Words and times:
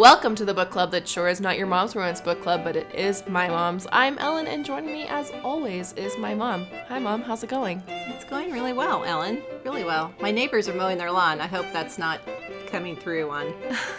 Welcome 0.00 0.34
to 0.36 0.46
the 0.46 0.54
book 0.54 0.70
club 0.70 0.92
that 0.92 1.06
sure 1.06 1.28
is 1.28 1.42
not 1.42 1.58
your 1.58 1.66
mom's 1.66 1.94
romance 1.94 2.22
book 2.22 2.40
club, 2.40 2.64
but 2.64 2.74
it 2.74 2.86
is 2.94 3.22
my 3.28 3.48
mom's. 3.48 3.86
I'm 3.92 4.16
Ellen, 4.16 4.46
and 4.46 4.64
joining 4.64 4.94
me 4.94 5.04
as 5.06 5.30
always 5.44 5.92
is 5.92 6.16
my 6.16 6.34
mom. 6.34 6.66
Hi, 6.88 6.98
mom. 6.98 7.20
How's 7.20 7.44
it 7.44 7.50
going? 7.50 7.82
It's 7.86 8.24
going 8.24 8.50
really 8.50 8.72
well, 8.72 9.04
Ellen. 9.04 9.42
Really 9.62 9.84
well. 9.84 10.10
My 10.18 10.30
neighbors 10.30 10.70
are 10.70 10.72
mowing 10.72 10.96
their 10.96 11.10
lawn. 11.10 11.38
I 11.38 11.46
hope 11.46 11.66
that's 11.74 11.98
not 11.98 12.22
coming 12.66 12.96
through 12.96 13.28
on 13.28 13.52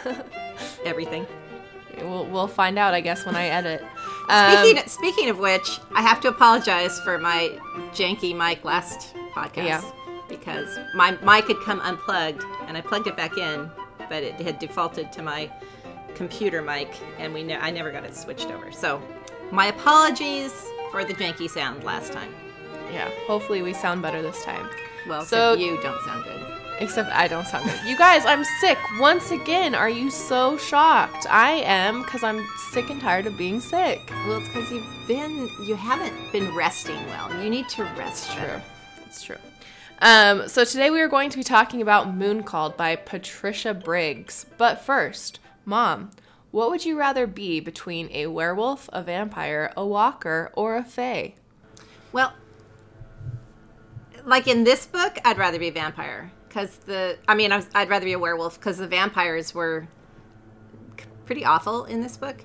everything. 0.85 1.27
We'll, 1.99 2.25
we'll 2.25 2.47
find 2.47 2.79
out, 2.79 2.95
I 2.95 3.01
guess, 3.01 3.23
when 3.23 3.35
I 3.35 3.45
edit. 3.49 3.81
Speaking, 4.57 4.79
um, 4.79 4.87
speaking 4.87 5.29
of 5.29 5.37
which, 5.37 5.79
I 5.93 6.01
have 6.01 6.19
to 6.21 6.29
apologize 6.29 6.99
for 7.01 7.19
my 7.19 7.55
janky 7.91 8.35
mic 8.35 8.65
last 8.65 9.13
podcast. 9.35 9.65
Yeah. 9.65 9.91
Because 10.27 10.79
my 10.95 11.11
mic 11.21 11.47
had 11.47 11.57
come 11.63 11.79
unplugged, 11.81 12.43
and 12.65 12.75
I 12.75 12.81
plugged 12.81 13.05
it 13.05 13.15
back 13.15 13.37
in, 13.37 13.69
but 14.09 14.23
it 14.23 14.41
had 14.41 14.57
defaulted 14.57 15.11
to 15.11 15.21
my 15.21 15.51
computer 16.15 16.61
mic, 16.61 16.89
and 17.19 17.33
we 17.33 17.43
ne- 17.43 17.57
I 17.57 17.71
never 17.71 17.91
got 17.91 18.03
it 18.03 18.15
switched 18.15 18.47
over. 18.47 18.71
So, 18.71 19.01
my 19.51 19.67
apologies 19.67 20.65
for 20.91 21.03
the 21.03 21.13
janky 21.13 21.49
sound 21.49 21.83
last 21.83 22.11
time. 22.11 22.33
Yeah, 22.91 23.09
hopefully 23.25 23.61
we 23.61 23.73
sound 23.73 24.01
better 24.01 24.21
this 24.21 24.43
time. 24.43 24.69
Well, 25.07 25.23
so 25.23 25.53
you 25.53 25.79
don't 25.81 26.01
sound 26.03 26.23
good. 26.23 26.41
Except 26.79 27.11
I 27.11 27.27
don't 27.27 27.45
sound 27.45 27.65
good. 27.65 27.79
You 27.85 27.97
guys, 27.97 28.25
I'm 28.25 28.43
sick 28.59 28.77
once 28.99 29.31
again. 29.31 29.75
Are 29.75 29.89
you 29.89 30.09
so 30.09 30.57
shocked? 30.57 31.27
I 31.29 31.51
am 31.51 32.01
because 32.01 32.23
I'm 32.23 32.45
sick 32.71 32.89
and 32.89 32.99
tired 32.99 33.27
of 33.27 33.37
being 33.37 33.59
sick. 33.59 33.99
Well, 34.25 34.39
it's 34.39 34.47
because 34.47 34.71
you've 34.71 35.07
been 35.07 35.47
you 35.65 35.75
haven't 35.75 36.13
been 36.31 36.53
resting 36.55 36.97
well. 37.07 37.31
You 37.41 37.49
need 37.49 37.69
to 37.69 37.83
rest. 37.83 38.31
True. 38.31 38.61
It's 39.05 39.23
true. 39.23 39.37
Um, 40.01 40.47
so 40.47 40.65
today 40.65 40.89
we 40.89 40.99
are 41.01 41.07
going 41.07 41.29
to 41.29 41.37
be 41.37 41.43
talking 41.43 41.81
about 41.83 42.15
Moon 42.15 42.41
Called 42.41 42.75
by 42.75 42.95
Patricia 42.95 43.75
Briggs. 43.75 44.47
But 44.57 44.81
first, 44.81 45.39
Mom, 45.65 46.11
what 46.51 46.69
would 46.69 46.85
you 46.85 46.97
rather 46.97 47.27
be 47.27 47.59
between 47.59 48.09
a 48.11 48.27
werewolf, 48.27 48.89
a 48.91 49.01
vampire, 49.01 49.71
a 49.77 49.85
walker, 49.85 50.51
or 50.53 50.75
a 50.75 50.83
fae? 50.83 51.35
Well, 52.11 52.33
like 54.25 54.47
in 54.47 54.63
this 54.63 54.85
book, 54.85 55.17
I'd 55.23 55.37
rather 55.37 55.59
be 55.59 55.69
a 55.69 55.71
vampire 55.71 56.31
because 56.47 56.77
the 56.77 57.17
I 57.27 57.35
mean 57.35 57.51
I 57.51 57.57
would 57.57 57.89
rather 57.89 58.05
be 58.05 58.13
a 58.13 58.19
werewolf 58.19 58.59
because 58.59 58.77
the 58.77 58.87
vampires 58.87 59.55
were 59.55 59.87
pretty 61.25 61.45
awful 61.45 61.85
in 61.85 62.01
this 62.01 62.17
book. 62.17 62.43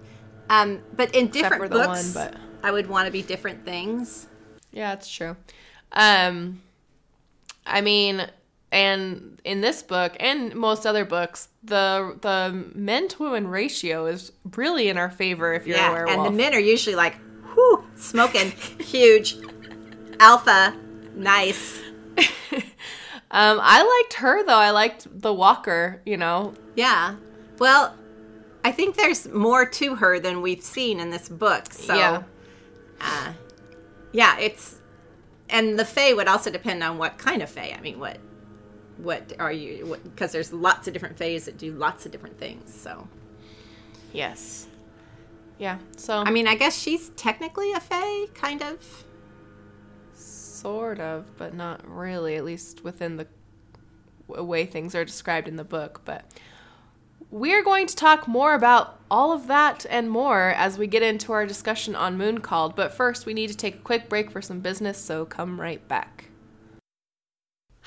Um, 0.49 0.81
but 0.95 1.15
in 1.15 1.29
different 1.29 1.71
books, 1.73 2.15
one, 2.15 2.31
but... 2.31 2.41
I 2.63 2.71
would 2.71 2.87
want 2.87 3.07
to 3.07 3.13
be 3.13 3.23
different 3.23 3.65
things. 3.65 4.29
Yeah, 4.71 4.93
it's 4.93 5.11
true. 5.11 5.37
Um, 5.91 6.63
I 7.67 7.81
mean, 7.81 8.31
and 8.73 9.41
in 9.45 9.61
this 9.61 9.83
book 9.83 10.17
and 10.21 10.55
most 10.55 10.87
other 10.87 11.05
books, 11.05 11.49
the 11.63 12.19
the 12.21 12.71
men 12.75 13.09
to 13.09 13.23
women 13.25 13.49
ratio 13.49 14.07
is 14.07 14.33
really 14.57 14.89
in 14.89 14.99
our 14.99 15.11
favor 15.11 15.53
if 15.55 15.67
you're 15.67 15.77
yeah, 15.77 15.91
a 15.91 15.93
werewolf. 15.93 16.17
And 16.17 16.27
the 16.27 16.37
men 16.37 16.55
are 16.55 16.61
usually 16.61 16.97
like, 16.97 17.17
whoo, 17.57 17.85
smoking, 17.95 18.51
huge, 18.81 19.37
alpha, 20.21 20.77
nice. 21.15 21.81
Um, 23.29 23.59
I 23.61 23.83
liked 23.83 24.15
her 24.21 24.45
though. 24.47 24.57
I 24.57 24.71
liked 24.71 25.09
the 25.21 25.33
Walker. 25.33 26.01
You 26.07 26.17
know. 26.17 26.55
Yeah. 26.77 27.17
Well, 27.59 27.95
I 28.65 28.73
think 28.73 28.97
there's 28.97 29.29
more 29.29 29.67
to 29.67 29.97
her 29.97 30.19
than 30.21 30.43
we've 30.43 30.63
seen 30.63 31.01
in 31.01 31.11
this 31.11 31.29
book. 31.29 31.73
So, 31.73 31.95
yeah. 31.95 32.23
Uh, 33.01 33.33
yeah, 34.13 34.39
it's 34.39 34.79
and 35.49 35.79
the 35.79 35.85
Fae 35.85 36.15
would 36.15 36.29
also 36.29 36.51
depend 36.51 36.83
on 36.83 36.99
what 36.99 37.19
kind 37.19 37.43
of 37.43 37.51
Fae. 37.51 37.75
I 37.77 37.81
mean, 37.81 37.99
what 37.99 38.19
what 38.99 39.33
are 39.39 39.53
you? 39.53 39.99
Because 40.03 40.33
there's 40.33 40.53
lots 40.53 40.87
of 40.87 40.93
different 40.93 41.17
Faes 41.17 41.45
that 41.45 41.59
do 41.59 41.73
lots 41.73 42.07
of 42.07 42.13
different 42.13 42.39
things. 42.39 42.75
So. 42.75 43.09
Yes. 44.13 44.67
Yeah. 45.59 45.79
So. 45.97 46.19
I 46.19 46.31
mean, 46.31 46.47
I 46.47 46.55
guess 46.55 46.79
she's 46.79 47.11
technically 47.11 47.73
a 47.73 47.81
Fae, 47.81 48.27
kind 48.35 48.63
of. 48.63 49.05
Sort 50.15 51.01
of, 51.01 51.37
but 51.37 51.55
not 51.55 51.87
really, 51.89 52.37
at 52.37 52.45
least 52.45 52.83
within 52.83 53.17
the 53.17 53.27
way 54.27 54.67
things 54.67 54.95
are 54.95 55.05
described 55.05 55.49
in 55.49 55.57
the 55.57 55.65
book. 55.65 56.03
But 56.05 56.25
we're 57.31 57.63
going 57.63 57.87
to 57.87 57.97
talk 57.97 58.27
more 58.27 58.55
about 58.55 59.01
all 59.11 59.33
of 59.33 59.47
that 59.49 59.85
and 59.91 60.11
more 60.11 60.51
as 60.51 60.79
we 60.79 60.87
get 60.87 61.03
into 61.03 61.33
our 61.33 61.47
discussion 61.47 61.95
on 61.95 62.17
Moon 62.17 62.39
Called. 62.39 62.75
But 62.75 62.93
first, 62.93 63.27
we 63.27 63.35
need 63.35 63.49
to 63.49 63.57
take 63.57 63.75
a 63.77 63.79
quick 63.79 64.09
break 64.09 64.31
for 64.31 64.41
some 64.41 64.61
business, 64.61 64.99
so 64.99 65.25
come 65.25 65.61
right 65.61 65.87
back. 65.89 66.16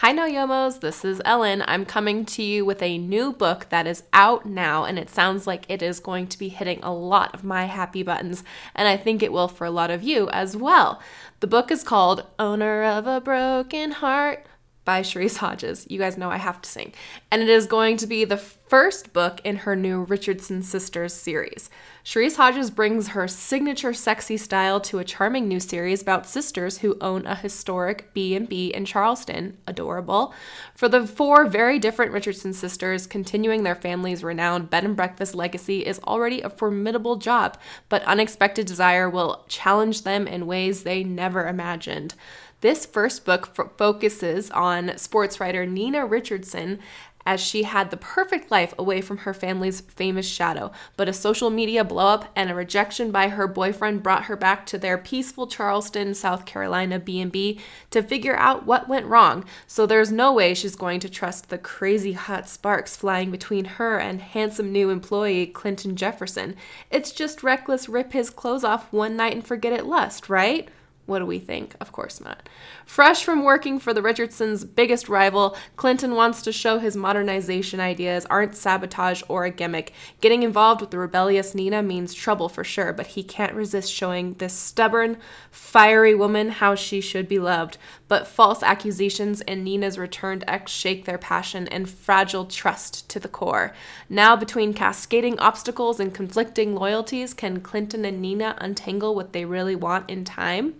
Hi, 0.01 0.13
No 0.13 0.23
Yomos. 0.23 0.79
This 0.79 1.03
is 1.03 1.21
Ellen. 1.25 1.61
I'm 1.67 1.85
coming 1.85 2.23
to 2.27 2.41
you 2.41 2.63
with 2.63 2.81
a 2.81 2.97
new 2.97 3.33
book 3.33 3.67
that 3.67 3.85
is 3.85 4.03
out 4.13 4.45
now, 4.45 4.85
and 4.85 4.97
it 4.97 5.09
sounds 5.09 5.45
like 5.45 5.65
it 5.67 5.81
is 5.81 5.99
going 5.99 6.27
to 6.27 6.39
be 6.39 6.47
hitting 6.47 6.79
a 6.81 6.93
lot 6.93 7.33
of 7.33 7.43
my 7.43 7.65
happy 7.65 8.01
buttons, 8.01 8.41
and 8.73 8.87
I 8.87 8.95
think 8.95 9.21
it 9.21 9.33
will 9.33 9.49
for 9.49 9.65
a 9.65 9.71
lot 9.71 9.91
of 9.91 10.01
you 10.01 10.29
as 10.29 10.55
well. 10.55 11.01
The 11.41 11.47
book 11.47 11.69
is 11.69 11.83
called 11.83 12.25
Owner 12.39 12.81
of 12.81 13.07
a 13.07 13.19
Broken 13.19 13.91
Heart 13.91 14.45
by 14.89 15.03
Cheris 15.03 15.37
Hodges. 15.37 15.85
You 15.87 15.99
guys 15.99 16.17
know 16.17 16.31
I 16.31 16.37
have 16.37 16.63
to 16.63 16.67
sing. 16.67 16.93
And 17.29 17.43
it 17.43 17.47
is 17.47 17.67
going 17.67 17.97
to 17.97 18.07
be 18.07 18.25
the 18.25 18.37
first 18.37 19.13
book 19.13 19.39
in 19.43 19.57
her 19.57 19.75
new 19.75 20.01
Richardson 20.01 20.63
Sisters 20.63 21.13
series. 21.13 21.69
Cheris 22.03 22.37
Hodges 22.37 22.71
brings 22.71 23.09
her 23.09 23.27
signature 23.27 23.93
sexy 23.93 24.35
style 24.35 24.79
to 24.81 24.97
a 24.97 25.03
charming 25.03 25.47
new 25.47 25.59
series 25.59 26.01
about 26.01 26.25
sisters 26.25 26.79
who 26.79 26.97
own 27.01 27.27
a 27.27 27.35
historic 27.35 28.11
B&B 28.15 28.73
in 28.73 28.83
Charleston. 28.83 29.57
Adorable. 29.67 30.33
For 30.73 30.89
the 30.89 31.05
four 31.05 31.45
very 31.45 31.77
different 31.77 32.11
Richardson 32.11 32.53
sisters, 32.53 33.05
continuing 33.05 33.61
their 33.61 33.75
family's 33.75 34.23
renowned 34.23 34.71
bed 34.71 34.85
and 34.85 34.95
breakfast 34.95 35.35
legacy 35.35 35.85
is 35.85 35.99
already 35.99 36.41
a 36.41 36.49
formidable 36.49 37.17
job, 37.17 37.59
but 37.89 38.01
unexpected 38.05 38.65
desire 38.65 39.07
will 39.07 39.45
challenge 39.47 40.01
them 40.01 40.25
in 40.25 40.47
ways 40.47 40.81
they 40.81 41.03
never 41.03 41.47
imagined. 41.47 42.15
This 42.61 42.85
first 42.85 43.25
book 43.25 43.53
f- 43.57 43.71
focuses 43.77 44.51
on 44.51 44.97
sports 44.97 45.39
writer 45.39 45.65
Nina 45.65 46.05
Richardson 46.05 46.79
as 47.25 47.39
she 47.39 47.63
had 47.63 47.91
the 47.91 47.97
perfect 47.97 48.49
life 48.49 48.73
away 48.77 49.01
from 49.01 49.19
her 49.19 49.33
family's 49.33 49.81
famous 49.81 50.27
shadow. 50.27 50.71
But 50.97 51.09
a 51.09 51.13
social 51.13 51.49
media 51.49 51.85
blowup 51.85 52.27
and 52.35 52.49
a 52.49 52.55
rejection 52.55 53.11
by 53.11 53.29
her 53.29 53.47
boyfriend 53.47 54.01
brought 54.01 54.25
her 54.25 54.35
back 54.35 54.65
to 54.67 54.77
their 54.77 54.97
peaceful 54.97 55.45
Charleston, 55.45 56.15
South 56.15 56.45
Carolina 56.45 56.97
B&B 56.97 57.59
to 57.91 58.01
figure 58.01 58.35
out 58.35 58.65
what 58.65 58.89
went 58.89 59.05
wrong. 59.05 59.45
So 59.67 59.85
there's 59.85 60.11
no 60.11 60.33
way 60.33 60.53
she's 60.53 60.75
going 60.75 60.99
to 61.01 61.09
trust 61.09 61.49
the 61.49 61.57
crazy 61.57 62.13
hot 62.13 62.49
sparks 62.49 62.95
flying 62.95 63.31
between 63.31 63.65
her 63.65 63.99
and 63.99 64.21
handsome 64.21 64.71
new 64.71 64.89
employee 64.89 65.47
Clinton 65.47 65.95
Jefferson. 65.95 66.55
It's 66.89 67.11
just 67.11 67.43
reckless 67.43 67.87
rip 67.87 68.13
his 68.13 68.29
clothes 68.29 68.63
off 68.63 68.91
one 68.91 69.15
night 69.15 69.33
and 69.33 69.45
forget 69.45 69.73
it 69.73 69.85
lust, 69.85 70.29
right? 70.29 70.69
What 71.09 71.19
do 71.19 71.25
we 71.25 71.39
think? 71.39 71.75
Of 71.81 71.91
course 71.91 72.21
not. 72.21 72.47
Fresh 72.85 73.23
from 73.23 73.43
working 73.43 73.79
for 73.79 73.95
the 73.95 74.03
Richardsons' 74.03 74.63
biggest 74.63 75.09
rival, 75.09 75.57
Clinton 75.75 76.13
wants 76.13 76.43
to 76.43 76.51
show 76.51 76.77
his 76.77 76.95
modernization 76.95 77.79
ideas 77.79 78.27
aren't 78.27 78.55
sabotage 78.55 79.23
or 79.27 79.43
a 79.43 79.49
gimmick. 79.49 79.91
Getting 80.21 80.43
involved 80.43 80.81
with 80.81 80.91
the 80.91 80.99
rebellious 80.99 81.55
Nina 81.55 81.81
means 81.81 82.13
trouble 82.13 82.47
for 82.47 82.63
sure, 82.63 82.93
but 82.93 83.07
he 83.07 83.23
can't 83.23 83.55
resist 83.55 83.91
showing 83.91 84.35
this 84.35 84.53
stubborn, 84.53 85.17
fiery 85.49 86.13
woman 86.13 86.49
how 86.49 86.75
she 86.75 87.01
should 87.01 87.27
be 87.27 87.39
loved. 87.39 87.79
But 88.07 88.27
false 88.27 88.61
accusations 88.61 89.41
and 89.41 89.63
Nina's 89.63 89.97
returned 89.97 90.43
ex 90.47 90.71
shake 90.71 91.05
their 91.05 91.17
passion 91.17 91.67
and 91.69 91.89
fragile 91.89 92.45
trust 92.45 93.09
to 93.09 93.19
the 93.19 93.27
core. 93.27 93.73
Now, 94.09 94.35
between 94.35 94.75
cascading 94.75 95.39
obstacles 95.39 95.99
and 95.99 96.13
conflicting 96.13 96.75
loyalties, 96.75 97.33
can 97.33 97.61
Clinton 97.61 98.05
and 98.05 98.21
Nina 98.21 98.55
untangle 98.59 99.15
what 99.15 99.33
they 99.33 99.45
really 99.45 99.75
want 99.75 100.07
in 100.07 100.23
time? 100.23 100.75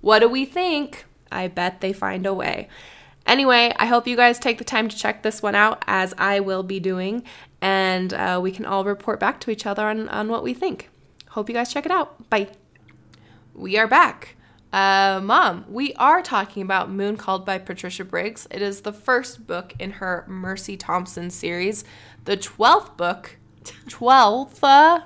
What 0.00 0.20
do 0.20 0.28
we 0.28 0.44
think? 0.44 1.04
I 1.30 1.48
bet 1.48 1.80
they 1.80 1.92
find 1.92 2.26
a 2.26 2.34
way. 2.34 2.68
Anyway, 3.26 3.72
I 3.76 3.86
hope 3.86 4.06
you 4.06 4.16
guys 4.16 4.38
take 4.38 4.56
the 4.56 4.64
time 4.64 4.88
to 4.88 4.96
check 4.96 5.22
this 5.22 5.42
one 5.42 5.54
out, 5.54 5.84
as 5.86 6.14
I 6.16 6.40
will 6.40 6.62
be 6.62 6.80
doing, 6.80 7.24
and 7.60 8.14
uh, 8.14 8.40
we 8.42 8.50
can 8.50 8.64
all 8.64 8.84
report 8.84 9.20
back 9.20 9.38
to 9.40 9.50
each 9.50 9.66
other 9.66 9.86
on, 9.86 10.08
on 10.08 10.28
what 10.28 10.42
we 10.42 10.54
think. 10.54 10.88
Hope 11.30 11.48
you 11.50 11.54
guys 11.54 11.72
check 11.72 11.84
it 11.84 11.92
out. 11.92 12.30
Bye. 12.30 12.48
We 13.54 13.76
are 13.76 13.86
back. 13.86 14.36
Uh, 14.72 15.20
Mom, 15.22 15.64
we 15.68 15.92
are 15.94 16.22
talking 16.22 16.62
about 16.62 16.90
Moon 16.90 17.16
Called 17.16 17.44
by 17.44 17.58
Patricia 17.58 18.04
Briggs. 18.04 18.46
It 18.50 18.62
is 18.62 18.82
the 18.82 18.92
first 18.92 19.46
book 19.46 19.74
in 19.78 19.92
her 19.92 20.24
Mercy 20.26 20.76
Thompson 20.76 21.30
series, 21.30 21.84
the 22.24 22.36
12th 22.36 22.96
book. 22.96 23.36
12th? 23.64 24.62
Uh, 24.62 25.00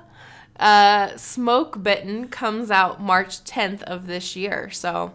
uh, 0.63 1.17
Smoke 1.17 1.83
Bitten 1.83 2.29
comes 2.29 2.71
out 2.71 3.01
March 3.01 3.43
10th 3.43 3.83
of 3.83 4.07
this 4.07 4.35
year. 4.37 4.71
So 4.71 5.13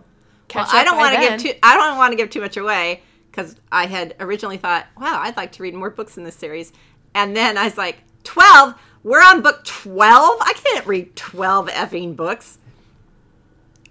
well, 0.55 0.67
I 0.71 0.85
don't 0.85 0.99
want 0.99 1.15
to 1.15 1.21
give 1.21 1.41
too 1.41 1.59
I 1.63 1.77
don't 1.77 1.97
want 1.97 2.13
to 2.13 2.17
give 2.17 2.29
too 2.29 2.43
much 2.43 2.59
away 2.59 3.03
because 3.31 3.57
I 3.73 3.87
had 3.87 4.15
originally 4.21 4.59
thought, 4.59 4.87
wow, 5.01 5.21
I'd 5.23 5.39
like 5.39 5.53
to 5.53 5.63
read 5.63 5.75
more 5.75 5.89
books 5.89 6.19
in 6.19 6.25
this 6.25 6.35
series. 6.35 6.73
And 7.15 7.35
then 7.35 7.57
I 7.57 7.65
was 7.65 7.79
like, 7.79 7.97
12? 8.25 8.75
We're 9.03 9.23
on 9.23 9.41
book 9.41 9.65
12? 9.65 10.39
I 10.41 10.53
can't 10.53 10.87
read 10.87 11.17
12 11.17 11.69
effing 11.69 12.15
books. 12.15 12.59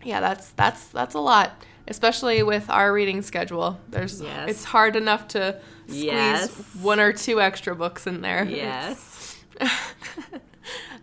Yeah, 0.04 0.20
that's 0.20 0.52
that's 0.52 0.88
that's 0.90 1.16
a 1.16 1.20
lot, 1.20 1.64
especially 1.88 2.44
with 2.44 2.70
our 2.70 2.94
reading 2.94 3.24
schedule. 3.24 3.80
There's 3.90 4.22
yes. 4.22 4.48
it's 4.48 4.64
hard 4.64 4.96
enough 4.96 5.28
to 5.30 5.60
squeeze 5.88 6.04
yes. 6.04 6.76
one 6.76 7.00
or 7.00 7.14
two 7.14 7.42
extra 7.42 7.76
books 7.76 8.06
in 8.06 8.22
there. 8.22 8.46
Yes. 8.46 9.38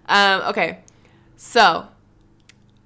um, 0.09 0.43
okay, 0.49 0.79
so, 1.37 1.89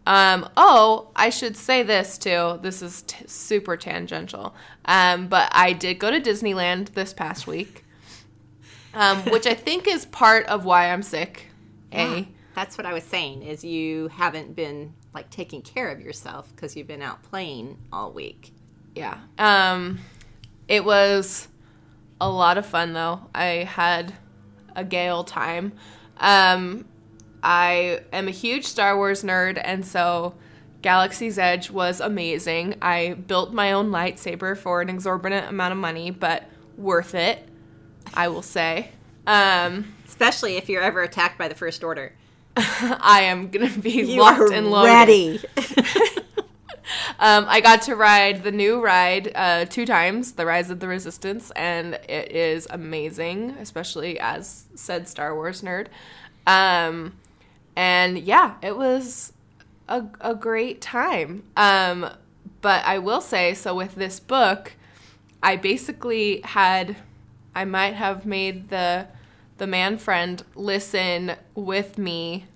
um, 0.06 0.48
oh, 0.56 1.10
I 1.14 1.30
should 1.30 1.56
say 1.56 1.82
this 1.82 2.18
too. 2.18 2.58
This 2.62 2.82
is 2.82 3.02
t- 3.02 3.26
super 3.26 3.76
tangential. 3.76 4.54
Um, 4.84 5.28
but 5.28 5.48
I 5.52 5.72
did 5.72 5.98
go 5.98 6.10
to 6.10 6.20
Disneyland 6.20 6.94
this 6.94 7.12
past 7.12 7.46
week, 7.46 7.84
um, 8.94 9.18
which 9.30 9.46
I 9.46 9.54
think 9.54 9.86
is 9.86 10.06
part 10.06 10.46
of 10.46 10.64
why 10.64 10.90
I'm 10.90 11.02
sick. 11.02 11.46
A. 11.92 12.28
That's 12.54 12.76
what 12.76 12.86
I 12.86 12.92
was 12.92 13.04
saying. 13.04 13.42
Is 13.42 13.64
you 13.64 14.08
haven't 14.08 14.56
been 14.56 14.92
like 15.14 15.30
taking 15.30 15.62
care 15.62 15.90
of 15.90 16.00
yourself 16.00 16.54
because 16.54 16.76
you've 16.76 16.86
been 16.86 17.02
out 17.02 17.22
playing 17.22 17.78
all 17.92 18.12
week. 18.12 18.52
Yeah. 18.94 19.18
Um, 19.38 20.00
it 20.66 20.84
was 20.84 21.48
a 22.20 22.28
lot 22.28 22.58
of 22.58 22.66
fun 22.66 22.92
though. 22.92 23.20
I 23.34 23.64
had 23.64 24.14
a 24.74 24.84
gay 24.84 25.08
old 25.08 25.28
time. 25.28 25.72
Um, 26.20 26.84
I 27.42 28.00
am 28.12 28.28
a 28.28 28.32
huge 28.32 28.64
Star 28.64 28.96
Wars 28.96 29.22
nerd, 29.22 29.60
and 29.62 29.84
so 29.86 30.34
Galaxy's 30.82 31.38
Edge 31.38 31.70
was 31.70 32.00
amazing. 32.00 32.76
I 32.82 33.14
built 33.14 33.52
my 33.52 33.72
own 33.72 33.90
lightsaber 33.90 34.56
for 34.56 34.80
an 34.80 34.88
exorbitant 34.88 35.48
amount 35.48 35.72
of 35.72 35.78
money, 35.78 36.10
but 36.10 36.44
worth 36.76 37.14
it, 37.14 37.48
I 38.14 38.28
will 38.28 38.42
say. 38.42 38.90
Um, 39.26 39.94
Especially 40.06 40.56
if 40.56 40.68
you're 40.68 40.82
ever 40.82 41.02
attacked 41.02 41.38
by 41.38 41.48
the 41.48 41.54
First 41.54 41.84
Order. 41.84 42.12
I 42.56 43.20
am 43.24 43.50
gonna 43.50 43.70
be 43.78 43.90
You 44.02 44.20
locked 44.20 44.52
and 44.52 44.70
loaded. 44.70 44.88
ready. 44.88 45.40
Um, 47.18 47.46
I 47.48 47.60
got 47.60 47.82
to 47.82 47.96
ride 47.96 48.42
the 48.42 48.52
new 48.52 48.80
ride 48.82 49.32
uh, 49.34 49.64
two 49.66 49.86
times, 49.86 50.32
the 50.32 50.46
Rise 50.46 50.70
of 50.70 50.80
the 50.80 50.88
Resistance, 50.88 51.50
and 51.52 51.94
it 52.08 52.32
is 52.32 52.66
amazing, 52.70 53.50
especially 53.60 54.18
as 54.20 54.64
said 54.74 55.08
Star 55.08 55.34
Wars 55.34 55.62
nerd. 55.62 55.88
Um, 56.46 57.14
and 57.76 58.18
yeah, 58.18 58.54
it 58.62 58.76
was 58.76 59.32
a, 59.88 60.04
a 60.20 60.34
great 60.34 60.80
time. 60.80 61.44
Um, 61.56 62.10
but 62.60 62.84
I 62.84 62.98
will 62.98 63.20
say, 63.20 63.54
so 63.54 63.74
with 63.74 63.94
this 63.94 64.18
book, 64.18 64.72
I 65.42 65.56
basically 65.56 66.40
had, 66.42 66.96
I 67.54 67.64
might 67.64 67.94
have 67.94 68.26
made 68.26 68.70
the 68.70 69.06
the 69.58 69.66
man 69.66 69.98
friend 69.98 70.42
listen 70.54 71.32
with 71.54 71.98
me 71.98 72.46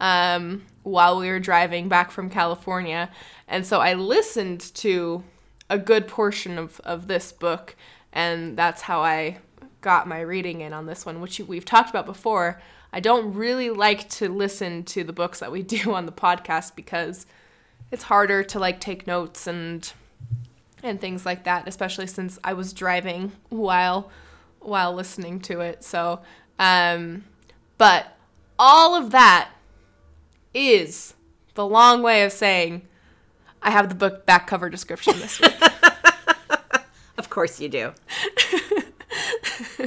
um, 0.00 0.62
while 0.86 1.18
we 1.18 1.28
were 1.28 1.40
driving 1.40 1.88
back 1.88 2.12
from 2.12 2.30
California. 2.30 3.10
And 3.48 3.66
so 3.66 3.80
I 3.80 3.94
listened 3.94 4.60
to 4.76 5.24
a 5.68 5.78
good 5.78 6.06
portion 6.06 6.58
of, 6.58 6.80
of 6.84 7.08
this 7.08 7.32
book, 7.32 7.74
and 8.12 8.56
that's 8.56 8.82
how 8.82 9.00
I 9.00 9.38
got 9.80 10.06
my 10.06 10.20
reading 10.20 10.60
in 10.60 10.72
on 10.72 10.86
this 10.86 11.04
one, 11.04 11.20
which 11.20 11.40
we've 11.40 11.64
talked 11.64 11.90
about 11.90 12.06
before. 12.06 12.62
I 12.92 13.00
don't 13.00 13.34
really 13.34 13.68
like 13.70 14.08
to 14.10 14.28
listen 14.28 14.84
to 14.84 15.02
the 15.02 15.12
books 15.12 15.40
that 15.40 15.50
we 15.50 15.62
do 15.64 15.92
on 15.92 16.06
the 16.06 16.12
podcast 16.12 16.76
because 16.76 17.26
it's 17.90 18.04
harder 18.04 18.44
to 18.44 18.60
like 18.60 18.80
take 18.80 19.08
notes 19.08 19.48
and 19.48 19.92
and 20.84 21.00
things 21.00 21.26
like 21.26 21.44
that, 21.44 21.66
especially 21.66 22.06
since 22.06 22.38
I 22.44 22.52
was 22.52 22.72
driving 22.72 23.32
while 23.48 24.08
while 24.60 24.94
listening 24.94 25.40
to 25.40 25.60
it. 25.60 25.82
So, 25.82 26.20
um, 26.60 27.24
but 27.76 28.16
all 28.56 28.94
of 28.94 29.10
that 29.10 29.50
is 30.54 31.14
the 31.54 31.66
long 31.66 32.02
way 32.02 32.24
of 32.24 32.32
saying 32.32 32.82
I 33.62 33.70
have 33.70 33.88
the 33.88 33.94
book 33.94 34.26
back 34.26 34.46
cover 34.46 34.70
description 34.70 35.18
this 35.18 35.40
week. 35.40 35.54
of 37.18 37.30
course 37.30 37.60
you 37.60 37.68
do. 37.68 37.92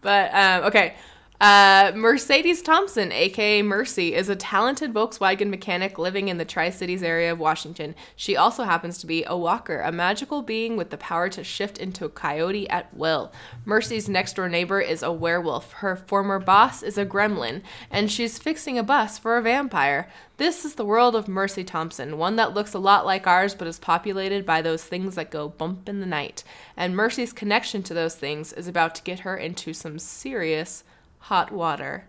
but 0.00 0.34
um, 0.34 0.64
okay. 0.64 0.94
Uh, 1.40 1.90
Mercedes 1.94 2.60
Thompson, 2.60 3.12
aka 3.12 3.62
Mercy, 3.62 4.14
is 4.14 4.28
a 4.28 4.36
talented 4.36 4.92
Volkswagen 4.92 5.48
mechanic 5.48 5.98
living 5.98 6.28
in 6.28 6.36
the 6.36 6.44
Tri 6.44 6.68
Cities 6.68 7.02
area 7.02 7.32
of 7.32 7.38
Washington. 7.38 7.94
She 8.14 8.36
also 8.36 8.64
happens 8.64 8.98
to 8.98 9.06
be 9.06 9.24
a 9.24 9.34
walker, 9.34 9.80
a 9.80 9.90
magical 9.90 10.42
being 10.42 10.76
with 10.76 10.90
the 10.90 10.98
power 10.98 11.30
to 11.30 11.42
shift 11.42 11.78
into 11.78 12.04
a 12.04 12.10
coyote 12.10 12.68
at 12.68 12.92
will. 12.94 13.32
Mercy's 13.64 14.06
next 14.06 14.36
door 14.36 14.50
neighbor 14.50 14.82
is 14.82 15.02
a 15.02 15.10
werewolf. 15.10 15.72
Her 15.72 15.96
former 15.96 16.38
boss 16.38 16.82
is 16.82 16.98
a 16.98 17.06
gremlin, 17.06 17.62
and 17.90 18.12
she's 18.12 18.38
fixing 18.38 18.76
a 18.76 18.82
bus 18.82 19.18
for 19.18 19.38
a 19.38 19.42
vampire. 19.42 20.10
This 20.36 20.66
is 20.66 20.74
the 20.74 20.84
world 20.84 21.16
of 21.16 21.26
Mercy 21.26 21.64
Thompson, 21.64 22.18
one 22.18 22.36
that 22.36 22.52
looks 22.52 22.74
a 22.74 22.78
lot 22.78 23.06
like 23.06 23.26
ours 23.26 23.54
but 23.54 23.66
is 23.66 23.78
populated 23.78 24.44
by 24.44 24.60
those 24.60 24.84
things 24.84 25.14
that 25.14 25.30
go 25.30 25.48
bump 25.48 25.88
in 25.88 26.00
the 26.00 26.06
night. 26.06 26.44
And 26.76 26.94
Mercy's 26.94 27.32
connection 27.32 27.82
to 27.84 27.94
those 27.94 28.14
things 28.14 28.52
is 28.52 28.68
about 28.68 28.94
to 28.96 29.02
get 29.02 29.20
her 29.20 29.38
into 29.38 29.72
some 29.72 29.98
serious 29.98 30.84
hot 31.20 31.52
water. 31.52 32.04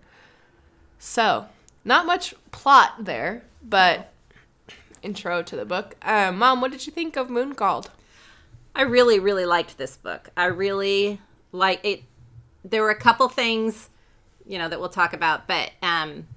So, 1.00 1.48
not 1.84 2.06
much 2.06 2.34
plot 2.52 3.06
there, 3.06 3.44
but 3.64 4.12
intro 5.02 5.42
to 5.44 5.56
the 5.56 5.66
book. 5.66 5.96
Um, 6.02 6.38
Mom, 6.38 6.62
what 6.62 6.72
did 6.72 6.86
you 6.86 6.94
think 6.94 7.16
of 7.16 7.30
Moon 7.30 7.56
Called? 7.56 7.90
I 8.76 8.84
really, 8.84 9.20
really 9.20 9.46
liked 9.46 9.78
this 9.78 9.98
book. 9.98 10.30
I 10.38 10.46
really 10.46 11.20
like 11.52 11.84
it. 11.84 12.04
There 12.64 12.84
were 12.84 12.92
a 12.92 13.00
couple 13.00 13.28
things, 13.28 13.90
you 14.46 14.58
know, 14.58 14.70
that 14.70 14.80
we'll 14.80 14.90
talk 14.90 15.14
about, 15.14 15.48
but 15.48 15.72
um, 15.82 16.28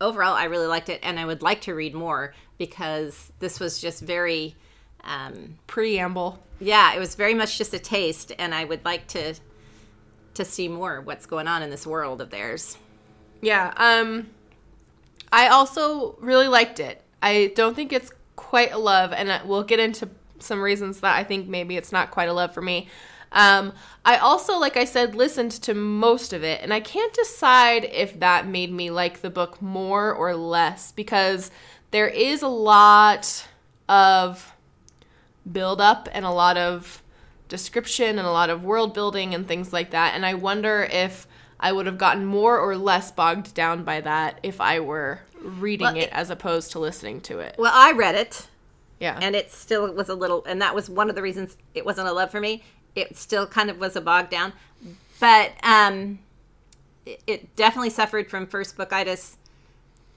overall, 0.00 0.34
I 0.34 0.44
really 0.44 0.66
liked 0.66 0.88
it, 0.88 1.00
and 1.02 1.18
I 1.18 1.24
would 1.24 1.42
like 1.42 1.62
to 1.62 1.74
read 1.74 1.94
more 1.94 2.34
because 2.58 3.32
this 3.38 3.58
was 3.58 3.80
just 3.80 4.02
very, 4.02 4.54
um, 5.02 5.58
Preamble. 5.66 6.38
yeah, 6.60 6.94
it 6.94 6.98
was 6.98 7.14
very 7.14 7.34
much 7.34 7.56
just 7.56 7.72
a 7.72 7.78
taste, 7.78 8.32
and 8.38 8.54
I 8.54 8.64
would 8.64 8.84
like 8.84 9.06
to 9.08 9.34
to 10.40 10.44
see 10.44 10.68
more 10.68 11.00
what's 11.00 11.26
going 11.26 11.46
on 11.46 11.62
in 11.62 11.70
this 11.70 11.86
world 11.86 12.20
of 12.20 12.30
theirs. 12.30 12.76
Yeah, 13.40 13.72
um 13.76 14.28
I 15.32 15.48
also 15.48 16.16
really 16.20 16.48
liked 16.48 16.80
it. 16.80 17.02
I 17.22 17.52
don't 17.54 17.76
think 17.76 17.92
it's 17.92 18.10
quite 18.36 18.72
a 18.72 18.78
love 18.78 19.12
and 19.12 19.48
we'll 19.48 19.62
get 19.62 19.78
into 19.78 20.08
some 20.38 20.60
reasons 20.60 21.00
that 21.00 21.16
I 21.16 21.22
think 21.22 21.46
maybe 21.46 21.76
it's 21.76 21.92
not 21.92 22.10
quite 22.10 22.28
a 22.28 22.32
love 22.32 22.52
for 22.52 22.62
me. 22.62 22.88
Um 23.32 23.72
I 24.04 24.16
also 24.16 24.58
like 24.58 24.76
I 24.76 24.84
said 24.84 25.14
listened 25.14 25.52
to 25.52 25.74
most 25.74 26.32
of 26.32 26.42
it 26.42 26.62
and 26.62 26.72
I 26.72 26.80
can't 26.80 27.12
decide 27.12 27.84
if 27.84 28.18
that 28.20 28.46
made 28.46 28.72
me 28.72 28.90
like 28.90 29.20
the 29.20 29.30
book 29.30 29.60
more 29.62 30.12
or 30.12 30.34
less 30.34 30.90
because 30.92 31.50
there 31.90 32.08
is 32.08 32.42
a 32.42 32.48
lot 32.48 33.46
of 33.88 34.54
build 35.50 35.80
up 35.80 36.08
and 36.12 36.24
a 36.24 36.30
lot 36.30 36.56
of 36.56 37.02
description 37.50 38.18
and 38.18 38.26
a 38.26 38.30
lot 38.30 38.48
of 38.48 38.64
world 38.64 38.94
building 38.94 39.34
and 39.34 39.46
things 39.46 39.70
like 39.74 39.90
that. 39.90 40.14
And 40.14 40.24
I 40.24 40.32
wonder 40.32 40.88
if 40.90 41.26
I 41.58 41.72
would 41.72 41.84
have 41.84 41.98
gotten 41.98 42.24
more 42.24 42.58
or 42.58 42.74
less 42.78 43.10
bogged 43.12 43.52
down 43.54 43.84
by 43.84 44.00
that 44.00 44.40
if 44.42 44.58
I 44.62 44.80
were 44.80 45.20
reading 45.42 45.84
Well, 45.86 45.96
it 45.96 46.08
as 46.12 46.30
opposed 46.30 46.72
to 46.72 46.78
listening 46.78 47.20
to 47.22 47.40
it. 47.40 47.56
Well, 47.58 47.72
I 47.74 47.92
read 47.92 48.14
it, 48.14 48.48
Yeah. 48.98 49.18
and 49.20 49.36
it 49.36 49.50
still 49.50 49.92
was 49.92 50.08
a 50.08 50.14
little, 50.14 50.42
and 50.46 50.62
that 50.62 50.74
was 50.74 50.88
one 50.88 51.10
of 51.10 51.16
the 51.16 51.22
reasons 51.22 51.58
it 51.74 51.84
wasn't 51.84 52.08
a 52.08 52.12
love 52.12 52.30
for 52.30 52.40
me. 52.40 52.62
It 52.94 53.16
still 53.16 53.46
kind 53.46 53.68
of 53.68 53.78
was 53.78 53.94
a 53.96 54.00
bog 54.00 54.30
down, 54.30 54.52
but 55.18 55.52
um, 55.62 56.18
it, 57.04 57.22
it 57.26 57.56
definitely 57.56 57.90
suffered 57.90 58.30
from 58.30 58.46
first 58.46 58.76
bookitis, 58.76 59.36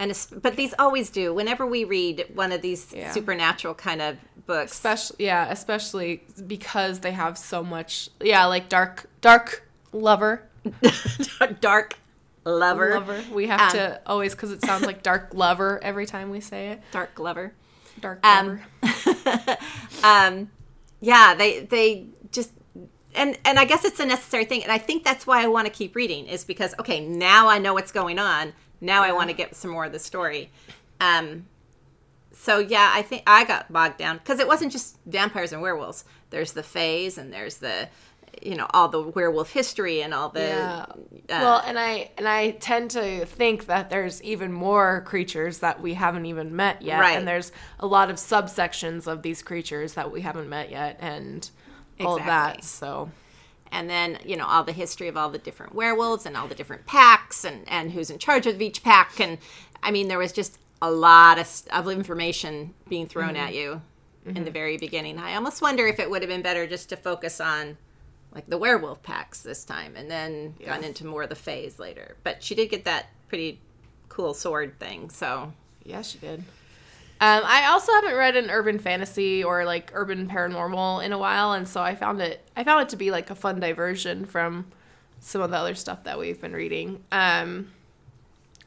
and 0.03 0.41
but 0.41 0.55
these 0.55 0.73
always 0.77 1.09
do. 1.09 1.33
Whenever 1.33 1.65
we 1.65 1.83
read 1.83 2.25
one 2.35 2.51
of 2.51 2.61
these 2.61 2.93
Yeah. 2.93 3.11
supernatural 3.11 3.73
kind 3.75 4.01
of 4.01 4.17
books, 4.45 4.73
especially 4.73 5.25
yeah, 5.25 5.49
especially 5.49 6.23
because 6.47 6.99
they 6.99 7.11
have 7.11 7.37
so 7.37 7.63
much 7.63 8.09
yeah, 8.21 8.45
like 8.45 8.69
dark 8.69 9.09
dark 9.21 9.67
lover. 9.91 10.47
dark 11.61 11.97
lover, 12.45 12.91
Lover. 12.95 13.23
We 13.31 13.47
have 13.47 13.61
Um, 13.61 13.69
to 13.71 14.01
always 14.05 14.35
cuz 14.35 14.51
it 14.51 14.61
sounds 14.63 14.85
like 14.85 15.03
dark 15.03 15.29
lover 15.33 15.79
every 15.83 16.05
time 16.05 16.29
we 16.29 16.39
say 16.41 16.67
it. 16.69 16.81
dark 16.91 17.17
lover. 17.19 17.53
Dark 17.99 18.25
Um, 18.25 18.59
lover. 18.81 19.57
um, 20.03 20.49
yeah, 21.01 21.33
they 21.35 21.61
they 21.61 22.07
just 22.31 22.51
and 23.15 23.37
and 23.45 23.59
I 23.59 23.65
guess 23.65 23.85
it's 23.85 23.99
a 23.99 24.05
necessary 24.05 24.45
thing, 24.45 24.63
and 24.63 24.71
I 24.71 24.77
think 24.77 25.03
that's 25.03 25.27
why 25.27 25.43
I 25.43 25.47
want 25.47 25.67
to 25.67 25.71
keep 25.71 25.95
reading 25.95 26.25
is 26.25 26.43
because 26.43 26.73
okay, 26.79 26.99
now 26.99 27.47
I 27.47 27.59
know 27.59 27.73
what's 27.73 27.91
going 27.91 28.19
on. 28.19 28.53
Now 28.83 29.01
I 29.03 29.11
want 29.13 29.29
to 29.29 29.35
get 29.35 29.55
some 29.55 29.71
more 29.71 29.85
of 29.85 29.91
the 29.91 29.99
story. 29.99 30.51
Um, 30.99 31.47
so 32.33 32.59
yeah, 32.59 32.91
I 32.93 33.01
think 33.01 33.23
I 33.25 33.45
got 33.45 33.71
bogged 33.71 33.97
down 33.97 34.17
because 34.17 34.39
it 34.39 34.47
wasn't 34.47 34.71
just 34.71 34.97
vampires 35.05 35.53
and 35.53 35.61
werewolves. 35.61 36.03
There's 36.29 36.51
the 36.51 36.61
Faes, 36.63 37.17
and 37.17 37.31
there's 37.31 37.57
the 37.57 37.87
you 38.41 38.55
know 38.55 38.65
all 38.73 38.89
the 38.89 39.01
werewolf 39.01 39.51
history 39.51 40.01
and 40.01 40.13
all 40.13 40.29
the 40.29 40.39
Yeah. 40.41 40.85
uh, 40.89 40.95
well, 41.29 41.63
and 41.65 41.77
I 41.79 42.09
and 42.17 42.27
I 42.27 42.51
tend 42.51 42.91
to 42.91 43.25
think 43.25 43.67
that 43.67 43.89
there's 43.89 44.21
even 44.23 44.51
more 44.51 45.01
creatures 45.05 45.59
that 45.59 45.81
we 45.81 45.93
haven't 45.93 46.25
even 46.25 46.55
met 46.55 46.81
yet, 46.81 46.99
Right. 46.99 47.17
and 47.17 47.27
there's 47.27 47.51
a 47.79 47.85
lot 47.87 48.09
of 48.09 48.17
subsections 48.17 49.07
of 49.07 49.21
these 49.21 49.41
creatures 49.43 49.93
that 49.93 50.11
we 50.11 50.21
haven't 50.21 50.49
met 50.49 50.71
yet, 50.71 50.97
and 50.99 51.49
all 52.01 52.17
that. 52.17 52.63
So 52.63 53.11
and 53.73 53.89
then 53.89 54.17
you 54.23 54.37
know 54.37 54.45
all 54.45 54.63
the 54.63 54.71
history 54.71 55.07
of 55.07 55.17
all 55.17 55.29
the 55.29 55.37
different 55.37 55.75
werewolves 55.75 56.25
and 56.25 56.37
all 56.37 56.47
the 56.47 56.55
different 56.55 56.85
packs 56.85 57.43
and 57.43 57.67
and 57.67 57.91
who's 57.91 58.09
in 58.09 58.17
charge 58.17 58.47
of 58.47 58.61
each 58.61 58.83
pack 58.83 59.19
and 59.19 59.37
i 59.81 59.91
mean 59.91 60.07
there 60.07 60.17
was 60.17 60.31
just 60.31 60.57
a 60.81 60.89
lot 60.89 61.39
of, 61.39 61.49
of 61.71 61.89
information 61.89 62.73
being 62.89 63.07
thrown 63.07 63.29
mm-hmm. 63.29 63.37
at 63.37 63.53
you 63.53 63.81
in 64.25 64.35
the 64.35 64.41
mm-hmm. 64.41 64.51
very 64.51 64.77
beginning 64.77 65.17
i 65.17 65.35
almost 65.35 65.61
wonder 65.61 65.85
if 65.87 65.99
it 65.99 66.09
would 66.09 66.21
have 66.21 66.29
been 66.29 66.41
better 66.41 66.65
just 66.65 66.87
to 66.89 66.95
focus 66.95 67.41
on 67.41 67.77
like 68.33 68.49
the 68.49 68.57
werewolf 68.57 69.03
packs 69.03 69.41
this 69.41 69.63
time, 69.63 69.95
and 69.95 70.09
then 70.09 70.55
Yeah. 70.59 70.75
gone 70.75 70.83
into 70.83 71.05
more 71.05 71.23
of 71.23 71.29
the 71.29 71.35
Faes 71.35 71.79
later. 71.79 72.15
But 72.23 72.43
she 72.43 72.55
did 72.55 72.69
get 72.69 72.85
that 72.85 73.07
pretty 73.27 73.61
cool 74.09 74.33
sword 74.33 74.79
thing. 74.79 75.09
So 75.09 75.53
Yeah, 75.85 76.01
she 76.01 76.17
did. 76.17 76.43
Um, 77.23 77.43
I 77.45 77.67
also 77.67 77.93
haven't 77.93 78.15
read 78.15 78.35
an 78.35 78.49
urban 78.49 78.79
fantasy 78.79 79.45
or 79.45 79.63
like 79.63 79.91
urban 79.93 80.27
paranormal 80.27 81.05
in 81.05 81.13
a 81.13 81.17
while, 81.17 81.53
and 81.53 81.65
so 81.65 81.81
I 81.81 81.95
found 81.95 82.19
it. 82.19 82.45
I 82.53 82.65
found 82.65 82.81
it 82.81 82.89
to 82.89 82.97
be 82.97 83.11
like 83.11 83.29
a 83.29 83.35
fun 83.35 83.61
diversion 83.61 84.25
from 84.25 84.65
some 85.21 85.41
of 85.41 85.49
the 85.49 85.55
other 85.55 85.73
stuff 85.73 86.03
that 86.03 86.19
we've 86.19 86.41
been 86.41 86.51
reading. 86.51 87.01
Um, 87.13 87.71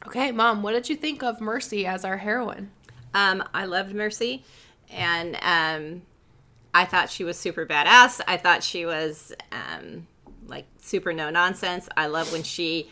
okay, 0.06 0.32
mom, 0.32 0.62
what 0.62 0.72
did 0.72 0.88
you 0.88 0.96
think 0.96 1.22
of 1.22 1.38
Mercy 1.38 1.84
as 1.84 2.02
our 2.02 2.16
heroine? 2.16 2.70
Um, 3.12 3.44
I 3.52 3.66
loved 3.66 3.94
Mercy, 3.94 4.42
and 4.90 5.36
um, 5.42 6.00
I 6.72 6.86
thought 6.86 7.10
she 7.10 7.24
was 7.24 7.38
super 7.38 7.66
badass. 7.66 8.22
I 8.26 8.38
thought 8.38 8.62
she 8.62 8.86
was 8.86 9.34
um, 9.52 10.06
like 10.46 10.64
super 10.78 11.12
no 11.12 11.28
nonsense. 11.28 11.90
I 11.94 12.06
love 12.06 12.32
when 12.32 12.42
she 12.42 12.88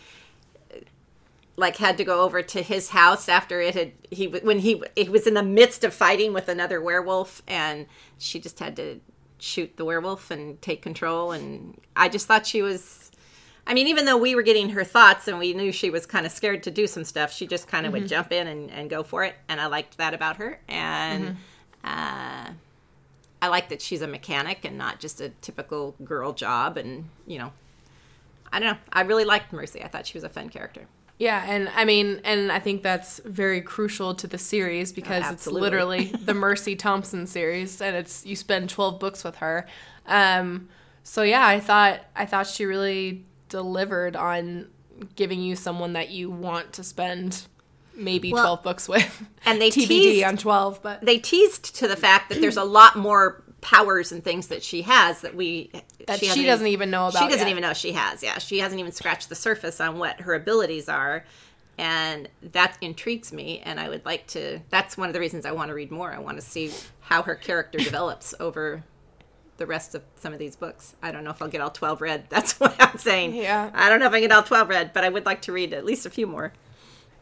like 1.56 1.76
had 1.76 1.96
to 1.98 2.04
go 2.04 2.22
over 2.22 2.42
to 2.42 2.62
his 2.62 2.90
house 2.90 3.28
after 3.28 3.60
it 3.60 3.74
had 3.74 3.92
he 4.10 4.26
when 4.26 4.58
he 4.58 4.82
he 4.96 5.08
was 5.08 5.26
in 5.26 5.34
the 5.34 5.42
midst 5.42 5.84
of 5.84 5.94
fighting 5.94 6.32
with 6.32 6.48
another 6.48 6.80
werewolf, 6.80 7.42
and 7.46 7.86
she 8.18 8.40
just 8.40 8.58
had 8.58 8.76
to 8.76 9.00
shoot 9.38 9.76
the 9.76 9.84
werewolf 9.84 10.30
and 10.30 10.60
take 10.62 10.82
control. 10.82 11.32
And 11.32 11.80
I 11.94 12.08
just 12.08 12.26
thought 12.26 12.46
she 12.46 12.62
was. 12.62 13.10
I 13.66 13.72
mean, 13.72 13.86
even 13.86 14.04
though 14.04 14.18
we 14.18 14.34
were 14.34 14.42
getting 14.42 14.70
her 14.70 14.84
thoughts 14.84 15.26
and 15.26 15.38
we 15.38 15.54
knew 15.54 15.72
she 15.72 15.88
was 15.88 16.04
kind 16.04 16.26
of 16.26 16.32
scared 16.32 16.62
to 16.64 16.70
do 16.70 16.86
some 16.86 17.02
stuff, 17.02 17.32
she 17.32 17.46
just 17.46 17.66
kind 17.66 17.86
of 17.86 17.94
would 17.94 18.06
jump 18.06 18.30
in 18.30 18.46
and, 18.46 18.70
and 18.70 18.90
go 18.90 19.02
for 19.02 19.24
it. 19.24 19.34
And 19.48 19.58
I 19.58 19.68
liked 19.68 19.96
that 19.96 20.12
about 20.12 20.36
her. 20.36 20.60
And 20.68 21.38
uh, 21.82 22.50
I 23.40 23.48
like 23.48 23.70
that 23.70 23.80
she's 23.80 24.02
a 24.02 24.06
mechanic 24.06 24.66
and 24.66 24.76
not 24.76 25.00
just 25.00 25.22
a 25.22 25.30
typical 25.40 25.94
girl 26.04 26.34
job. 26.34 26.76
And, 26.76 27.08
you 27.26 27.38
know, 27.38 27.52
I 28.52 28.60
don't 28.60 28.74
know. 28.74 28.78
I 28.92 29.00
really 29.00 29.24
liked 29.24 29.50
Mercy. 29.50 29.82
I 29.82 29.88
thought 29.88 30.06
she 30.06 30.18
was 30.18 30.24
a 30.24 30.28
fun 30.28 30.50
character. 30.50 30.86
Yeah, 31.18 31.44
and 31.46 31.68
I 31.76 31.84
mean, 31.84 32.20
and 32.24 32.50
I 32.50 32.58
think 32.58 32.82
that's 32.82 33.20
very 33.24 33.60
crucial 33.60 34.14
to 34.16 34.26
the 34.26 34.38
series 34.38 34.92
because 34.92 35.30
it's 35.30 35.46
literally 35.46 36.06
the 36.24 36.34
Mercy 36.34 36.74
Thompson 36.74 37.26
series, 37.26 37.80
and 37.80 37.94
it's 37.94 38.26
you 38.26 38.34
spend 38.34 38.68
twelve 38.70 38.98
books 38.98 39.22
with 39.22 39.36
her. 39.36 39.66
Um, 40.06 40.68
so 41.04 41.22
yeah, 41.22 41.46
I 41.46 41.60
thought 41.60 42.00
I 42.16 42.26
thought 42.26 42.46
she 42.48 42.64
really 42.64 43.24
delivered 43.48 44.16
on 44.16 44.68
giving 45.14 45.40
you 45.40 45.54
someone 45.54 45.92
that 45.92 46.10
you 46.10 46.30
want 46.30 46.72
to 46.74 46.82
spend 46.82 47.46
maybe 47.94 48.32
Well, 48.32 48.42
twelve 48.42 48.62
books 48.64 48.88
with. 48.88 49.22
and 49.46 49.60
they 49.60 49.70
TBD 49.70 49.86
teased- 49.86 50.24
on 50.24 50.36
twelve, 50.36 50.82
but 50.82 51.00
They 51.04 51.18
teased 51.18 51.76
to 51.76 51.86
the 51.86 51.96
fact 51.96 52.28
that 52.30 52.40
there's 52.40 52.56
a 52.56 52.64
lot 52.64 52.96
more 52.96 53.43
powers 53.64 54.12
and 54.12 54.22
things 54.22 54.48
that 54.48 54.62
she 54.62 54.82
has 54.82 55.22
that 55.22 55.34
we 55.34 55.70
that 56.06 56.18
she, 56.20 56.26
hasn't 56.26 56.46
doesn't 56.46 56.66
even 56.66 56.90
know 56.90 57.08
about. 57.08 57.22
she 57.22 57.28
doesn't 57.30 57.46
yet. 57.46 57.48
even 57.48 57.62
know 57.62 57.72
she 57.72 57.92
has 57.92 58.22
yeah 58.22 58.36
she 58.38 58.58
hasn't 58.58 58.78
even 58.78 58.92
scratched 58.92 59.30
the 59.30 59.34
surface 59.34 59.80
on 59.80 59.98
what 59.98 60.20
her 60.20 60.34
abilities 60.34 60.86
are 60.88 61.24
and 61.78 62.28
that 62.52 62.76
intrigues 62.82 63.32
me 63.32 63.60
and 63.64 63.80
i 63.80 63.88
would 63.88 64.04
like 64.04 64.26
to 64.26 64.60
that's 64.68 64.98
one 64.98 65.08
of 65.08 65.14
the 65.14 65.18
reasons 65.18 65.46
i 65.46 65.50
want 65.50 65.70
to 65.70 65.74
read 65.74 65.90
more 65.90 66.12
i 66.12 66.18
want 66.18 66.36
to 66.36 66.42
see 66.44 66.70
how 67.00 67.22
her 67.22 67.34
character 67.34 67.78
develops 67.90 68.34
over 68.38 68.84
the 69.56 69.64
rest 69.66 69.94
of 69.94 70.02
some 70.16 70.34
of 70.34 70.38
these 70.38 70.56
books 70.56 70.94
i 71.02 71.10
don't 71.10 71.24
know 71.24 71.30
if 71.30 71.40
i'll 71.40 71.48
get 71.48 71.62
all 71.62 71.70
12 71.70 72.02
read 72.02 72.24
that's 72.28 72.60
what 72.60 72.76
i'm 72.78 72.98
saying 72.98 73.34
Yeah. 73.34 73.70
i 73.72 73.88
don't 73.88 73.98
know 73.98 74.06
if 74.06 74.12
i 74.12 74.20
get 74.20 74.30
all 74.30 74.42
12 74.42 74.68
read 74.68 74.92
but 74.92 75.04
i 75.04 75.08
would 75.08 75.24
like 75.24 75.40
to 75.42 75.52
read 75.52 75.72
at 75.72 75.86
least 75.86 76.04
a 76.04 76.10
few 76.10 76.26
more 76.26 76.52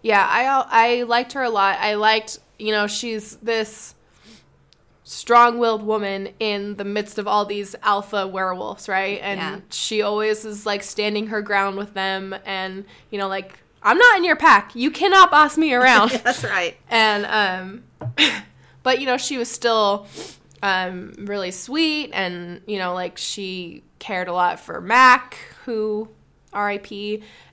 Yeah, 0.02 0.26
I 0.28 0.44
I 0.88 1.02
liked 1.04 1.34
her 1.34 1.42
a 1.44 1.48
lot. 1.50 1.78
I 1.78 1.94
liked, 1.94 2.40
you 2.58 2.72
know, 2.72 2.88
she's 2.88 3.36
this 3.36 3.94
strong-willed 5.12 5.82
woman 5.82 6.30
in 6.40 6.76
the 6.76 6.84
midst 6.84 7.18
of 7.18 7.28
all 7.28 7.44
these 7.44 7.74
alpha 7.82 8.26
werewolves, 8.26 8.88
right? 8.88 9.20
And 9.22 9.38
Yeah. 9.38 9.60
she 9.70 10.02
always 10.02 10.44
is 10.44 10.64
like 10.66 10.82
standing 10.82 11.26
her 11.28 11.42
ground 11.42 11.76
with 11.76 11.94
them 11.94 12.34
and, 12.46 12.84
you 13.10 13.18
know, 13.18 13.28
like 13.28 13.58
I'm 13.82 13.98
not 13.98 14.16
in 14.16 14.24
your 14.24 14.36
pack. 14.36 14.74
You 14.76 14.90
cannot 14.90 15.30
boss 15.30 15.58
me 15.58 15.74
around. 15.74 16.10
that's 16.24 16.44
right 16.44 16.76
and 16.88 17.26
um 17.26 17.82
but 18.82 19.00
you 19.00 19.06
know 19.06 19.16
she 19.16 19.38
was 19.38 19.48
still 19.50 20.06
um 20.62 21.12
really 21.18 21.50
sweet 21.50 22.10
and 22.12 22.60
you 22.66 22.78
know 22.78 22.94
like 22.94 23.18
she 23.18 23.82
cared 23.98 24.28
a 24.28 24.32
lot 24.32 24.58
for 24.60 24.80
mac 24.80 25.36
who 25.64 26.08
rip 26.54 26.90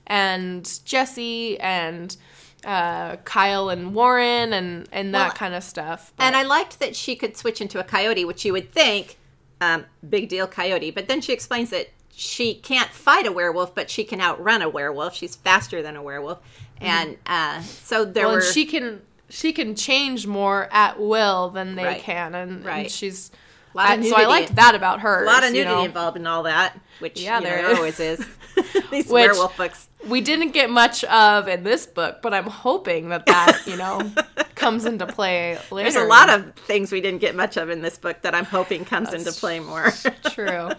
and 0.06 0.80
jesse 0.84 1.58
and 1.60 2.16
uh 2.64 3.16
kyle 3.24 3.68
and 3.70 3.94
warren 3.94 4.52
and 4.52 4.88
and 4.92 5.14
that 5.14 5.28
Well, 5.28 5.36
kind 5.36 5.54
of 5.54 5.62
stuff 5.64 6.12
And 6.18 6.36
I 6.36 6.42
liked 6.42 6.78
that 6.80 6.94
she 6.94 7.16
could 7.16 7.36
switch 7.36 7.60
into 7.60 7.80
a 7.80 7.84
coyote, 7.84 8.24
which 8.24 8.44
you 8.44 8.52
would 8.52 8.70
think, 8.72 9.16
um, 9.60 9.86
big 10.08 10.28
deal 10.28 10.46
coyote. 10.46 10.90
But 10.90 11.08
then 11.08 11.20
she 11.20 11.32
explains 11.32 11.70
that 11.70 11.88
she 12.12 12.54
can't 12.54 12.90
fight 12.90 13.26
a 13.26 13.32
werewolf, 13.32 13.74
but 13.74 13.88
she 13.88 14.04
can 14.04 14.20
outrun 14.20 14.60
a 14.60 14.68
werewolf. 14.68 15.14
She's 15.14 15.36
faster 15.36 15.80
than 15.80 15.96
a 15.96 16.02
werewolf, 16.02 16.40
and 16.80 17.16
uh, 17.26 17.62
so 17.62 18.04
there 18.04 18.24
Mm-hmm. 18.24 18.26
well, 18.26 18.34
were. 18.36 18.40
and 18.44 18.54
she 18.54 18.66
can 18.66 19.00
she 19.30 19.52
can 19.52 19.74
change 19.74 20.26
more 20.26 20.68
at 20.72 21.00
will 21.00 21.50
than 21.50 21.76
they 21.76 21.84
Right. 21.84 22.02
can 22.02 22.34
and, 22.34 22.66
and 22.66 22.90
she's 22.90 23.30
I- 23.76 24.00
so 24.02 24.16
i 24.16 24.26
liked 24.26 24.56
that 24.56 24.74
about 24.74 25.00
her 25.00 25.22
a 25.22 25.26
lot 25.26 25.42
of 25.44 25.50
you 25.54 25.64
nudity 25.64 25.74
know. 25.76 25.84
involved 25.84 26.16
in 26.16 26.26
all 26.26 26.42
that, 26.44 26.78
which 26.98 27.20
Yeah, 27.20 27.38
you 27.38 27.44
know, 27.44 27.50
there 27.50 27.70
is. 27.70 27.78
always 27.78 28.00
is. 28.00 28.18
These 28.90 29.06
Which- 29.06 29.12
werewolf 29.12 29.56
books. 29.56 29.88
we 30.08 30.20
didn't 30.20 30.50
get 30.50 30.70
much 30.70 31.04
of 31.04 31.46
in 31.48 31.62
this 31.62 31.86
book, 31.86 32.20
but 32.20 32.34
I'm 32.34 32.44
hoping 32.46 33.10
that 33.10 33.26
that 33.26 33.62
you 33.66 33.76
know 33.76 34.12
comes 34.56 34.84
into 34.84 35.06
play 35.06 35.56
later. 35.70 35.90
There's 35.90 36.02
a 36.04 36.08
lot 36.08 36.28
of 36.28 36.54
things 36.54 36.90
we 36.92 37.00
didn't 37.00 37.20
get 37.20 37.34
much 37.36 37.56
of 37.56 37.70
in 37.70 37.80
this 37.80 37.96
book 37.96 38.20
that 38.22 38.34
I'm 38.34 38.44
hoping 38.44 38.84
comes 38.84 39.12
into 39.14 39.30
play 39.32 39.60
more. 39.60 39.90
true. 40.32 40.70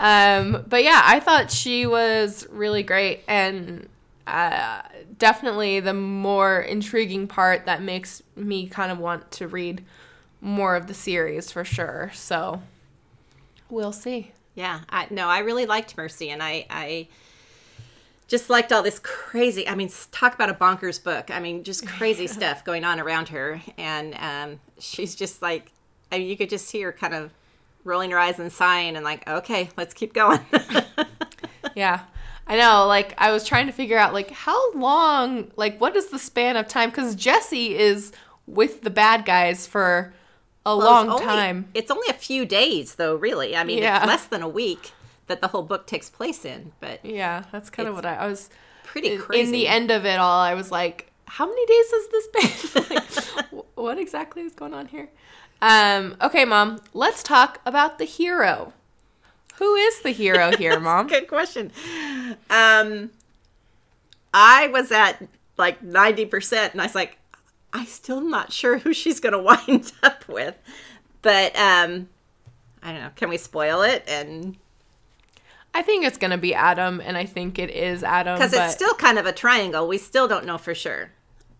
Um, 0.00 0.64
but 0.68 0.84
yeah, 0.84 1.00
I 1.04 1.20
thought 1.20 1.50
she 1.50 1.86
was 1.86 2.46
really 2.50 2.82
great 2.82 3.22
and 3.26 3.88
uh, 4.26 4.82
definitely 5.18 5.80
the 5.80 5.94
more 5.94 6.60
intriguing 6.60 7.26
part 7.26 7.66
that 7.66 7.82
makes 7.82 8.22
me 8.36 8.66
kind 8.68 8.92
of 8.92 8.98
want 8.98 9.30
to 9.32 9.48
read 9.48 9.84
more 10.40 10.76
of 10.76 10.86
the 10.86 10.94
series 10.94 11.50
for 11.50 11.64
sure. 11.64 12.10
So 12.14 12.62
we'll 13.70 13.92
see. 13.92 14.32
Yeah, 14.54 14.80
I 14.90 15.06
no, 15.10 15.28
I 15.28 15.40
really 15.40 15.66
liked 15.66 15.96
Mercy, 15.96 16.30
and 16.30 16.42
I, 16.42 16.66
I 16.68 17.08
just 18.26 18.50
liked 18.50 18.72
all 18.72 18.82
this 18.82 18.98
crazy. 18.98 19.68
I 19.68 19.74
mean, 19.74 19.90
talk 20.10 20.34
about 20.34 20.50
a 20.50 20.54
bonkers 20.54 21.02
book. 21.02 21.30
I 21.30 21.38
mean, 21.38 21.62
just 21.64 21.86
crazy 21.86 22.26
stuff 22.38 22.64
going 22.64 22.84
on 22.84 22.98
around 22.98 23.28
her, 23.28 23.60
and 23.76 24.14
um, 24.16 24.60
she's 24.78 25.14
just 25.14 25.42
like, 25.42 25.70
I 26.10 26.18
mean, 26.18 26.28
you 26.28 26.36
could 26.36 26.50
just 26.50 26.66
see 26.66 26.80
her 26.82 26.92
kind 26.92 27.14
of 27.14 27.30
rolling 27.84 28.10
her 28.10 28.18
eyes 28.18 28.38
and 28.38 28.52
sighing, 28.52 28.96
and 28.96 29.04
like, 29.04 29.28
okay, 29.28 29.70
let's 29.76 29.94
keep 29.94 30.12
going. 30.12 30.40
Yeah. 31.78 32.00
I 32.46 32.56
know, 32.56 32.86
like 32.86 33.14
I 33.18 33.30
was 33.30 33.44
trying 33.46 33.66
to 33.66 33.72
figure 33.72 33.98
out 33.98 34.12
like 34.12 34.30
how 34.30 34.72
long, 34.72 35.52
like 35.56 35.80
what 35.80 35.94
is 35.94 36.08
the 36.08 36.18
span 36.18 36.56
of 36.56 36.66
time 36.66 36.90
cuz 36.90 37.14
Jesse 37.14 37.76
is 37.76 38.10
with 38.46 38.82
the 38.82 38.90
bad 38.90 39.24
guys 39.24 39.66
for 39.66 40.12
a 40.72 40.76
Well, 40.76 40.86
long 40.86 41.06
it's 41.06 41.14
only- 41.14 41.24
time. 41.26 41.68
It's 41.74 41.90
only 41.90 42.08
a 42.08 42.12
few 42.14 42.44
days, 42.44 42.96
though. 42.96 43.14
Really, 43.14 43.56
I 43.56 43.64
mean, 43.64 43.78
Yeah. 43.78 43.98
it's 43.98 44.06
less 44.06 44.24
than 44.26 44.42
a 44.42 44.48
week 44.48 44.92
that 45.26 45.40
the 45.40 45.48
whole 45.48 45.62
book 45.62 45.86
takes 45.86 46.08
place 46.10 46.44
in, 46.44 46.72
but 46.80 47.04
Yeah, 47.04 47.44
that's 47.52 47.70
kind 47.70 47.88
of 47.88 47.94
what 47.94 48.06
I, 48.06 48.14
I 48.16 48.26
was 48.26 48.50
pretty 48.84 49.16
crazy. 49.18 49.42
in 49.44 49.50
the 49.52 49.68
end 49.68 49.90
of 49.90 50.04
it 50.06 50.18
all. 50.18 50.40
I 50.40 50.54
was 50.54 50.70
like, 50.70 51.10
how 51.26 51.46
many 51.46 51.66
days 51.66 51.90
has 51.92 52.08
this 52.08 52.26
been? 52.74 53.34
like, 53.36 53.64
what 53.74 53.98
exactly 53.98 54.42
is 54.42 54.54
going 54.54 54.72
on 54.74 54.86
here? 54.86 55.08
Um, 55.60 56.16
okay, 56.22 56.44
mom, 56.44 56.80
let's 56.94 57.22
talk 57.22 57.60
about 57.66 57.98
the 57.98 58.04
hero. 58.04 58.72
Who 59.56 59.74
is 59.74 60.00
the 60.02 60.10
hero 60.12 60.56
here, 60.56 60.78
mom? 60.80 61.08
Good 61.08 61.28
question. 61.28 61.72
Um, 62.48 63.10
I 64.32 64.68
was 64.68 64.90
at 64.92 65.26
like 65.56 65.82
90%, 65.82 66.72
and 66.72 66.80
I 66.80 66.84
was 66.86 66.94
like, 66.94 67.17
I 67.72 67.84
still 67.84 68.20
not 68.20 68.52
sure 68.52 68.78
who 68.78 68.92
she's 68.92 69.20
going 69.20 69.32
to 69.32 69.38
wind 69.38 69.92
up 70.02 70.26
with. 70.28 70.56
But 71.22 71.54
um, 71.56 72.08
I 72.82 72.92
don't 72.92 73.00
know. 73.02 73.10
Can 73.16 73.28
we 73.28 73.36
spoil 73.36 73.82
it? 73.82 74.04
And 74.08 74.56
I 75.74 75.82
think 75.82 76.04
it's 76.06 76.18
gonna 76.18 76.38
be 76.38 76.54
Adam, 76.54 77.00
and 77.04 77.16
I 77.16 77.26
think 77.26 77.58
it 77.58 77.70
is 77.70 78.02
Adam. 78.02 78.36
because 78.36 78.52
but- 78.52 78.64
it's 78.66 78.74
still 78.74 78.94
kind 78.94 79.18
of 79.18 79.26
a 79.26 79.32
triangle, 79.32 79.86
we 79.86 79.98
still 79.98 80.26
don't 80.28 80.46
know 80.46 80.58
for 80.58 80.74
sure. 80.74 81.10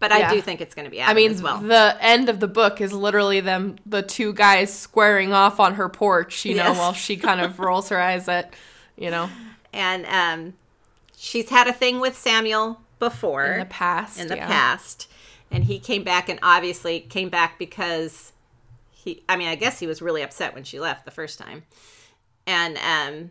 But 0.00 0.12
I 0.12 0.32
do 0.32 0.40
think 0.40 0.60
it's 0.60 0.76
going 0.76 0.84
to 0.84 0.92
be 0.92 1.00
Adam 1.00 1.10
I 1.10 1.14
mean, 1.14 1.32
as 1.32 1.42
well. 1.42 1.58
the 1.58 1.96
end 2.00 2.28
of 2.28 2.38
the 2.38 2.46
book 2.46 2.80
is 2.80 2.92
literally 2.92 3.40
them, 3.40 3.78
the 3.84 4.00
two 4.00 4.32
guys 4.32 4.72
squaring 4.72 5.32
off 5.32 5.58
on 5.58 5.74
her 5.74 5.88
porch, 5.88 6.44
you 6.44 6.54
know, 6.54 6.66
Yes. 6.68 6.78
while 6.78 6.92
she 6.92 7.16
kind 7.16 7.40
of 7.40 7.58
rolls 7.58 7.88
her 7.88 7.98
eyes 8.00 8.28
at, 8.28 8.54
you 8.96 9.10
know, 9.10 9.28
and 9.72 10.06
um, 10.06 10.54
she's 11.16 11.48
had 11.50 11.66
a 11.66 11.72
thing 11.72 11.98
with 11.98 12.16
Samuel 12.16 12.80
before. 13.00 13.44
in 13.46 13.58
the 13.58 13.64
past. 13.66 14.20
in 14.20 14.28
the 14.28 14.36
yeah. 14.36 14.46
past 14.46 15.08
and 15.50 15.64
he 15.64 15.78
came 15.78 16.02
back 16.04 16.28
and 16.28 16.38
obviously 16.42 17.00
came 17.00 17.28
back 17.28 17.58
because 17.58 18.32
he 18.90 19.22
i 19.28 19.36
mean 19.36 19.48
i 19.48 19.54
guess 19.54 19.78
he 19.80 19.86
was 19.86 20.02
really 20.02 20.22
upset 20.22 20.54
when 20.54 20.64
she 20.64 20.78
left 20.80 21.04
the 21.04 21.10
first 21.10 21.38
time 21.38 21.62
and 22.46 22.76
um 22.78 23.30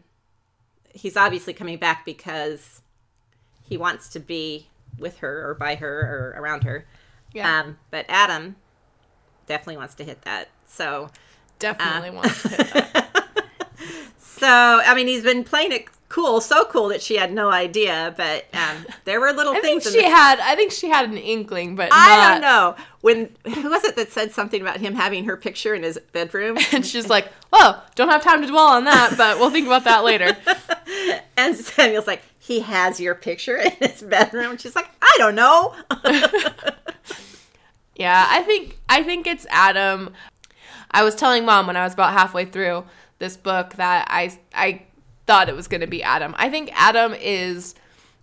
he's 0.94 1.16
obviously 1.18 1.54
coming 1.54 1.78
back 1.78 2.06
because 2.06 2.82
he 3.64 3.78
wants 3.78 4.10
to 4.10 4.20
be 4.20 4.68
with 4.98 5.20
her 5.20 5.50
or 5.50 5.54
by 5.54 5.76
her 5.76 6.00
or 6.36 6.42
around 6.42 6.64
her 6.64 6.86
Yeah. 7.34 7.60
um 7.62 7.78
but 7.92 8.06
adam 8.10 8.56
definitely 9.46 9.78
wants 9.78 9.96
to 9.96 10.04
hit 10.04 10.22
that 10.24 10.50
so 10.66 11.10
Definitely 11.60 12.10
uh, 12.10 12.14
wants 12.14 12.42
to 12.44 12.50
hit 12.50 12.58
that. 12.74 13.54
So, 14.40 14.48
I 14.48 14.94
mean, 14.96 15.08
he's 15.08 15.24
been 15.24 15.44
playing 15.44 15.72
it 15.72 15.86
cool, 16.10 16.40
so 16.42 16.64
cool 16.66 16.88
that 16.90 17.02
she 17.02 17.18
had 17.18 17.34
no 17.34 17.50
idea. 17.50 18.14
But 18.16 18.46
um, 18.54 18.86
there 19.06 19.20
were 19.20 19.32
little 19.34 19.54
I 19.54 19.60
think 19.60 19.82
things. 19.84 19.94
she 19.96 20.02
the- 20.02 20.10
had. 20.10 20.40
I 20.40 20.56
think 20.56 20.72
she 20.72 20.88
had 20.90 21.10
an 21.10 21.18
inkling, 21.18 21.76
but 21.76 21.90
I 21.92 22.16
not- 22.18 22.32
don't 22.34 22.42
know 22.42 22.76
when 23.02 23.36
who 23.54 23.70
was 23.70 23.84
it 23.84 23.96
that 23.96 24.12
said 24.12 24.32
something 24.32 24.62
about 24.62 24.78
him 24.80 24.96
having 24.96 25.26
her 25.26 25.36
picture 25.38 25.74
in 25.74 25.84
his 25.84 26.00
bedroom, 26.14 26.58
And 26.72 26.86
she's 26.86 27.10
like, 27.10 27.28
"Oh, 27.52 27.84
don't 27.96 28.10
have 28.10 28.24
time 28.24 28.42
to 28.42 28.48
dwell 28.48 28.68
on 28.68 28.86
that, 28.86 29.16
but 29.18 29.40
we'll 29.40 29.50
think 29.52 29.68
about 29.68 29.84
that 29.86 30.04
later." 30.04 30.36
and 31.38 31.56
Samuel's 31.56 32.08
like, 32.08 32.22
he 32.40 32.62
has 32.62 33.00
your 33.02 33.14
picture 33.16 33.58
in 33.58 33.72
his 33.72 34.02
bedroom. 34.02 34.52
And 34.52 34.62
she's 34.62 34.76
like, 34.76 34.90
I 35.02 35.14
don't 35.18 35.36
know. 35.36 35.76
Yeah, 37.96 38.28
I 38.30 38.44
think 38.44 38.78
I 38.88 39.02
think 39.02 39.26
it's 39.26 39.48
Adam. 39.50 40.14
I 40.92 41.04
was 41.04 41.16
telling 41.16 41.46
mom 41.46 41.66
when 41.68 41.76
I 41.76 41.84
was 41.84 41.94
about 41.94 42.14
halfway 42.14 42.46
through 42.46 42.84
this 43.20 43.38
book 43.38 43.74
that 43.76 44.08
I 44.10 44.38
I 44.54 44.84
thought 45.26 45.50
it 45.50 45.56
was 45.56 45.68
going 45.68 45.82
to 45.82 45.88
be 45.88 46.02
Adam. 46.04 46.34
I 46.38 46.50
think 46.50 46.70
Adam 46.74 47.14
is 47.14 47.76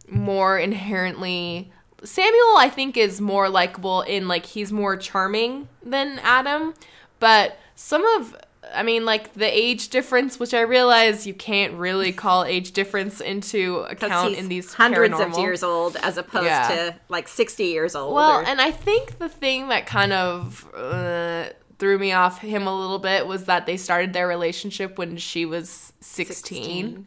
more 0.08 0.58
inherently 0.58 1.70
Samuel 2.02 2.56
I 2.58 2.68
think 2.70 2.96
is 2.98 3.20
more 3.20 3.48
likable 3.48 4.02
in 4.02 4.28
like 4.28 4.44
he's 4.44 4.70
more 4.72 4.96
charming 4.96 5.68
than 5.82 6.18
Adam, 6.22 6.74
but 7.18 7.56
some 7.74 8.04
of 8.18 8.36
I 8.74 8.82
mean 8.82 9.04
like 9.06 9.32
the 9.34 9.46
age 9.46 9.88
difference 9.88 10.38
which 10.38 10.52
I 10.54 10.60
realize 10.60 11.26
you 11.26 11.32
can't 11.34 11.74
really 11.74 12.12
call 12.12 12.44
age 12.44 12.72
difference 12.72 13.20
into 13.22 13.78
account 13.88 14.34
in 14.36 14.48
these 14.48 14.72
hundreds 14.74 15.18
of 15.18 15.38
years 15.38 15.62
old 15.62 15.96
as 15.96 16.18
opposed 16.18 16.46
Yeah. 16.46 16.68
to 16.68 16.96
like 17.08 17.26
60 17.28 17.64
years 17.64 17.94
old. 17.94 18.14
Well, 18.14 18.40
or- 18.40 18.44
and 18.44 18.60
I 18.60 18.70
think 18.70 19.18
the 19.18 19.28
thing 19.30 19.68
that 19.68 19.86
kind 19.86 20.12
of 20.12 20.66
uh, 20.74 21.44
threw 21.78 21.98
me 21.98 22.12
off 22.12 22.38
him 22.38 22.66
a 22.66 22.78
little 22.78 22.98
bit 22.98 23.26
was 23.26 23.44
that 23.44 23.66
they 23.66 23.76
started 23.76 24.12
their 24.12 24.28
relationship 24.28 24.98
when 24.98 25.16
she 25.16 25.44
was 25.44 25.92
16, 26.00 26.36
16. 26.36 27.06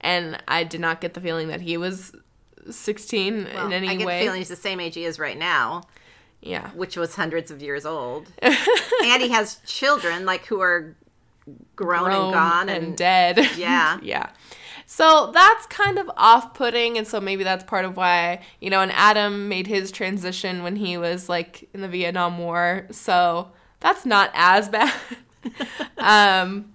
and 0.00 0.42
I 0.48 0.64
did 0.64 0.80
not 0.80 1.00
get 1.00 1.14
the 1.14 1.20
feeling 1.20 1.48
that 1.48 1.60
he 1.60 1.76
was 1.76 2.12
16 2.70 3.48
Well, 3.52 3.66
in 3.66 3.72
any 3.72 3.88
way. 3.88 3.92
I 3.92 3.96
get 3.96 4.06
way. 4.06 4.18
the 4.18 4.24
feeling 4.24 4.38
he's 4.38 4.48
the 4.48 4.56
same 4.56 4.80
age 4.80 4.94
he 4.94 5.04
is 5.04 5.18
right 5.18 5.38
now, 5.38 5.82
yeah. 6.40 6.70
which 6.70 6.96
was 6.96 7.14
hundreds 7.14 7.50
of 7.50 7.62
years 7.62 7.86
old. 7.86 8.28
and 8.42 9.22
he 9.22 9.28
has 9.28 9.56
children 9.66 10.24
like 10.24 10.46
who 10.46 10.60
are 10.60 10.96
grown, 11.76 12.04
Grown 12.04 12.24
and 12.24 12.32
gone 12.32 12.68
and, 12.68 12.84
and, 12.84 12.96
dead. 12.96 13.38
Yeah. 13.56 13.98
yeah. 14.02 14.30
So 14.88 15.32
that's 15.34 15.66
kind 15.66 15.98
of 15.98 16.08
off 16.16 16.54
putting. 16.54 16.96
And 16.96 17.06
so 17.06 17.20
maybe 17.20 17.42
that's 17.42 17.64
part 17.64 17.84
of 17.84 17.96
why, 17.96 18.40
you 18.60 18.70
know, 18.70 18.80
and 18.80 18.92
Adam 18.92 19.48
made 19.48 19.66
his 19.66 19.90
transition 19.90 20.62
when 20.62 20.76
he 20.76 20.96
was 20.96 21.28
like 21.28 21.68
in 21.74 21.80
the 21.80 21.88
Vietnam 21.88 22.38
War. 22.38 22.86
So 22.92 23.50
that's 23.80 24.04
not 24.06 24.30
as 24.34 24.68
bad. 24.70 24.92
um, 25.98 26.72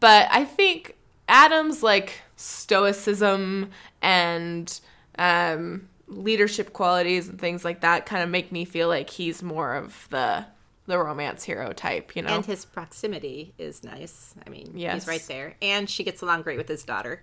but 0.00 0.28
I 0.30 0.44
think 0.44 0.96
Adam's 1.28 1.82
like 1.82 2.14
stoicism 2.36 3.70
and 4.02 4.80
um, 5.18 5.88
leadership 6.08 6.72
qualities 6.72 7.28
and 7.28 7.38
things 7.38 7.64
like 7.64 7.80
that 7.80 8.06
kind 8.06 8.22
of 8.22 8.28
make 8.30 8.50
me 8.52 8.64
feel 8.64 8.88
like 8.88 9.10
he's 9.10 9.42
more 9.42 9.74
of 9.74 10.06
the 10.10 10.44
the 10.86 10.98
romance 10.98 11.44
hero 11.44 11.72
type, 11.72 12.16
you 12.16 12.22
know. 12.22 12.34
and 12.34 12.44
his 12.46 12.64
proximity 12.64 13.52
is 13.58 13.84
nice. 13.84 14.34
I 14.44 14.50
mean, 14.50 14.72
Yes. 14.74 14.94
he's 14.94 15.06
right 15.06 15.24
there. 15.28 15.54
And 15.62 15.88
she 15.88 16.02
gets 16.02 16.20
along 16.20 16.42
great 16.42 16.58
with 16.58 16.66
his 16.66 16.82
daughter. 16.82 17.22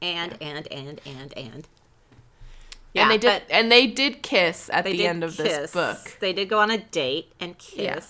And, 0.00 0.38
and, 0.40 0.66
and, 0.72 0.98
and, 1.04 1.36
and. 1.36 1.68
and 2.94 3.10
they 3.10 3.18
did 3.18 3.42
and 3.50 3.70
they 3.70 3.86
did 3.86 4.22
kiss 4.22 4.70
at 4.72 4.84
the 4.84 5.06
end 5.06 5.24
of 5.24 5.36
this 5.36 5.72
book. 5.72 6.16
They 6.20 6.32
did 6.32 6.48
go 6.48 6.58
on 6.58 6.70
a 6.70 6.78
date 6.78 7.32
and 7.38 7.58
kiss. 7.58 7.76
Yeah. 7.78 8.00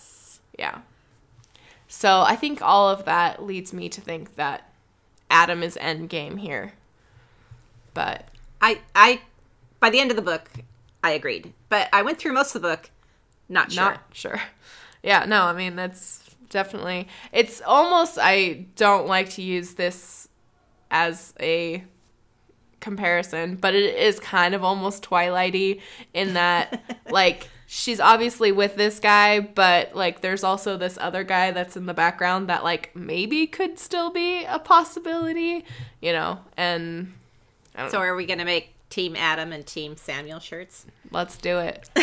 So 1.89 2.23
I 2.23 2.37
think 2.37 2.63
all 2.63 2.89
of 2.89 3.05
that 3.05 3.43
leads 3.43 3.73
me 3.73 3.89
to 3.91 4.01
think 4.01 4.37
that 4.37 4.73
Adam 5.31 5.63
is 5.63 5.77
endgame 5.77 6.39
here. 6.39 6.73
But 7.95 8.29
I, 8.61 8.81
I, 8.95 9.21
by 9.79 9.91
the 9.91 10.01
end 10.01 10.11
of 10.11 10.17
the 10.17 10.23
book, 10.23 10.51
I 11.05 11.11
agreed. 11.11 11.53
But 11.69 11.89
I 11.93 12.03
went 12.03 12.19
through 12.19 12.33
most 12.33 12.55
of 12.55 12.63
the 12.63 12.69
book, 12.69 12.91
not 13.49 13.73
sure. 13.73 13.85
not 13.85 14.01
sure. 14.13 14.41
Yeah, 15.05 15.25
no, 15.25 15.43
I 15.43 15.53
mean 15.53 15.75
that's 15.75 16.23
definitely 16.49 17.09
it's 17.33 17.61
almost 17.67 18.19
I 18.21 18.67
don't 18.77 19.09
like 19.09 19.31
to 19.31 19.43
use 19.43 19.75
this 19.75 20.29
as 20.93 21.35
a 21.41 21.83
comparison, 22.79 23.57
but 23.57 23.75
it 23.75 23.97
is 23.97 24.21
kind 24.21 24.55
of 24.55 24.63
almost 24.63 25.03
twilighty 25.03 25.81
in 26.15 26.35
that 26.35 27.01
like 27.11 27.49
she's 27.75 28.01
obviously 28.01 28.53
with 28.53 28.77
this 28.77 29.01
guy, 29.01 29.41
but 29.41 29.97
like 29.97 30.21
there's 30.21 30.45
also 30.45 30.77
this 30.77 30.99
other 31.01 31.25
guy 31.25 31.53
that's 31.53 31.75
in 31.75 31.87
the 31.87 31.95
background 31.95 32.47
that 32.51 32.63
like 32.63 32.95
maybe 32.95 33.47
could 33.47 33.79
still 33.79 34.11
be 34.11 34.45
a 34.45 34.59
possibility, 34.59 35.65
you 36.03 36.13
know, 36.13 36.39
and 36.59 37.15
So 37.89 37.99
know. 37.99 38.05
are 38.05 38.15
we 38.15 38.27
going 38.27 38.41
to 38.41 38.45
make 38.45 38.75
Team 38.91 39.17
Adam 39.17 39.53
and 39.53 39.67
Team 39.67 39.97
Samuel 39.97 40.39
shirts? 40.39 40.85
Let's 41.11 41.39
do 41.39 41.59
it. 41.59 41.89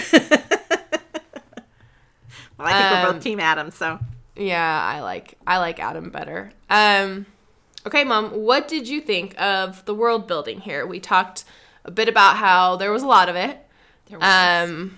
Well, 2.58 2.68
I 2.68 2.74
think 2.74 2.92
we're 2.92 3.08
Um, 3.08 3.14
both 3.14 3.24
Team 3.24 3.40
Adam, 3.40 3.72
so. 3.72 4.00
Yeah, 4.36 4.84
I 4.84 5.00
like 5.00 5.36
I 5.48 5.60
like 5.60 5.80
Adam 5.80 6.10
better. 6.10 6.52
Um 6.70 7.26
okay, 7.88 8.04
mom, 8.04 8.32
what 8.32 8.68
did 8.68 8.88
you 8.88 9.00
think 9.00 9.40
of 9.40 9.86
the 9.86 9.94
world 9.94 10.28
building 10.28 10.60
here? 10.60 10.86
We 10.86 11.00
talked 11.00 11.46
a 11.86 11.92
bit 11.92 12.10
about 12.10 12.36
how 12.36 12.76
there 12.76 12.92
was 12.92 13.02
a 13.04 13.08
lot 13.08 13.30
of 13.30 13.38
it. 13.38 13.58
There 14.10 14.20
was. 14.20 14.28
Um 14.28 14.98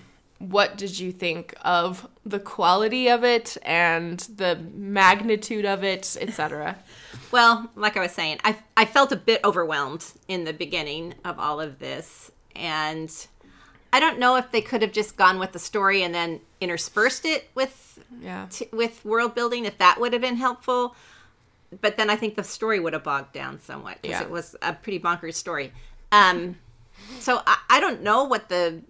what 0.50 0.76
did 0.76 0.98
you 0.98 1.12
think 1.12 1.54
of 1.62 2.08
the 2.24 2.40
quality 2.40 3.08
of 3.08 3.22
it 3.24 3.56
and 3.62 4.18
the 4.20 4.56
magnitude 4.74 5.64
of 5.64 5.84
it, 5.84 6.16
etc.? 6.20 6.76
Well, 7.30 7.70
like 7.76 7.96
I 7.96 8.00
was 8.00 8.12
saying, 8.12 8.38
I 8.44 8.56
I 8.76 8.84
felt 8.84 9.12
a 9.12 9.16
bit 9.16 9.40
overwhelmed 9.44 10.04
in 10.28 10.44
the 10.44 10.52
beginning 10.52 11.14
of 11.24 11.38
all 11.38 11.60
of 11.60 11.78
this, 11.78 12.30
and 12.56 13.10
I 13.92 14.00
don't 14.00 14.18
know 14.18 14.36
if 14.36 14.50
they 14.50 14.60
could 14.60 14.82
have 14.82 14.92
just 14.92 15.16
gone 15.16 15.38
with 15.38 15.52
the 15.52 15.58
story 15.58 16.02
and 16.02 16.14
then 16.14 16.40
interspersed 16.60 17.24
it 17.24 17.48
with 17.54 17.98
yeah. 18.20 18.46
t- 18.50 18.68
with 18.72 19.04
world 19.04 19.34
building, 19.34 19.64
if 19.64 19.78
that 19.78 20.00
would 20.00 20.12
have 20.12 20.22
been 20.22 20.36
helpful. 20.36 20.96
But 21.80 21.96
then 21.96 22.10
I 22.10 22.16
think 22.16 22.34
the 22.34 22.44
story 22.44 22.80
would 22.80 22.92
have 22.92 23.04
bogged 23.04 23.32
down 23.32 23.60
somewhat 23.60 24.02
because 24.02 24.20
Yeah. 24.20 24.24
it 24.24 24.30
was 24.30 24.56
a 24.60 24.74
pretty 24.74 24.98
bonkers 24.98 25.34
story. 25.34 25.72
Um, 26.10 26.56
so 27.18 27.40
I, 27.46 27.56
I 27.70 27.80
don't 27.80 28.02
know 28.02 28.24
what 28.24 28.50
the 28.50 28.82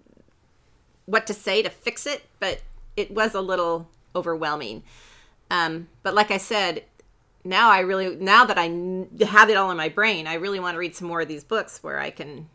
what 1.05 1.27
to 1.27 1.33
say 1.33 1.61
to 1.61 1.69
fix 1.69 2.05
it, 2.05 2.23
but 2.39 2.61
it 2.95 3.11
was 3.11 3.33
a 3.33 3.41
little 3.41 3.89
overwhelming. 4.15 4.83
Um, 5.51 5.87
but 6.03 6.13
like 6.13 6.31
I 6.31 6.37
said, 6.37 6.83
now 7.43 7.69
I 7.71 7.79
really 7.79 8.15
now 8.15 8.45
that 8.45 8.57
I 8.57 8.65
have 9.25 9.49
it 9.49 9.57
all 9.57 9.69
in 9.71 9.77
my 9.77 9.89
brain, 9.89 10.27
I 10.27 10.35
really 10.35 10.59
want 10.59 10.75
to 10.75 10.79
read 10.79 10.95
some 10.95 11.07
more 11.07 11.21
of 11.21 11.27
these 11.27 11.43
books 11.43 11.83
where 11.83 11.99
I 11.99 12.09
can 12.09 12.47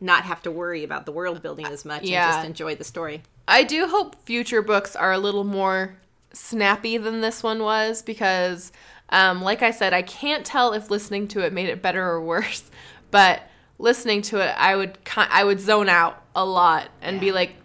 not 0.00 0.24
have 0.24 0.42
to 0.42 0.50
worry 0.50 0.82
about 0.84 1.06
the 1.06 1.12
world 1.12 1.42
building 1.42 1.66
as 1.66 1.84
much 1.84 2.02
Yeah. 2.04 2.26
and 2.26 2.34
just 2.34 2.46
enjoy 2.46 2.74
the 2.74 2.84
story. 2.84 3.22
I 3.46 3.62
do 3.64 3.86
hope 3.86 4.16
future 4.24 4.62
books 4.62 4.94
are 4.96 5.12
a 5.12 5.18
little 5.18 5.44
more 5.44 5.96
snappy 6.32 6.96
than 6.96 7.20
this 7.20 7.42
one 7.42 7.62
was 7.62 8.02
because, 8.02 8.72
um, 9.10 9.42
like 9.42 9.62
I 9.62 9.70
said, 9.70 9.92
I 9.92 10.02
can't 10.02 10.44
tell 10.46 10.72
if 10.72 10.90
listening 10.90 11.28
to 11.28 11.40
it 11.44 11.52
made 11.52 11.68
it 11.68 11.82
better 11.82 12.04
or 12.08 12.20
worse. 12.20 12.64
But 13.10 13.42
listening 13.78 14.22
to 14.22 14.38
it, 14.38 14.54
I 14.56 14.74
would 14.74 14.96
I 15.16 15.44
would 15.44 15.60
zone 15.60 15.90
out 15.90 16.22
a 16.34 16.46
lot 16.46 16.88
and 17.02 17.20
be 17.20 17.30
like, 17.30 17.56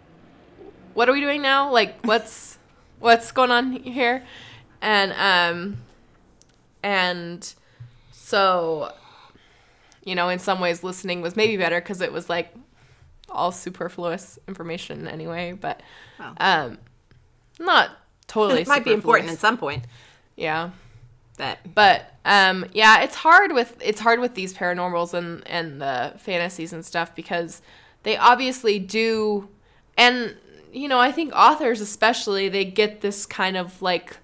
"What 0.98 1.08
are 1.08 1.12
we 1.12 1.20
doing 1.20 1.42
now? 1.42 1.70
Like, 1.70 2.04
what's 2.04 2.58
what's 2.98 3.30
going 3.30 3.52
on 3.52 3.70
here?" 3.70 4.24
And 4.82 5.12
um, 5.12 5.76
and 6.82 7.54
so, 8.10 8.92
you 10.04 10.16
know, 10.16 10.28
in 10.28 10.40
some 10.40 10.58
ways, 10.58 10.82
listening 10.82 11.22
was 11.22 11.36
maybe 11.36 11.56
better 11.56 11.80
because 11.80 12.00
it 12.00 12.12
was 12.12 12.28
like 12.28 12.52
all 13.28 13.52
superfluous 13.52 14.40
information 14.48 15.06
anyway, 15.06 15.52
but 15.52 15.84
Well. 16.18 16.34
um, 16.38 16.78
not 17.60 17.90
totally. 18.26 18.62
It 18.62 18.66
might 18.66 18.84
be 18.84 18.92
important 18.92 19.30
at 19.30 19.38
some 19.38 19.56
point, 19.56 19.84
yeah, 20.34 20.70
but 21.36 21.58
but 21.76 22.12
um, 22.24 22.66
yeah, 22.72 23.02
it's 23.02 23.14
hard 23.14 23.52
with 23.52 23.76
it's 23.80 24.00
hard 24.00 24.18
with 24.18 24.34
these 24.34 24.52
paranormals 24.52 25.14
and 25.14 25.46
and 25.46 25.80
the 25.80 26.14
fantasies 26.18 26.72
and 26.72 26.84
stuff 26.84 27.14
because 27.14 27.62
they 28.02 28.16
obviously 28.16 28.80
do, 28.80 29.48
and 29.96 30.36
you 30.72 30.88
know, 30.88 30.98
I 30.98 31.12
think 31.12 31.32
authors 31.34 31.80
especially 31.80 32.48
they 32.48 32.64
get 32.64 33.00
this 33.00 33.26
kind 33.26 33.56
of 33.56 33.80
like 33.82 34.16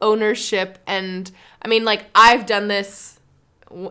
ownership 0.00 0.78
and 0.86 1.30
I 1.62 1.68
mean, 1.68 1.84
like 1.84 2.06
I've 2.14 2.46
done 2.46 2.68
this 2.68 3.18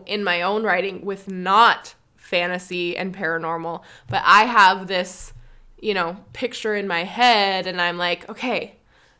in 0.06 0.24
my 0.24 0.42
own 0.42 0.64
writing 0.64 1.04
with 1.04 1.28
not 1.28 1.94
fantasy 2.16 2.96
and 2.96 3.14
paranormal, 3.14 3.82
but 4.08 4.22
I 4.24 4.44
have 4.44 4.86
this, 4.86 5.32
you 5.80 5.94
know, 5.94 6.16
picture 6.32 6.74
in 6.74 6.86
my 6.86 7.04
head 7.04 7.66
and 7.66 7.80
I'm 7.80 7.98
like, 7.98 8.28
okay, 8.28 8.76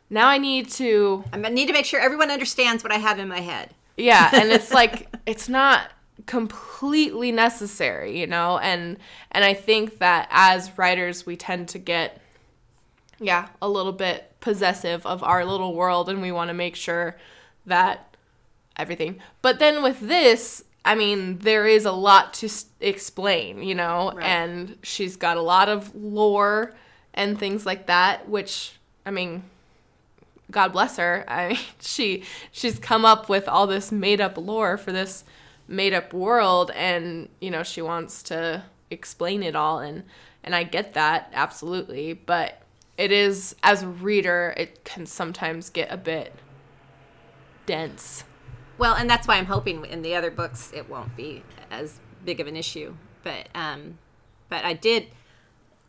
now 0.09 0.27
I 0.27 0.37
need 0.37 0.69
to 0.71 1.23
I 1.31 1.37
need 1.37 1.67
to 1.67 1.73
make 1.73 1.85
sure 1.85 1.99
everyone 1.99 2.31
understands 2.31 2.83
what 2.83 2.91
I 2.91 2.97
have 2.97 3.19
in 3.19 3.27
my 3.27 3.41
head. 3.41 3.73
yeah, 3.97 4.29
and 4.33 4.51
it's 4.51 4.71
like 4.71 5.07
it's 5.25 5.49
not 5.49 5.91
completely 6.25 7.31
necessary, 7.31 8.19
you 8.19 8.27
know? 8.27 8.57
And 8.59 8.97
and 9.31 9.43
I 9.43 9.53
think 9.53 9.99
that 9.99 10.27
as 10.31 10.77
writers 10.77 11.25
we 11.25 11.35
tend 11.35 11.69
to 11.69 11.79
get 11.79 12.21
yeah, 13.19 13.49
a 13.61 13.69
little 13.69 13.91
bit 13.91 14.35
possessive 14.39 15.05
of 15.05 15.23
our 15.23 15.43
little 15.45 15.73
world 15.75 16.09
and 16.09 16.21
we 16.21 16.31
want 16.31 16.47
to 16.49 16.53
make 16.53 16.75
sure 16.75 17.17
that 17.65 18.15
everything. 18.77 19.19
But 19.41 19.59
then 19.59 19.83
with 19.83 19.99
this, 19.99 20.63
I 20.85 20.95
mean, 20.95 21.39
there 21.39 21.67
is 21.67 21.85
a 21.85 21.91
lot 21.91 22.33
to 22.35 22.45
s- 22.47 22.65
explain, 22.79 23.61
you 23.61 23.75
know, 23.75 24.13
Right. 24.15 24.25
and 24.25 24.77
she's 24.83 25.17
got 25.17 25.35
a 25.37 25.41
lot 25.41 25.67
of 25.69 25.93
lore 25.93 26.73
and 27.13 27.37
things 27.37 27.65
like 27.65 27.87
that, 27.87 28.29
which 28.29 28.73
I 29.05 29.11
mean, 29.11 29.43
God 30.51 30.71
bless 30.71 30.97
her. 30.97 31.25
I 31.27 31.49
mean, 31.49 31.57
she 31.81 32.23
she's 32.51 32.79
come 32.79 33.03
up 33.05 33.27
with 33.29 33.47
all 33.49 33.67
this 33.67 33.91
made 33.91 34.21
up 34.21 34.37
lore 34.37 34.77
for 34.77 34.91
this 34.93 35.23
made 35.67 35.93
up 35.93 36.13
world 36.13 36.71
and, 36.71 37.27
you 37.41 37.51
know, 37.51 37.63
she 37.63 37.81
wants 37.81 38.23
to 38.23 38.63
explain 38.89 39.43
it 39.43 39.55
all 39.55 39.79
and 39.79 40.03
and 40.43 40.55
I 40.55 40.63
get 40.63 40.93
that 40.93 41.29
absolutely, 41.33 42.13
but 42.13 42.61
it 42.99 43.13
is 43.13 43.55
as 43.63 43.81
a 43.81 43.87
reader, 43.87 44.53
it 44.57 44.83
can 44.83 45.05
sometimes 45.05 45.69
get 45.69 45.89
a 45.89 45.95
bit 45.95 46.33
dense. 47.65 48.25
Well, 48.77 48.93
and 48.93 49.09
that's 49.09 49.25
why 49.25 49.37
I'm 49.37 49.45
hoping 49.45 49.85
in 49.85 50.01
the 50.01 50.15
other 50.15 50.29
books 50.29 50.73
it 50.75 50.89
won't 50.89 51.15
be 51.15 51.43
as 51.71 52.01
big 52.25 52.41
of 52.41 52.47
an 52.47 52.57
issue. 52.57 52.95
But 53.23 53.47
um, 53.55 53.99
but 54.49 54.65
I 54.65 54.73
did 54.73 55.07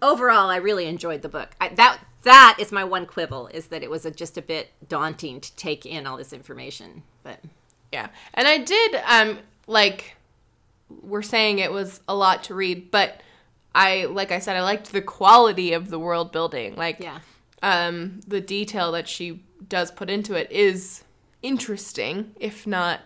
overall 0.01 0.51
I 0.51 0.57
really 0.59 0.87
enjoyed 0.87 1.23
the 1.23 1.29
book. 1.29 1.51
I, 1.61 1.71
that 1.71 1.99
that 2.23 2.57
is 2.61 2.71
my 2.71 2.85
one 2.85 3.07
quibble 3.07 3.49
is 3.49 3.67
that 3.67 3.83
it 3.83 3.91
was 3.91 4.07
a, 4.07 4.13
just 4.13 4.39
a 4.39 4.43
bit 4.43 4.69
daunting 4.89 5.41
to 5.41 5.57
take 5.57 5.85
in 5.85 6.07
all 6.07 6.17
this 6.17 6.33
information. 6.33 7.03
But 7.25 7.41
Yeah. 7.93 8.11
And 8.35 8.47
I 8.47 8.59
did 8.59 8.95
um 9.09 9.41
like 9.67 10.17
we're 10.89 11.23
saying 11.23 11.59
it 11.59 11.73
was 11.73 12.01
a 12.07 12.15
lot 12.15 12.45
to 12.45 12.55
read, 12.55 12.93
but 12.93 13.21
I 13.75 14.05
like 14.07 14.33
I 14.33 14.39
said 14.39 14.57
I 14.57 14.63
liked 14.63 14.93
the 14.93 15.03
quality 15.03 15.73
of 15.73 15.91
the 15.91 15.99
world 15.99 16.33
building. 16.33 16.77
Like 16.77 16.99
yeah, 17.01 17.21
um 17.63 18.21
the 18.27 18.41
detail 18.41 18.93
that 18.93 19.09
she 19.09 19.43
does 19.69 19.91
put 19.91 20.11
into 20.11 20.35
it 20.35 20.51
is 20.51 21.05
interesting, 21.43 22.33
if 22.39 22.67
not 22.67 23.01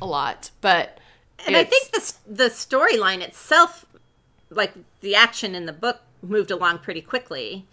a 0.00 0.06
lot. 0.06 0.50
But 0.60 0.98
and 1.46 1.56
I 1.56 1.64
think 1.64 1.90
the 1.90 2.14
the 2.26 2.48
storyline 2.48 3.20
itself, 3.20 3.84
like 4.50 4.72
the 5.00 5.14
action 5.14 5.54
in 5.54 5.66
the 5.66 5.72
book, 5.72 6.00
moved 6.22 6.50
along 6.50 6.78
pretty 6.78 7.00
quickly. 7.00 7.66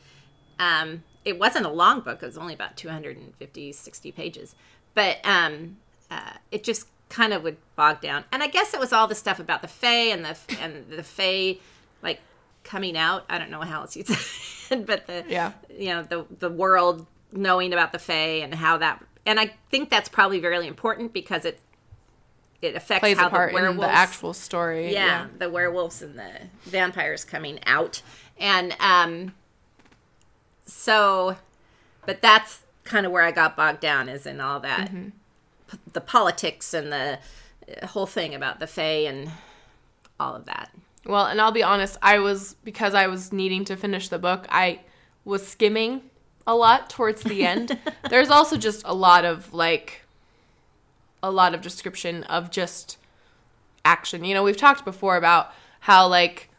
Um, 0.60 1.04
it 1.24 1.40
wasn't 1.40 1.66
a 1.66 1.70
long 1.70 2.02
book; 2.02 2.22
it 2.22 2.26
was 2.26 2.38
only 2.38 2.54
about 2.54 2.78
250, 2.78 3.72
60 3.72 4.12
pages, 4.12 4.56
but 4.94 5.18
um, 5.26 5.78
uh, 6.12 6.34
it 6.52 6.64
just 6.64 6.88
kind 7.10 7.34
of 7.34 7.44
would 7.44 7.58
bog 7.76 8.02
down. 8.02 8.24
And 8.32 8.44
I 8.44 8.48
guess 8.48 8.74
it 8.74 8.80
was 8.80 8.94
all 8.94 9.08
the 9.08 9.16
stuff 9.16 9.40
about 9.40 9.62
the 9.62 9.68
Fae 9.68 10.12
and 10.12 10.26
the 10.26 10.38
and 10.62 10.90
the 10.90 11.04
Fae, 11.04 11.58
like 12.06 12.22
coming 12.64 12.96
out. 12.96 13.26
I 13.30 13.38
don't 13.38 13.50
know 13.52 13.62
how 13.62 13.82
else 13.82 13.96
you'd 13.98 14.08
say 14.08 14.76
it, 14.78 14.86
but 14.86 15.06
the 15.08 15.26
Yeah. 15.28 15.52
you 15.70 15.90
know 15.90 16.04
the 16.04 16.26
the 16.40 16.50
world 16.50 17.06
knowing 17.34 17.74
about 17.74 17.92
the 17.92 18.00
Fae 18.00 18.40
and 18.44 18.54
how 18.56 18.78
that. 18.78 19.04
And 19.26 19.40
I 19.40 19.54
think 19.72 19.90
that's 19.90 20.08
probably 20.08 20.40
very 20.40 20.68
important 20.68 21.12
because 21.12 21.44
it 21.46 21.60
it 22.62 22.76
affects 22.76 23.02
plays 23.02 23.18
how 23.18 23.28
the 23.30 23.36
werewolves 23.54 23.80
the 23.82 23.90
actual 23.90 24.34
story. 24.34 24.92
yeah, 24.94 25.28
the 25.38 25.50
werewolves 25.50 26.02
and 26.02 26.18
the 26.18 26.32
vampires 26.64 27.26
coming 27.26 27.60
out 27.66 28.02
and 28.40 28.76
um 28.80 29.34
so 30.66 31.36
but 32.06 32.22
that's 32.22 32.64
kind 32.84 33.06
of 33.06 33.12
where 33.12 33.24
i 33.24 33.32
got 33.32 33.56
bogged 33.56 33.80
down 33.80 34.10
is 34.10 34.26
in 34.26 34.40
all 34.42 34.60
that 34.60 34.92
p- 34.92 35.78
the 35.94 36.02
politics 36.02 36.74
and 36.74 36.92
the 36.92 37.20
uh, 37.82 37.88
whole 37.88 38.06
thing 38.06 38.34
about 38.34 38.60
the 38.60 38.68
fae 38.68 39.06
and 39.06 39.30
all 40.20 40.36
of 40.36 40.46
that 40.46 40.72
Well, 41.06 41.26
and 41.26 41.40
I'll 41.40 41.52
be 41.52 41.64
honest, 41.64 41.98
I 42.02 42.20
was 42.20 42.56
because 42.64 42.94
I 42.94 43.08
was 43.08 43.32
needing 43.32 43.66
to 43.66 43.76
finish 43.76 44.10
the 44.10 44.20
book, 44.20 44.46
I 44.50 44.82
was 45.24 45.46
skimming 45.48 46.02
a 46.48 46.56
lot 46.56 46.90
towards 46.90 47.24
the 47.24 47.46
end. 47.46 47.78
There's 48.10 48.30
also 48.30 48.58
just 48.58 48.84
a 48.86 48.94
lot 48.94 49.26
of 49.26 49.54
like 49.54 50.04
a 51.22 51.32
lot 51.32 51.54
of 51.54 51.62
description 51.62 52.24
of 52.24 52.52
just 52.52 52.98
action. 53.84 54.24
You 54.24 54.34
know, 54.34 54.44
we've 54.44 54.58
talked 54.58 54.86
before 54.86 55.18
about 55.18 55.52
how 55.82 56.08
like 56.08 56.50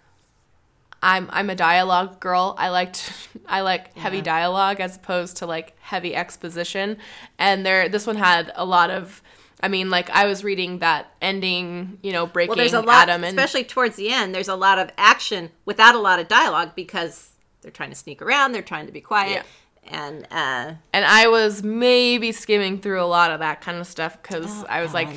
I'm 1.02 1.28
I'm 1.32 1.50
a 1.50 1.54
dialogue 1.54 2.20
girl. 2.20 2.54
I 2.58 2.70
liked 2.70 3.12
I 3.46 3.60
like 3.60 3.96
heavy 3.96 4.22
dialogue 4.22 4.80
as 4.80 4.96
opposed 4.96 5.38
to 5.38 5.46
like 5.46 5.74
heavy 5.80 6.14
exposition. 6.14 6.98
And 7.38 7.66
there 7.66 7.88
this 7.88 8.06
one 8.06 8.16
had 8.16 8.52
a 8.54 8.64
lot 8.64 8.90
of 8.90 9.22
I 9.62 9.68
mean, 9.68 9.88
like 9.90 10.10
I 10.10 10.26
was 10.26 10.44
reading 10.44 10.80
that 10.80 11.12
ending, 11.22 11.98
you 12.02 12.12
know, 12.12 12.26
breaking 12.26 12.50
well 12.50 12.56
there's 12.56 12.72
a 12.74 12.80
lot 12.80 13.08
Adam 13.08 13.24
and 13.24 13.38
especially 13.38 13.64
towards 13.64 13.96
the 13.96 14.10
end 14.10 14.34
there's 14.34 14.48
a 14.48 14.54
lot 14.56 14.78
of 14.78 14.90
action 14.98 15.50
without 15.64 15.94
a 15.94 15.98
lot 15.98 16.18
of 16.18 16.28
dialogue 16.28 16.72
because 16.74 17.30
they're 17.62 17.70
trying 17.70 17.90
to 17.90 17.96
sneak 17.96 18.20
around 18.22 18.52
they're 18.52 18.62
trying 18.62 18.86
to 18.86 18.92
be 18.92 19.00
quiet 19.00 19.44
and 19.88 20.26
uh 20.30 20.74
And 20.92 21.04
I 21.04 21.28
was 21.28 21.62
maybe 21.62 22.32
skimming 22.32 22.80
through 22.80 23.00
a 23.02 23.06
lot 23.06 23.30
of 23.30 23.40
that 23.40 23.60
kind 23.60 23.78
of 23.78 23.86
stuff 23.86 24.20
because 24.20 24.46
Oh, 24.46 24.66
I 24.68 24.82
was 24.82 24.92
like. 24.92 25.08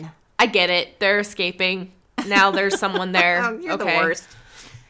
I 0.42 0.46
get 0.46 0.70
it. 0.70 1.00
They're 1.00 1.20
escaping. 1.20 1.92
Now 2.28 2.50
there's 2.50 2.80
someone 2.80 3.12
there. 3.12 3.42
oh, 3.44 3.60
you're 3.60 3.74
okay. 3.74 3.98
the 3.98 4.04
worst 4.04 4.28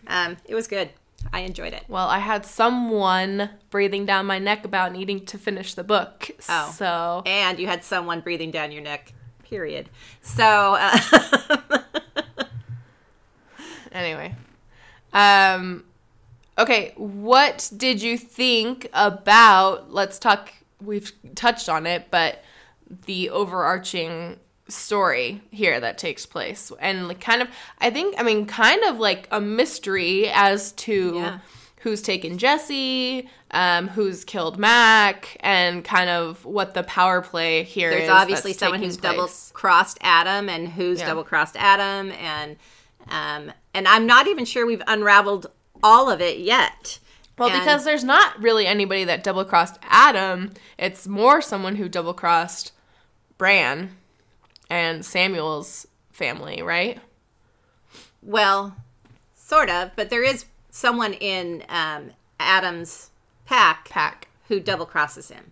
um 0.08 0.38
it 0.46 0.56
was 0.56 0.68
good 0.68 0.90
i 1.34 1.42
enjoyed 1.42 1.74
it 1.74 1.84
Well, 1.88 2.08
I 2.08 2.20
had 2.20 2.46
someone 2.46 3.50
breathing 3.70 4.06
down 4.06 4.26
my 4.26 4.40
neck 4.40 4.64
about 4.66 4.92
needing 4.94 5.26
to 5.26 5.38
finish 5.38 5.74
the 5.74 5.84
book. 5.84 6.30
Oh. 6.48 6.72
So, 6.76 7.24
and 7.26 7.60
you 7.60 7.68
had 7.68 7.84
someone 7.84 8.22
breathing 8.22 8.52
down 8.52 8.72
your 8.72 8.82
neck 8.82 9.14
period 9.50 9.90
so 10.22 10.78
uh, 10.80 10.98
anyway. 13.92 14.36
Um, 15.14 15.84
okay, 16.58 16.94
what 16.96 17.72
did 17.76 18.02
you 18.02 18.18
think 18.18 18.88
about, 18.94 19.92
let's 19.92 20.20
talk, 20.20 20.54
we've 20.82 21.12
touched 21.36 21.70
on 21.70 21.86
it, 21.86 22.08
but 22.12 22.44
the 23.06 23.30
overarching 23.30 24.40
story 24.68 25.42
here 25.50 25.80
that 25.80 25.98
takes 25.98 26.28
place 26.28 26.72
and 26.80 27.08
like 27.08 27.20
kind 27.20 27.42
of 27.42 27.48
i 27.80 27.90
think 27.90 28.14
i 28.20 28.24
mean 28.24 28.46
kind 28.46 28.84
of 28.84 29.00
like 29.00 29.28
a 29.32 29.42
mystery 29.42 30.30
as 30.32 30.74
to 30.74 31.14
Yeah. 31.16 31.40
Who's 31.80 32.02
taken 32.02 32.38
jesse 32.38 33.30
um, 33.52 33.88
who's 33.88 34.24
killed 34.26 34.58
mac 34.60 35.38
and 35.42 35.84
kind 35.84 36.10
of 36.10 36.44
what 36.46 36.74
the 36.74 36.84
power 36.84 37.22
play 37.22 37.64
here 37.64 37.90
there's 37.90 38.10
obviously 38.10 38.54
someone 38.54 38.82
who's 38.82 38.98
double 38.98 39.30
crossed 39.54 39.98
adam 40.02 40.50
and 40.50 40.68
who's 40.70 41.00
Yeah. 41.00 41.08
double 41.08 41.24
crossed 41.24 41.56
adam 41.58 42.12
and 42.12 42.58
um 43.10 43.52
and 43.74 43.88
i'm 43.88 44.06
not 44.06 44.28
even 44.28 44.46
sure 44.46 44.66
we've 44.66 44.84
unraveled 44.88 45.48
all 45.82 46.10
of 46.10 46.20
it 46.22 46.40
yet 46.40 47.00
Well, 47.38 47.50
And- 47.50 47.60
because 47.62 47.86
there's 47.86 48.04
not 48.04 48.38
really 48.42 48.68
anybody 48.68 49.06
that 49.06 49.24
double 49.24 49.46
crossed 49.46 49.80
Adam. 49.84 50.52
It's 50.78 51.08
more 51.08 51.42
someone 51.42 51.78
who 51.78 51.88
double 51.88 52.14
crossed 52.14 52.74
Bran 53.38 53.96
and 54.70 55.06
Samuel's 55.06 55.88
family, 56.12 56.62
right? 56.62 57.00
well 58.22 58.76
sort 59.34 59.70
of 59.70 59.92
but 59.96 60.10
there 60.10 60.24
is 60.24 60.44
someone 60.80 61.14
in 61.14 61.64
um 61.70 62.12
adam's 62.40 63.12
pack 63.46 63.90
Pack. 63.90 64.28
who 64.48 64.60
double 64.62 64.86
crosses 64.86 65.30
him. 65.30 65.52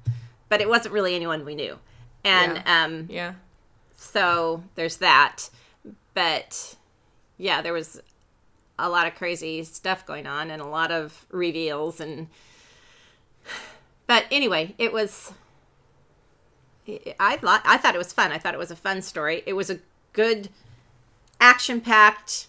But 0.49 0.61
it 0.61 0.69
wasn't 0.69 0.93
really 0.93 1.15
anyone 1.15 1.43
we 1.43 1.53
knew. 1.55 1.77
And 2.23 2.63
um 2.65 3.07
Yeah. 3.09 3.33
so 3.97 4.63
there's 4.75 4.97
that. 4.97 5.49
But 6.13 6.75
yeah 7.37 7.61
there 7.61 7.73
was 7.73 8.01
a 8.79 8.87
lot 8.89 9.05
of 9.07 9.15
crazy 9.15 9.63
stuff 9.63 10.05
going 10.05 10.25
on 10.27 10.49
and 10.49 10.61
a 10.61 10.65
lot 10.67 10.91
of 10.91 11.25
reveals 11.29 11.99
and 11.99 12.27
but 14.05 14.25
anyway 14.31 14.73
it 14.77 14.93
was 14.93 15.33
i 17.19 17.35
thought 17.37 17.61
i 17.65 17.75
thought 17.77 17.95
it 17.95 17.97
was 17.97 18.13
fun. 18.13 18.31
I 18.31 18.37
thought 18.37 18.53
it 18.53 18.57
was 18.59 18.71
a 18.71 18.75
fun 18.77 19.01
story. 19.01 19.43
It 19.45 19.53
was 19.53 19.69
a 19.69 19.79
good 20.13 20.47
action 21.41 21.81
packed 21.81 22.47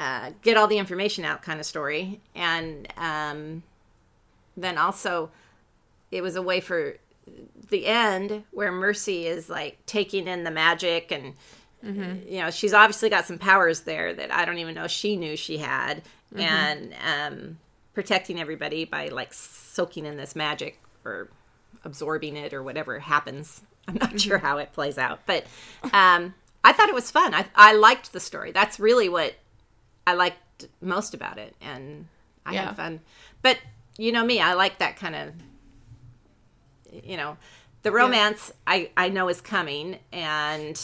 uh, 0.00 0.30
get 0.40 0.56
all 0.56 0.66
the 0.66 0.78
information 0.78 1.26
out 1.26 1.42
kind 1.42 1.60
of 1.60 1.66
story 1.66 2.20
and 2.34 2.88
um, 2.96 3.62
then 4.56 4.78
also 4.78 5.30
it 6.10 6.22
was 6.22 6.36
a 6.36 6.42
way 6.42 6.58
for 6.58 6.96
the 7.68 7.86
end 7.86 8.42
where 8.50 8.72
Mercy 8.72 9.26
is 9.26 9.50
like 9.50 9.76
taking 9.84 10.26
in 10.26 10.42
the 10.44 10.50
magic 10.50 11.12
and 11.12 11.34
you 12.26 12.40
know 12.40 12.50
she's 12.50 12.72
obviously 12.72 13.08
got 13.10 13.26
some 13.26 13.38
powers 13.38 13.80
there 13.80 14.12
that 14.14 14.32
I 14.32 14.44
don't 14.44 14.58
even 14.58 14.74
know 14.74 14.86
she 14.86 15.16
knew 15.16 15.36
she 15.36 15.58
had 15.58 16.02
and 16.34 16.94
um, 17.06 17.58
protecting 17.92 18.40
everybody 18.40 18.84
by 18.86 19.08
like 19.08 19.34
soaking 19.34 20.06
in 20.06 20.16
this 20.16 20.34
magic 20.34 20.80
or 21.04 21.28
absorbing 21.84 22.36
it 22.36 22.54
or 22.54 22.62
whatever 22.62 22.98
happens. 23.00 23.62
I'm 23.88 23.96
not 23.96 24.20
sure 24.20 24.38
how 24.38 24.58
it 24.58 24.72
plays 24.72 24.96
out, 24.98 25.20
but 25.26 25.44
um, 25.92 26.34
I 26.64 26.72
thought 26.72 26.88
it 26.88 26.94
was 26.94 27.10
fun. 27.10 27.34
I 27.34 27.46
I 27.54 27.74
liked 27.74 28.12
the 28.12 28.20
story. 28.20 28.52
That's 28.52 28.78
really 28.80 29.08
what 29.08 29.34
I 30.06 30.14
liked 30.14 30.66
most 30.80 31.14
about 31.14 31.38
it, 31.38 31.54
and 31.60 32.06
I 32.46 32.52
Yeah. 32.54 32.66
had 32.66 32.76
fun. 32.76 33.00
But 33.42 33.58
you 33.98 34.12
know 34.12 34.24
me, 34.24 34.40
I 34.40 34.54
like 34.54 34.78
that 34.78 34.96
kind 34.96 35.14
of 35.14 35.32
you 37.04 37.16
know 37.16 37.36
the 37.82 37.92
romance 37.92 38.52
I 38.66 38.90
I 38.96 39.08
know 39.10 39.28
is 39.28 39.40
coming 39.40 39.98
and 40.12 40.80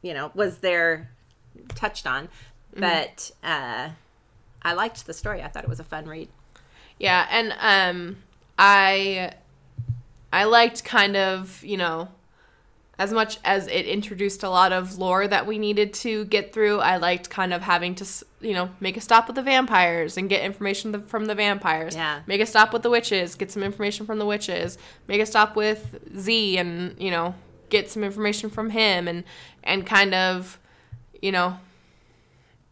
you 0.00 0.14
know 0.14 0.30
was 0.34 0.58
there 0.58 1.10
touched 1.74 2.06
on 2.06 2.28
but 2.76 3.32
uh 3.42 3.90
I 4.62 4.72
liked 4.72 5.06
the 5.06 5.14
story. 5.14 5.42
I 5.42 5.48
thought 5.48 5.64
it 5.64 5.68
was 5.68 5.80
a 5.80 5.84
fun 5.84 6.06
read. 6.06 6.28
Yeah, 6.98 7.26
and 7.30 7.54
um 7.60 8.18
I 8.58 9.32
I 10.32 10.44
liked 10.44 10.84
kind 10.84 11.16
of, 11.16 11.64
you 11.64 11.76
know, 11.76 12.08
as 12.98 13.12
much 13.12 13.38
as 13.44 13.68
it 13.68 13.86
introduced 13.86 14.42
a 14.42 14.50
lot 14.50 14.72
of 14.72 14.98
lore 14.98 15.28
that 15.28 15.46
we 15.46 15.56
needed 15.58 15.92
to 15.94 16.24
get 16.24 16.52
through, 16.52 16.80
I 16.80 16.96
liked 16.96 17.30
kind 17.30 17.54
of 17.54 17.62
having 17.62 17.94
to, 17.96 18.06
you 18.40 18.54
know, 18.54 18.70
make 18.80 18.96
a 18.96 19.00
stop 19.00 19.28
with 19.28 19.36
the 19.36 19.42
vampires 19.42 20.16
and 20.16 20.28
get 20.28 20.42
information 20.42 21.06
from 21.06 21.26
the 21.26 21.34
vampires. 21.36 21.94
Yeah. 21.94 22.22
Make 22.26 22.40
a 22.40 22.46
stop 22.46 22.72
with 22.72 22.82
the 22.82 22.90
witches, 22.90 23.36
get 23.36 23.52
some 23.52 23.62
information 23.62 24.04
from 24.04 24.18
the 24.18 24.26
witches. 24.26 24.78
Make 25.06 25.20
a 25.20 25.26
stop 25.26 25.54
with 25.54 25.96
Zee 26.18 26.58
and, 26.58 27.00
you 27.00 27.12
know, 27.12 27.34
get 27.70 27.88
some 27.90 28.02
information 28.02 28.50
from 28.50 28.70
him 28.70 29.06
and 29.06 29.22
and 29.62 29.86
kind 29.86 30.14
of, 30.14 30.58
you 31.22 31.30
know, 31.30 31.56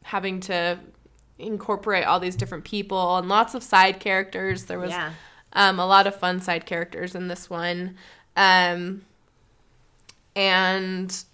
having 0.02 0.40
to 0.40 0.78
incorporate 1.38 2.04
all 2.04 2.18
these 2.18 2.36
different 2.36 2.64
people 2.64 3.16
and 3.18 3.28
lots 3.28 3.54
of 3.54 3.62
side 3.62 4.00
characters. 4.00 4.64
There 4.64 4.78
was 4.78 4.90
Yeah. 4.90 5.12
um, 5.52 5.78
a 5.78 5.86
lot 5.86 6.06
of 6.06 6.16
fun 6.16 6.40
side 6.40 6.66
characters 6.66 7.14
in 7.14 7.28
this 7.28 7.50
one. 7.50 7.96
Um, 8.36 9.02
and 10.37 11.25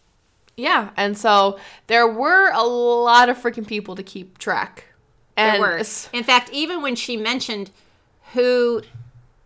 yeah, 0.56 0.90
and 0.96 1.18
so 1.18 1.58
there 1.88 2.06
were 2.08 2.50
a 2.52 2.62
lot 2.62 3.28
of 3.28 3.36
freaking 3.36 3.66
people 3.66 3.94
to 3.96 4.02
keep 4.02 4.38
track. 4.38 4.84
There 5.36 5.46
And 5.54 5.60
were. 5.60 5.82
In 6.12 6.24
fact, 6.24 6.50
even 6.52 6.80
when 6.82 6.94
she 6.94 7.16
mentioned 7.16 7.70
who 8.32 8.82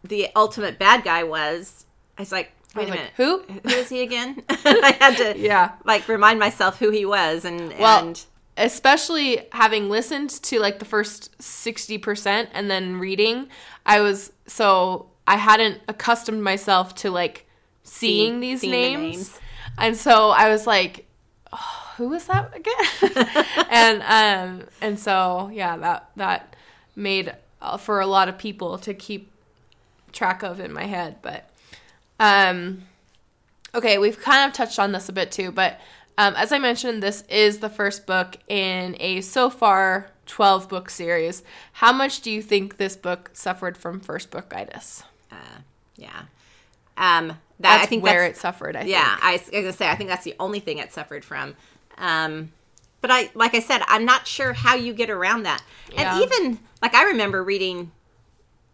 the 0.05 0.29
ultimate 0.37 0.79
bad 0.79 1.03
guy 1.05 1.23
was, 1.25 1.87
I 2.19 2.23
was 2.23 2.33
like, 2.33 2.53
wait 2.75 2.83
was 2.83 2.89
a 2.89 2.91
like, 2.91 2.99
minute. 3.01 3.13
who? 3.17 3.39
Who 3.63 3.69
is 3.77 3.89
he 3.89 4.03
again? 4.03 4.43
I 4.49 4.97
had 5.01 5.17
to 5.19 5.39
Yeah. 5.39 5.73
like 5.85 6.07
remind 6.09 6.39
myself 6.39 6.79
who 6.79 6.91
he 6.91 7.07
was 7.07 7.45
and 7.45 7.73
Well, 7.79 8.07
and 8.09 8.25
especially 8.57 9.47
having 9.53 9.89
listened 9.89 10.31
to 10.31 10.59
like 10.59 10.79
the 10.81 10.85
first 10.85 11.37
60% 11.39 12.49
and 12.53 12.71
then 12.71 12.99
reading, 12.99 13.49
I 13.87 14.01
was 14.01 14.33
so 14.47 15.07
I 15.27 15.37
hadn't 15.37 15.81
accustomed 15.89 16.43
myself 16.43 16.95
to 16.97 17.11
like 17.11 17.47
seeing 17.85 18.35
See- 18.35 18.41
these 18.41 18.61
seeing 18.63 18.73
the 18.73 19.07
names. 19.09 19.39
And 19.79 19.97
so 19.97 20.31
I 20.31 20.49
was 20.49 20.67
like, 20.67 21.07
oh, 21.53 21.93
who 21.97 22.09
was 22.09 22.27
that 22.27 22.53
again? 22.55 23.45
and 23.71 24.03
um 24.03 24.69
and 24.81 24.99
so 24.99 25.51
yeah, 25.53 25.77
that 25.77 26.11
that 26.17 26.57
made 26.95 27.35
uh, 27.61 27.77
for 27.77 28.01
a 28.01 28.07
lot 28.07 28.29
of 28.29 28.39
people 28.39 28.79
to 28.79 28.95
keep 28.95 29.31
track 30.13 30.43
of 30.43 30.61
in 30.61 30.73
my 30.73 30.85
head, 30.85 31.17
but 31.23 31.51
um 32.21 32.83
okay, 33.75 33.99
we've 33.99 34.21
kind 34.21 34.49
of 34.49 34.55
touched 34.55 34.79
on 34.79 34.93
this 34.93 35.09
a 35.09 35.13
bit 35.13 35.31
too, 35.31 35.53
but 35.53 35.79
um, 36.19 36.35
as 36.35 36.51
I 36.51 36.59
mentioned, 36.59 37.03
this 37.03 37.25
is 37.29 37.59
the 37.59 37.69
first 37.69 38.07
book 38.07 38.39
in 38.49 38.97
a 39.01 39.21
so 39.21 39.51
far 39.51 40.11
12 40.25 40.69
book 40.69 40.89
series. 40.89 41.43
How 41.73 41.93
much 41.93 42.23
do 42.23 42.31
you 42.31 42.41
think 42.41 42.79
this 42.79 42.97
book 42.97 43.31
suffered 43.35 43.77
from 43.77 44.01
first 44.01 44.31
bookitis? 44.31 45.03
uh, 45.31 45.59
yeah. 45.97 46.23
Um, 46.97 47.29
that 47.29 47.39
That's 47.59 47.83
I 47.85 47.87
think 47.87 48.03
where 48.03 48.25
it 48.25 48.37
suffered, 48.37 48.77
I 48.77 48.83
yeah. 48.83 49.15
think. 49.17 49.25
I, 49.25 49.33
was 49.33 49.51
gonna 49.51 49.73
say 49.73 49.89
I 49.89 49.95
think 49.97 50.11
that's 50.11 50.25
the 50.25 50.35
only 50.39 50.61
thing 50.61 50.79
it 50.79 50.93
suffered 50.93 51.25
from. 51.25 51.57
Um, 51.97 52.53
but 53.01 53.11
I 53.11 53.31
like 53.35 53.55
I 53.55 53.61
said, 53.61 53.83
I'm 53.87 54.05
not 54.05 54.27
sure 54.27 54.53
how 54.53 54.75
you 54.75 54.93
get 54.93 55.09
around 55.11 55.45
that. 55.45 55.63
Yeah. 55.93 56.15
And 56.15 56.23
even 56.25 56.59
like 56.83 56.95
I 56.95 57.05
remember 57.05 57.43
reading, 57.43 57.93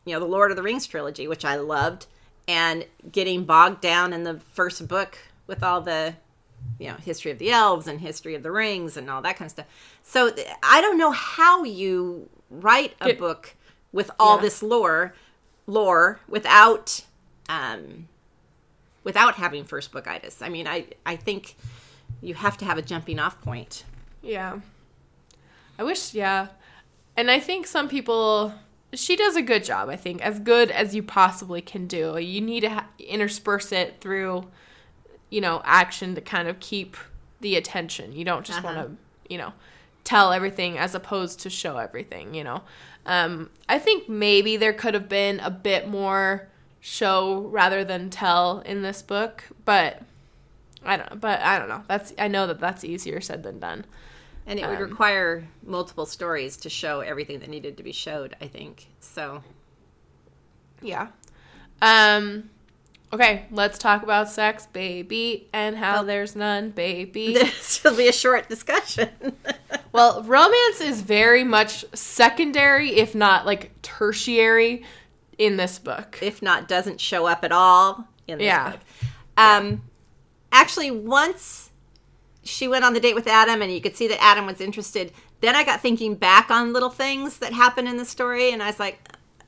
you 0.04 0.14
know, 0.14 0.20
the 0.20 0.26
Lord 0.26 0.50
of 0.50 0.56
the 0.56 0.62
Rings 0.62 0.86
trilogy, 0.86 1.28
which 1.28 1.44
I 1.44 1.56
loved, 1.56 2.06
and 2.48 2.84
getting 3.10 3.44
bogged 3.44 3.80
down 3.80 4.12
in 4.12 4.24
the 4.24 4.40
first 4.52 4.88
book 4.88 5.16
with 5.46 5.62
all 5.62 5.80
the 5.80 6.14
you 6.78 6.88
know 6.88 6.94
history 6.94 7.30
of 7.30 7.38
the 7.38 7.50
elves 7.50 7.86
and 7.86 8.00
history 8.00 8.34
of 8.34 8.42
the 8.42 8.50
rings 8.50 8.96
and 8.96 9.10
all 9.10 9.20
that 9.20 9.36
kind 9.36 9.46
of 9.46 9.50
stuff 9.50 9.66
so 10.04 10.30
th- 10.30 10.46
i 10.62 10.80
don't 10.80 10.96
know 10.96 11.10
how 11.10 11.64
you 11.64 12.28
write 12.50 12.94
a 13.00 13.14
book 13.14 13.56
with 13.90 14.12
all 14.16 14.36
Yeah. 14.36 14.42
this 14.42 14.62
lore 14.62 15.12
lore 15.66 16.20
without 16.28 17.04
um 17.48 18.06
without 19.04 19.34
having 19.34 19.64
first 19.64 19.90
book, 19.92 20.04
bookitis 20.06 20.42
i 20.42 20.48
mean 20.48 20.66
i 20.66 20.86
i 21.06 21.16
think 21.16 21.56
you 22.20 22.34
have 22.34 22.56
to 22.56 22.64
have 22.64 22.78
a 22.78 22.82
jumping 22.82 23.18
off 23.18 23.40
point 23.40 23.84
Yeah. 24.22 24.60
I 25.78 25.84
wish, 25.84 26.14
yeah. 26.14 26.48
And 27.16 27.30
I 27.30 27.40
think 27.40 27.66
some 27.66 27.88
people, 27.88 28.54
she 28.92 29.16
does 29.16 29.34
a 29.36 29.42
good 29.42 29.64
job, 29.64 29.88
I 29.88 29.96
think, 29.96 30.20
as 30.22 30.38
good 30.38 30.70
as 30.70 30.94
you 30.94 31.02
possibly 31.02 31.60
can 31.62 31.86
do. 31.86 32.18
You 32.18 32.40
need 32.40 32.60
to 32.60 32.70
ha- 32.70 32.86
intersperse 32.98 33.72
it 33.72 34.00
through, 34.00 34.46
you 35.30 35.40
know, 35.40 35.62
action 35.64 36.14
to 36.14 36.20
kind 36.20 36.46
of 36.46 36.60
keep 36.60 36.96
the 37.40 37.56
attention. 37.56 38.12
You 38.12 38.24
don't 38.24 38.44
just 38.46 38.58
Uh-huh. 38.60 38.74
want 38.74 38.78
to, 38.90 38.96
you 39.32 39.38
know, 39.38 39.54
tell 40.04 40.32
everything 40.32 40.78
as 40.78 40.94
opposed 40.94 41.40
to 41.40 41.50
show 41.50 41.78
everything, 41.78 42.34
you 42.34 42.44
know. 42.44 42.62
Um, 43.06 43.50
I 43.68 43.78
think 43.78 44.08
maybe 44.08 44.56
there 44.58 44.74
could 44.74 44.94
have 44.94 45.08
been 45.08 45.40
a 45.40 45.50
bit 45.50 45.88
more 45.88 46.48
show 46.84 47.42
rather 47.42 47.84
than 47.84 48.10
tell 48.10 48.58
in 48.66 48.82
this 48.82 49.00
book, 49.02 49.44
but 49.64 50.02
I 50.84 50.96
don't 50.96 51.20
but 51.20 51.40
I 51.40 51.58
don't 51.58 51.68
know. 51.68 51.84
That's 51.86 52.12
I 52.18 52.26
know 52.28 52.46
that 52.48 52.58
that's 52.60 52.82
easier 52.84 53.20
said 53.20 53.42
than 53.44 53.60
done. 53.60 53.84
and 54.46 54.58
it 54.58 54.66
would 54.66 54.76
Um, 54.78 54.82
require 54.90 55.44
multiple 55.64 56.04
stories 56.06 56.56
to 56.58 56.68
show 56.68 56.98
everything 57.00 57.38
that 57.38 57.48
needed 57.48 57.76
to 57.76 57.84
be 57.84 57.92
showed 57.92 58.34
i 58.40 58.48
think 58.48 58.88
so 58.98 59.44
Yeah. 60.80 61.06
Um 61.80 62.50
okay, 63.12 63.44
let's 63.52 63.78
talk 63.78 64.02
about 64.02 64.28
sex, 64.30 64.66
baby, 64.72 65.46
and 65.52 65.76
how 65.76 65.96
Well- 65.96 66.04
there's 66.04 66.34
none, 66.34 66.70
baby. 66.70 67.34
this 67.34 67.84
will 67.84 67.96
be 67.96 68.08
a 68.08 68.12
short 68.12 68.48
discussion 68.48 69.10
well, 69.92 70.22
romance 70.24 70.80
is 70.80 71.02
very 71.02 71.44
much 71.44 71.84
secondary, 71.94 72.96
if 72.96 73.14
not 73.14 73.46
like 73.46 73.70
tertiary 73.82 74.82
in 75.38 75.56
this 75.56 75.78
book. 75.78 76.18
if 76.22 76.42
not 76.42 76.68
doesn't 76.68 77.00
show 77.00 77.26
up 77.26 77.44
at 77.44 77.52
all 77.52 78.06
in 78.28 78.38
this 78.38 78.46
Yeah. 78.46 78.70
book. 78.72 78.80
Um, 79.36 79.82
Actually, 80.54 80.90
once 80.90 81.70
she 82.44 82.68
went 82.68 82.84
on 82.84 82.92
the 82.92 83.00
date 83.00 83.14
with 83.14 83.26
Adam, 83.26 83.62
and 83.62 83.72
you 83.72 83.80
could 83.80 83.96
see 83.96 84.06
that 84.08 84.22
Adam 84.22 84.44
was 84.46 84.60
interested. 84.60 85.12
Then 85.40 85.56
I 85.56 85.64
got 85.64 85.80
thinking 85.80 86.14
back 86.14 86.50
on 86.50 86.72
little 86.72 86.90
things 86.90 87.38
that 87.38 87.52
happened 87.52 87.88
in 87.88 87.96
the 87.96 88.04
story, 88.04 88.50
and 88.52 88.62
I 88.62 88.66
was 88.66 88.78
like, 88.78 88.98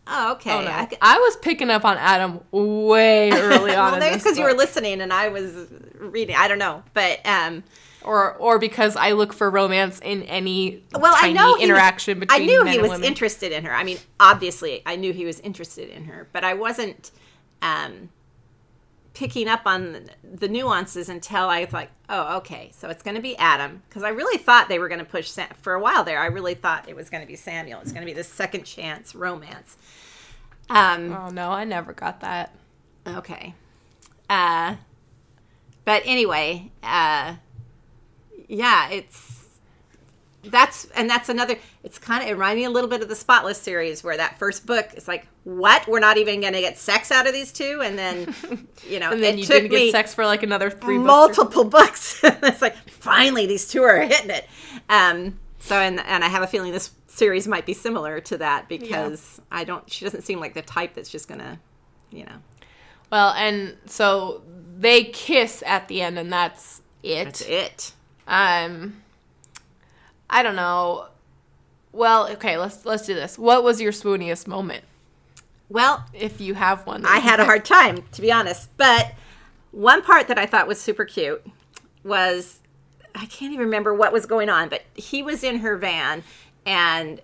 "Oh, 0.06 0.32
okay." 0.32 0.52
Oh, 0.52 0.60
no. 0.62 0.70
I 0.70 0.88
I, 1.02 1.18
was 1.18 1.36
picking 1.36 1.70
up 1.70 1.84
on 1.84 1.98
Adam 1.98 2.40
way 2.52 3.30
early 3.32 3.74
on 3.76 3.92
well, 3.92 4.00
that's 4.00 4.22
because 4.22 4.38
you 4.38 4.44
were 4.44 4.54
listening 4.54 5.00
and 5.02 5.12
I 5.12 5.28
was 5.28 5.66
reading. 5.98 6.36
I 6.36 6.48
don't 6.48 6.58
know, 6.58 6.82
but 6.94 7.20
um, 7.26 7.64
or 8.04 8.34
or 8.34 8.58
because 8.58 8.96
I 8.96 9.12
look 9.12 9.32
for 9.32 9.50
romance 9.50 9.98
in 10.00 10.22
any 10.24 10.82
well, 10.92 11.14
I 11.16 11.32
know 11.32 11.46
he 11.48 11.52
was- 11.52 11.62
interaction 11.62 12.20
between 12.20 12.42
I 12.42 12.44
knew 12.44 12.64
he 12.64 12.78
was 12.78 12.90
women. 12.90 13.04
interested 13.06 13.52
in 13.52 13.64
her. 13.64 13.72
I 13.72 13.84
mean, 13.84 13.98
obviously, 14.20 14.82
I 14.86 14.96
knew 14.96 15.12
he 15.12 15.24
was 15.24 15.40
interested 15.40 15.88
in 15.88 16.04
her, 16.04 16.28
but 16.32 16.44
I 16.44 16.54
wasn't 16.54 17.10
um, 17.62 18.10
picking 19.14 19.48
up 19.48 19.62
on 19.66 20.10
the 20.22 20.48
nuances 20.48 21.08
until 21.08 21.48
I 21.48 21.64
was 21.64 21.72
like, 21.72 21.90
"Oh, 22.08 22.36
okay, 22.38 22.70
so 22.74 22.88
it's 22.90 23.02
going 23.02 23.16
to 23.16 23.22
be 23.22 23.36
Adam." 23.36 23.82
Because 23.88 24.02
I 24.02 24.08
really 24.10 24.38
thought 24.38 24.68
they 24.68 24.78
were 24.78 24.88
going 24.88 24.98
to 24.98 25.04
push 25.04 25.30
Sam- 25.30 25.48
for 25.62 25.74
a 25.74 25.80
while 25.80 26.04
there. 26.04 26.18
I 26.20 26.26
really 26.26 26.54
thought 26.54 26.88
it 26.88 26.96
was 26.96 27.08
going 27.10 27.22
to 27.22 27.26
be 27.26 27.36
Samuel. 27.36 27.80
It's 27.80 27.92
going 27.92 28.02
to 28.06 28.10
be 28.10 28.12
the 28.16 28.24
second 28.24 28.64
chance 28.64 29.14
romance. 29.14 29.76
Um, 30.70 31.12
Oh 31.12 31.28
no, 31.28 31.50
I 31.50 31.64
never 31.64 31.92
got 31.92 32.20
that. 32.20 32.54
Okay. 33.06 33.54
Uh 34.30 34.76
but 35.84 36.02
anyway, 36.06 36.70
uh 36.82 37.36
yeah, 38.48 38.90
it's 38.90 39.32
that's 40.44 40.84
and 40.94 41.08
that's 41.08 41.30
another 41.30 41.56
it's 41.82 41.98
kind 41.98 42.22
of 42.22 42.28
it 42.28 42.32
reminded 42.32 42.60
me 42.60 42.64
a 42.64 42.70
little 42.70 42.90
bit 42.90 43.00
of 43.00 43.08
the 43.08 43.14
spotless 43.14 43.56
series 43.56 44.04
where 44.04 44.16
that 44.16 44.38
first 44.38 44.66
book 44.66 44.90
is 44.94 45.08
like 45.08 45.26
what? 45.44 45.86
We're 45.88 46.00
not 46.00 46.18
even 46.18 46.40
gonna 46.40 46.60
get 46.60 46.78
sex 46.78 47.10
out 47.10 47.26
of 47.26 47.32
these 47.32 47.52
two? 47.52 47.80
And 47.82 47.98
then 47.98 48.34
you 48.88 49.00
know 49.00 49.12
And 49.12 49.22
then 49.22 49.38
you 49.38 49.46
didn't 49.46 49.70
get 49.70 49.90
sex 49.90 50.14
for 50.14 50.26
like 50.26 50.42
another 50.42 50.70
three 50.70 50.98
multiple 50.98 51.64
books. 51.64 52.20
It's 52.24 52.62
like 52.62 52.76
finally 52.88 53.46
these 53.46 53.66
two 53.66 53.82
are 53.82 54.02
hitting 54.02 54.30
it. 54.30 54.46
Um 54.88 55.40
so 55.60 55.76
and 55.76 55.98
and 56.00 56.22
i 56.22 56.28
have 56.28 56.42
a 56.42 56.46
feeling 56.46 56.72
this 56.72 56.90
series 57.06 57.48
might 57.48 57.64
be 57.64 57.72
similar 57.72 58.20
to 58.20 58.36
that 58.36 58.68
because 58.68 59.40
i 59.50 59.64
don't 59.64 59.90
she 59.90 60.04
doesn't 60.04 60.22
seem 60.22 60.40
like 60.40 60.52
the 60.52 60.60
type 60.60 60.94
that's 60.94 61.08
just 61.08 61.26
gonna 61.26 61.58
you 62.14 62.24
know. 62.24 62.36
Well, 63.10 63.32
and 63.32 63.76
so 63.86 64.42
they 64.78 65.04
kiss 65.04 65.62
at 65.66 65.88
the 65.88 66.00
end, 66.02 66.18
and 66.18 66.32
that's 66.32 66.80
it. 67.02 67.24
That's 67.24 67.40
it. 67.42 67.92
Um, 68.26 69.02
I 70.30 70.42
don't 70.42 70.56
know. 70.56 71.06
Well, 71.92 72.28
okay, 72.32 72.56
let's 72.58 72.84
let's 72.84 73.06
do 73.06 73.14
this. 73.14 73.38
What 73.38 73.62
was 73.62 73.80
your 73.80 73.92
swooniest 73.92 74.46
moment, 74.48 74.84
Well, 75.68 76.04
if 76.12 76.40
you 76.40 76.54
have 76.54 76.86
one? 76.86 77.04
I 77.06 77.18
had 77.18 77.38
a 77.40 77.44
hard 77.44 77.64
time, 77.64 78.02
to 78.12 78.20
be 78.22 78.32
honest. 78.32 78.68
But 78.76 79.14
one 79.70 80.02
part 80.02 80.26
that 80.28 80.38
I 80.38 80.46
thought 80.46 80.66
was 80.66 80.80
super 80.80 81.04
cute 81.04 81.44
was 82.02 82.60
I 83.14 83.26
can't 83.26 83.52
even 83.52 83.66
remember 83.66 83.94
what 83.94 84.12
was 84.12 84.26
going 84.26 84.48
on, 84.48 84.68
but 84.68 84.82
he 84.94 85.22
was 85.22 85.44
in 85.44 85.58
her 85.58 85.76
van 85.76 86.24
and 86.66 87.20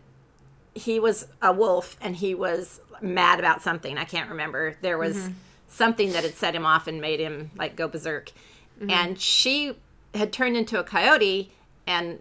he 0.75 1.01
was 1.01 1.27
a 1.43 1.53
wolf 1.53 1.97
and 2.01 2.15
he 2.15 2.33
was 2.35 2.81
mad 3.03 3.41
about 3.41 3.63
something. 3.63 3.99
I 3.99 4.05
can't 4.05 4.31
remember. 4.31 4.77
There 4.83 4.99
was 4.99 5.17
Mm-hmm. 5.17 5.33
something 5.69 6.13
that 6.13 6.23
had 6.23 6.35
set 6.35 6.55
him 6.55 6.65
off 6.67 6.87
and 6.87 7.01
made 7.01 7.19
him 7.19 7.51
like 7.57 7.75
go 7.75 7.89
berserk. 7.89 8.31
And 8.89 9.21
she 9.21 9.75
had 10.15 10.33
turned 10.33 10.57
into 10.57 10.79
a 10.79 10.85
coyote 10.85 11.53
and 11.87 12.21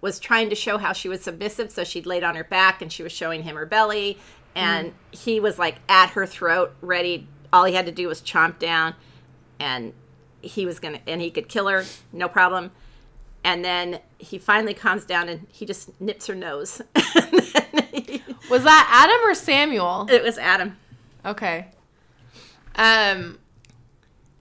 was 0.00 0.18
trying 0.20 0.48
to 0.50 0.54
show 0.54 0.78
how 0.78 0.92
she 0.92 1.08
was 1.08 1.22
submissive. 1.22 1.70
So 1.70 1.84
she'd 1.84 2.06
laid 2.06 2.22
on 2.24 2.36
her 2.36 2.44
back 2.44 2.82
and 2.82 2.92
she 2.92 3.02
was 3.02 3.12
showing 3.12 3.42
him 3.42 3.56
her 3.56 3.66
belly. 3.66 4.18
And 4.54 4.92
he 5.12 5.38
was 5.38 5.58
like 5.58 5.76
at 5.88 6.10
her 6.10 6.26
throat, 6.26 6.74
ready. 6.80 7.28
All 7.52 7.64
he 7.64 7.74
had 7.74 7.86
to 7.86 7.92
do 7.92 8.08
was 8.08 8.20
chomp 8.20 8.58
down. 8.58 8.94
And 9.60 9.92
he 10.40 10.66
was 10.66 10.78
gonna 10.80 11.00
and 11.06 11.20
he 11.20 11.30
could 11.30 11.48
kill 11.48 11.68
her, 11.68 11.84
no 12.12 12.28
problem. 12.28 12.72
And 13.44 13.64
then 13.64 14.00
he 14.18 14.38
finally 14.38 14.74
calms 14.74 15.04
down 15.04 15.28
and 15.28 15.46
he 15.52 15.64
just 15.64 16.00
nips 16.00 16.26
her 16.26 16.34
nose. 16.34 16.82
he, 17.92 18.22
Was 18.50 18.64
that 18.64 19.06
Adam 19.08 19.30
or 19.30 19.34
Samuel? 19.34 20.06
it 20.10 20.22
was 20.22 20.38
Adam. 20.38 20.76
Okay. 21.24 21.66
Um. 22.74 23.38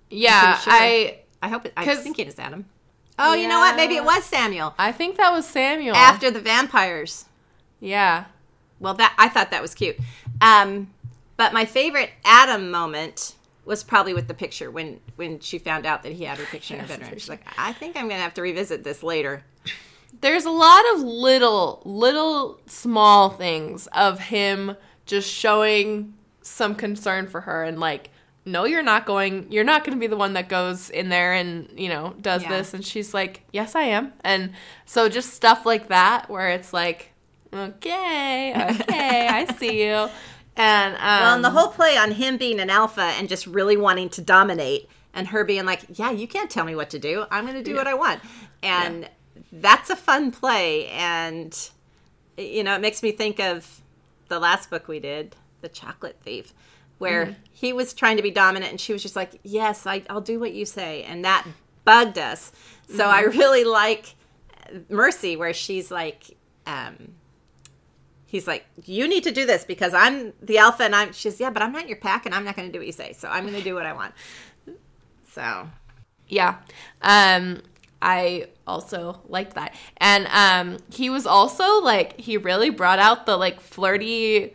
Yeah, 0.09 0.57
sure. 0.59 0.73
I 0.73 1.19
I 1.41 1.49
hope 1.49 1.65
it, 1.65 1.73
I 1.75 1.95
think 1.95 2.17
it's 2.19 2.39
Adam. 2.39 2.65
Oh, 3.19 3.33
you 3.33 3.47
know 3.47 3.59
what? 3.59 3.75
Maybe 3.75 3.95
it 3.95 4.03
was 4.03 4.23
Samuel 4.23 4.75
I 4.77 4.91
think 4.91 5.17
that 5.17 5.31
was 5.31 5.47
Samuel. 5.47 5.95
after 5.95 6.29
the 6.29 6.39
vampires. 6.39 7.25
Yeah. 7.79 8.25
Well, 8.79 8.93
that 8.95 9.15
I 9.17 9.29
thought 9.29 9.51
that 9.51 9.61
was 9.61 9.73
cute. 9.73 9.97
Um, 10.41 10.93
but 11.35 11.53
my 11.53 11.65
favorite 11.65 12.11
Adam 12.25 12.69
moment 12.71 13.35
was 13.65 13.83
probably 13.83 14.13
with 14.13 14.27
the 14.27 14.33
picture 14.33 14.71
when 14.71 14.99
when 15.15 15.39
she 15.39 15.59
found 15.59 15.85
out 15.85 16.03
that 16.03 16.13
he 16.13 16.23
had 16.23 16.37
her 16.37 16.45
picture 16.45 16.75
in 16.75 16.79
her 16.81 16.87
bedroom. 16.87 17.11
She's 17.13 17.29
like, 17.29 17.45
I 17.57 17.73
think 17.73 17.97
I'm 17.97 18.07
gonna 18.07 18.21
have 18.21 18.33
to 18.35 18.41
revisit 18.41 18.83
this 18.83 19.03
later. 19.03 19.43
There's 20.21 20.45
a 20.45 20.51
lot 20.51 20.83
of 20.93 21.01
little, 21.01 21.81
little 21.85 22.59
small 22.65 23.29
things 23.29 23.87
of 23.87 24.19
him 24.19 24.75
just 25.05 25.29
showing 25.29 26.13
some 26.41 26.75
concern 26.75 27.27
for 27.27 27.41
her 27.41 27.63
and 27.63 27.79
like, 27.79 28.09
no, 28.47 28.65
you're 28.65 28.81
not 28.83 29.05
going, 29.05 29.51
you're 29.51 29.63
not 29.63 29.83
going 29.83 29.95
to 29.95 29.99
be 29.99 30.07
the 30.07 30.17
one 30.17 30.33
that 30.33 30.49
goes 30.49 30.89
in 30.89 31.09
there 31.09 31.33
and, 31.33 31.69
you 31.77 31.89
know, 31.89 32.15
does 32.21 32.41
Yeah. 32.43 32.57
this. 32.57 32.73
And 32.73 32.83
she's 32.83 33.13
like, 33.13 33.43
yes, 33.51 33.75
I 33.75 33.83
am. 33.83 34.13
And 34.23 34.53
so 34.85 35.09
just 35.09 35.33
stuff 35.33 35.65
like 35.65 35.89
that 35.89 36.29
where 36.29 36.49
it's 36.49 36.73
like, 36.73 37.11
okay, 37.53 38.53
okay, 38.81 39.27
I 39.27 39.45
see 39.59 39.83
you. 39.83 40.09
And, 40.55 40.95
um, 40.95 41.01
Well, 41.01 41.35
and 41.35 41.43
the 41.43 41.49
whole 41.51 41.67
play 41.69 41.97
on 41.97 42.11
him 42.11 42.37
being 42.37 42.59
an 42.59 42.69
alpha 42.69 43.01
and 43.01 43.29
just 43.29 43.45
really 43.47 43.77
wanting 43.77 44.09
to 44.09 44.21
dominate, 44.21 44.89
and 45.13 45.27
her 45.27 45.43
being 45.43 45.65
like, 45.65 45.81
"Yeah, 45.93 46.11
you 46.11 46.27
can't 46.27 46.49
tell 46.49 46.65
me 46.65 46.75
what 46.75 46.89
to 46.91 46.99
do. 46.99 47.25
I'm 47.31 47.45
going 47.45 47.57
to 47.57 47.63
do 47.63 47.75
what 47.75 47.87
I 47.87 47.93
want," 47.95 48.21
and 48.61 49.09
that's 49.51 49.89
a 49.89 49.95
fun 49.95 50.31
play. 50.31 50.87
And 50.89 51.57
you 52.37 52.63
know, 52.63 52.75
it 52.75 52.81
makes 52.81 53.01
me 53.01 53.11
think 53.11 53.39
of 53.39 53.81
the 54.29 54.39
last 54.39 54.69
book 54.69 54.87
we 54.87 54.99
did, 54.99 55.35
The 55.61 55.69
Chocolate 55.69 56.17
Thief, 56.23 56.53
where 56.97 57.35
he 57.51 57.73
was 57.73 57.93
trying 57.93 58.17
to 58.17 58.23
be 58.23 58.31
dominant, 58.31 58.71
and 58.71 58.81
she 58.81 58.93
was 58.93 59.01
just 59.01 59.15
like, 59.15 59.39
"Yes, 59.43 59.85
I, 59.85 60.03
I'll 60.09 60.21
do 60.21 60.39
what 60.39 60.53
you 60.53 60.65
say," 60.65 61.03
and 61.03 61.23
that 61.25 61.45
bugged 61.85 62.17
us. 62.17 62.51
So 62.89 63.05
I 63.05 63.21
really 63.21 63.63
like 63.63 64.15
Mercy, 64.89 65.35
where 65.35 65.53
she's 65.53 65.91
like. 65.91 66.37
Um, 66.65 67.13
he's 68.25 68.45
like, 68.45 68.65
you 68.83 69.07
need 69.07 69.23
to 69.23 69.31
do 69.31 69.45
this 69.45 69.63
because 69.63 69.93
I'm 69.93 70.33
the 70.41 70.57
alpha 70.57 70.83
and 70.83 70.93
I'm, 70.93 71.13
she's, 71.13 71.39
yeah, 71.39 71.49
but 71.49 71.63
I'm 71.63 71.71
not 71.71 71.87
your 71.87 71.95
pack 71.97 72.25
and 72.25 72.35
I'm 72.35 72.43
not 72.43 72.57
going 72.57 72.67
to 72.67 72.71
do 72.73 72.79
what 72.79 72.85
you 72.85 72.91
say. 72.91 73.13
So 73.13 73.29
I'm 73.29 73.45
going 73.45 73.55
to 73.55 73.63
do 73.63 73.73
what 73.73 73.85
I 73.85 73.93
want. 73.93 74.13
So 75.31 75.69
Yeah. 76.27 76.57
Um 77.01 77.61
I 78.01 78.47
also 78.67 79.21
liked 79.27 79.55
that. 79.55 79.73
And 79.97 80.27
um 80.27 80.77
he 80.91 81.09
was 81.09 81.25
also 81.25 81.81
like 81.81 82.19
he 82.19 82.37
really 82.37 82.69
brought 82.69 82.99
out 82.99 83.25
the 83.25 83.37
like 83.37 83.59
flirty 83.61 84.53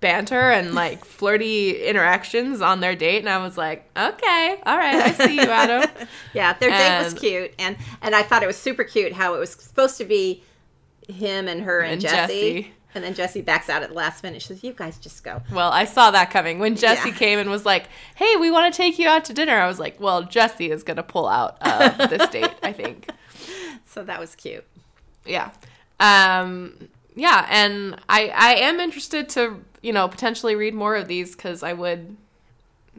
banter 0.00 0.50
and 0.50 0.74
like 0.74 1.04
flirty 1.04 1.84
interactions 1.86 2.60
on 2.60 2.80
their 2.80 2.94
date 2.94 3.18
and 3.18 3.28
I 3.28 3.38
was 3.38 3.56
like, 3.58 3.88
"Okay. 3.96 4.60
All 4.64 4.76
right. 4.76 4.94
I 4.96 5.12
see 5.12 5.34
you, 5.36 5.42
Adam." 5.42 5.90
yeah, 6.34 6.52
their 6.54 6.70
date 6.70 7.04
was 7.04 7.14
cute. 7.14 7.52
And, 7.58 7.76
and 8.02 8.14
I 8.14 8.22
thought 8.22 8.42
it 8.42 8.46
was 8.46 8.56
super 8.56 8.84
cute 8.84 9.12
how 9.12 9.34
it 9.34 9.38
was 9.38 9.50
supposed 9.50 9.98
to 9.98 10.04
be 10.04 10.42
him 11.08 11.48
and 11.48 11.62
her 11.62 11.80
and, 11.80 11.92
And 11.94 12.00
Jesse. 12.00 12.52
Jesse. 12.62 12.72
And 12.94 13.04
then 13.04 13.14
Jesse 13.14 13.42
backs 13.42 13.68
out 13.68 13.82
at 13.82 13.90
the 13.90 13.94
last 13.94 14.22
minute. 14.22 14.40
She 14.40 14.48
says, 14.48 14.64
you 14.64 14.72
guys 14.72 14.98
just 14.98 15.22
go. 15.22 15.42
well, 15.52 15.70
I 15.70 15.84
saw 15.84 16.10
that 16.10 16.30
coming. 16.30 16.58
When 16.58 16.74
Jesse 16.74 17.10
Yeah. 17.10 17.14
came 17.14 17.38
and 17.38 17.50
was 17.50 17.66
like, 17.66 17.88
"Hey, 18.14 18.36
we 18.36 18.50
want 18.50 18.72
to 18.72 18.76
take 18.76 18.98
you 18.98 19.08
out 19.08 19.24
to 19.26 19.34
dinner." 19.34 19.52
I 19.58 19.66
was 19.66 19.78
like, 19.78 20.00
"Well, 20.00 20.22
Jesse 20.22 20.70
is 20.70 20.82
going 20.82 20.96
to 20.96 21.02
pull 21.02 21.28
out 21.28 21.58
of 21.60 22.08
this 22.10 22.28
date, 22.30 22.54
I 22.62 22.72
think." 22.72 23.08
So 23.84 24.04
that 24.04 24.20
was 24.20 24.34
cute. 24.36 24.64
yeah 25.24 25.50
um 25.98 26.88
yeah 27.18 27.46
and 27.50 27.96
i 28.08 28.28
i 28.28 28.54
am 28.54 28.80
interested 28.80 29.28
to 29.28 29.62
you 29.82 29.92
know 29.92 30.08
potentially 30.08 30.54
read 30.54 30.74
more 30.74 30.96
of 30.96 31.08
these 31.08 31.34
because 31.34 31.62
i 31.62 31.72
would 31.72 32.16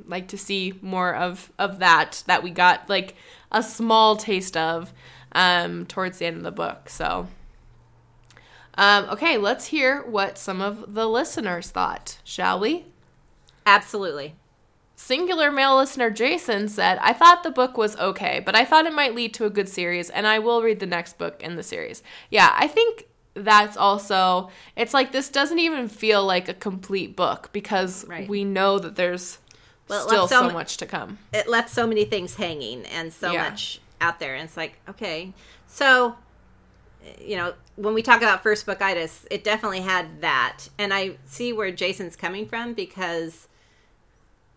like 0.07 0.27
to 0.27 0.37
see 0.37 0.73
more 0.81 1.13
of 1.15 1.51
of 1.59 1.79
that 1.79 2.23
that 2.27 2.43
we 2.43 2.49
got 2.49 2.87
like 2.89 3.15
a 3.51 3.61
small 3.61 4.15
taste 4.15 4.55
of 4.55 4.93
um 5.33 5.85
towards 5.85 6.19
the 6.19 6.25
end 6.25 6.37
of 6.37 6.43
the 6.43 6.51
book 6.51 6.89
so 6.89 7.27
um 8.75 9.05
okay 9.09 9.37
let's 9.37 9.67
hear 9.67 10.01
what 10.03 10.37
some 10.37 10.61
of 10.61 10.93
the 10.93 11.07
listeners 11.07 11.69
thought 11.69 12.17
shall 12.23 12.59
we 12.59 12.85
Absolutely. 13.69 14.33
Singular 14.95 15.51
male 15.51 15.77
listener 15.77 16.09
Jason 16.09 16.67
said, 16.67 16.97
I 17.01 17.13
thought 17.13 17.43
the 17.43 17.51
book 17.51 17.77
was 17.77 17.95
okay, 17.97 18.41
but 18.43 18.55
I 18.55 18.65
thought 18.65 18.87
it 18.87 18.93
might 18.93 19.13
lead 19.13 19.33
to 19.35 19.45
a 19.45 19.49
good 19.51 19.69
series, 19.69 20.09
and 20.09 20.25
I 20.25 20.39
will 20.39 20.63
read 20.63 20.79
the 20.79 20.87
next 20.87 21.19
book 21.19 21.43
in 21.43 21.55
the 21.55 21.61
series. 21.61 22.01
Yeah, 22.31 22.53
I 22.57 22.67
think 22.67 23.05
that's 23.43 23.77
also, 23.77 24.49
it's 24.75 24.93
like 24.93 25.11
this 25.11 25.29
doesn't 25.29 25.59
even 25.59 25.87
feel 25.87 26.23
like 26.25 26.47
a 26.49 26.53
complete 26.53 27.15
book 27.15 27.49
because 27.53 28.05
Right. 28.05 28.27
we 28.29 28.43
know 28.43 28.79
that 28.79 28.95
there's 28.95 29.39
Well, 29.87 30.07
still 30.07 30.27
so 30.27 30.47
so 30.47 30.53
much 30.53 30.77
to 30.77 30.85
come. 30.85 31.17
it 31.33 31.47
left 31.47 31.69
so 31.69 31.85
many 31.87 32.05
things 32.05 32.35
hanging 32.35 32.85
and 32.85 33.11
so 33.13 33.31
Yeah. 33.31 33.49
much 33.49 33.79
out 34.01 34.19
there. 34.19 34.35
And 34.35 34.43
it's 34.45 34.57
like, 34.57 34.73
okay. 34.89 35.33
So, 35.67 36.15
you 37.21 37.35
know, 37.37 37.53
when 37.75 37.93
we 37.93 38.01
talk 38.01 38.17
about 38.17 38.43
first 38.43 38.65
book 38.65 38.81
itis, 38.81 39.25
it 39.31 39.43
definitely 39.43 39.81
had 39.81 40.21
that. 40.21 40.67
And 40.77 40.93
I 40.93 41.17
see 41.25 41.53
where 41.53 41.71
Jason's 41.71 42.15
coming 42.15 42.45
from 42.47 42.73
because 42.73 43.47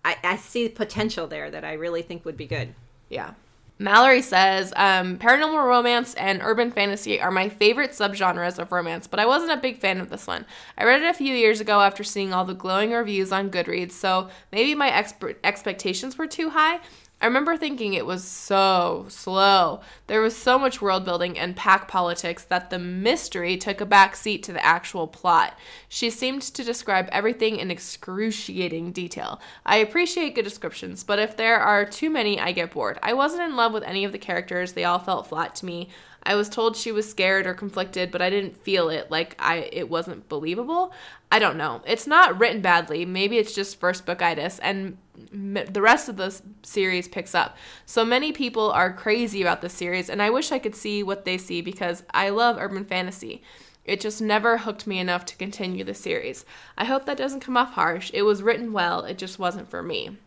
I, 0.04 0.16
I 0.24 0.36
see 0.36 0.68
potential 0.68 1.26
there 1.26 1.50
that 1.50 1.64
I 1.64 1.74
really 1.74 2.02
think 2.02 2.24
would 2.24 2.36
be 2.36 2.46
good. 2.46 2.74
Yeah. 3.08 3.32
Mallory 3.78 4.22
says, 4.22 4.72
um, 4.76 5.18
paranormal 5.18 5.66
romance 5.66 6.14
and 6.14 6.40
urban 6.42 6.70
fantasy 6.70 7.20
are 7.20 7.30
my 7.32 7.48
favorite 7.48 7.90
subgenres 7.90 8.58
of 8.58 8.70
romance, 8.70 9.06
but 9.06 9.18
I 9.18 9.26
wasn't 9.26 9.52
a 9.52 9.56
big 9.56 9.78
fan 9.78 10.00
of 10.00 10.08
this 10.08 10.26
one. 10.26 10.46
I 10.78 10.84
read 10.84 11.02
it 11.02 11.08
a 11.08 11.14
few 11.14 11.34
years 11.34 11.60
ago 11.60 11.80
after 11.80 12.04
seeing 12.04 12.32
all 12.32 12.44
the 12.44 12.54
glowing 12.54 12.92
reviews 12.92 13.32
on 13.32 13.50
Goodreads, 13.50 13.92
so 13.92 14.28
maybe 14.52 14.74
my 14.74 14.90
expe- 14.90 15.36
expectations 15.42 16.16
were 16.16 16.28
too 16.28 16.50
high. 16.50 16.80
I 17.22 17.26
remember 17.26 17.56
thinking 17.56 17.94
it 17.94 18.04
was 18.04 18.24
so 18.24 19.06
slow. 19.08 19.80
There 20.08 20.20
was 20.20 20.36
so 20.36 20.58
much 20.58 20.82
world 20.82 21.04
building 21.04 21.38
and 21.38 21.54
pack 21.54 21.86
politics 21.86 22.42
that 22.42 22.68
the 22.68 22.80
mystery 22.80 23.56
took 23.56 23.80
a 23.80 23.86
back 23.86 24.16
seat 24.16 24.42
to 24.42 24.52
the 24.52 24.66
actual 24.66 25.06
plot. 25.06 25.56
She 25.88 26.10
seemed 26.10 26.42
to 26.42 26.64
describe 26.64 27.08
everything 27.12 27.58
in 27.58 27.70
excruciating 27.70 28.90
detail. 28.90 29.40
I 29.64 29.76
appreciate 29.76 30.34
good 30.34 30.42
descriptions, 30.42 31.04
but 31.04 31.20
if 31.20 31.36
there 31.36 31.60
are 31.60 31.84
too 31.84 32.10
many, 32.10 32.40
I 32.40 32.50
get 32.50 32.72
bored. 32.72 32.98
I 33.04 33.12
wasn't 33.12 33.42
in 33.42 33.54
love 33.54 33.72
with 33.72 33.84
any 33.84 34.04
of 34.04 34.10
the 34.10 34.18
characters, 34.18 34.72
they 34.72 34.82
all 34.82 34.98
felt 34.98 35.28
flat 35.28 35.54
to 35.56 35.66
me. 35.66 35.90
I 36.24 36.34
was 36.34 36.48
told 36.48 36.76
she 36.76 36.92
was 36.92 37.08
scared 37.08 37.46
or 37.46 37.54
conflicted, 37.54 38.10
but 38.10 38.22
I 38.22 38.30
didn't 38.30 38.56
feel 38.56 38.88
it 38.88 39.10
like 39.10 39.34
I 39.38 39.68
it 39.72 39.88
wasn't 39.88 40.28
believable. 40.28 40.92
I 41.30 41.38
don't 41.38 41.56
know. 41.56 41.82
It's 41.86 42.06
not 42.06 42.38
written 42.38 42.60
badly. 42.60 43.04
Maybe 43.04 43.38
it's 43.38 43.54
just 43.54 43.80
first 43.80 44.06
bookitis 44.06 44.58
and 44.62 44.98
the 45.32 45.82
rest 45.82 46.08
of 46.08 46.16
the 46.16 46.40
series 46.62 47.08
picks 47.08 47.34
up. 47.34 47.56
So 47.86 48.04
many 48.04 48.32
people 48.32 48.70
are 48.70 48.92
crazy 48.92 49.42
about 49.42 49.62
this 49.62 49.72
series 49.72 50.08
and 50.08 50.22
I 50.22 50.30
wish 50.30 50.52
I 50.52 50.58
could 50.58 50.76
see 50.76 51.02
what 51.02 51.24
they 51.24 51.38
see 51.38 51.60
because 51.60 52.02
I 52.12 52.28
love 52.28 52.56
urban 52.58 52.84
fantasy. 52.84 53.42
It 53.84 54.00
just 54.00 54.22
never 54.22 54.58
hooked 54.58 54.86
me 54.86 54.98
enough 55.00 55.24
to 55.26 55.36
continue 55.36 55.82
the 55.82 55.94
series. 55.94 56.44
I 56.78 56.84
hope 56.84 57.04
that 57.06 57.18
doesn't 57.18 57.40
come 57.40 57.56
off 57.56 57.72
harsh. 57.72 58.10
It 58.14 58.22
was 58.22 58.42
written 58.42 58.72
well, 58.72 59.04
it 59.04 59.18
just 59.18 59.38
wasn't 59.38 59.68
for 59.68 59.82
me. 59.82 60.18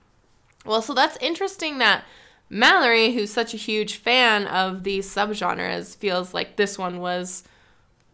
Well, 0.66 0.82
so 0.82 0.94
that's 0.94 1.18
interesting 1.22 1.78
that 1.78 2.04
Mallory, 2.50 3.14
who's 3.14 3.32
such 3.32 3.54
a 3.54 3.58
huge 3.58 3.98
fan 3.98 4.46
of 4.48 4.84
these 4.84 5.08
subgenres, 5.14 5.96
feels 5.96 6.34
like 6.34 6.56
this 6.56 6.78
one 6.78 7.00
was 7.00 7.44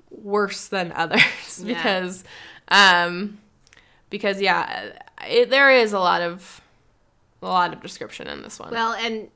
worse 0.09 0.67
than 0.67 0.91
others 0.93 1.21
Yeah. 1.63 1.75
because, 1.75 2.23
um, 2.69 3.39
because 4.09 4.41
yeah, 4.41 4.91
it, 5.27 5.49
there 5.49 5.71
is 5.71 5.93
a 5.93 5.99
lot 5.99 6.21
of 6.21 6.61
a 7.41 7.47
lot 7.47 7.73
of 7.73 7.81
description 7.81 8.27
in 8.27 8.41
this 8.43 8.59
one. 8.59 8.71
Well, 8.71 8.93
and 8.93 9.29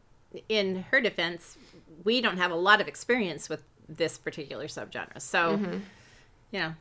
in 0.47 0.83
her 0.91 1.01
defense, 1.01 1.57
we 2.03 2.21
don't 2.21 2.37
have 2.37 2.51
a 2.51 2.55
lot 2.55 2.79
of 2.81 2.87
experience 2.87 3.49
with 3.49 3.63
this 3.89 4.17
particular 4.17 4.67
subgenre. 4.67 5.19
So, 5.19 5.59
you 6.51 6.59
know, 6.59 6.75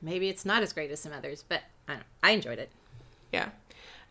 maybe 0.00 0.28
it's 0.28 0.44
not 0.44 0.62
as 0.62 0.72
great 0.72 0.90
as 0.90 1.00
some 1.00 1.12
others, 1.12 1.44
but 1.46 1.60
I, 1.86 1.94
don't, 1.94 2.04
I 2.22 2.30
enjoyed 2.30 2.58
it. 2.58 2.70
Yeah. 3.32 3.50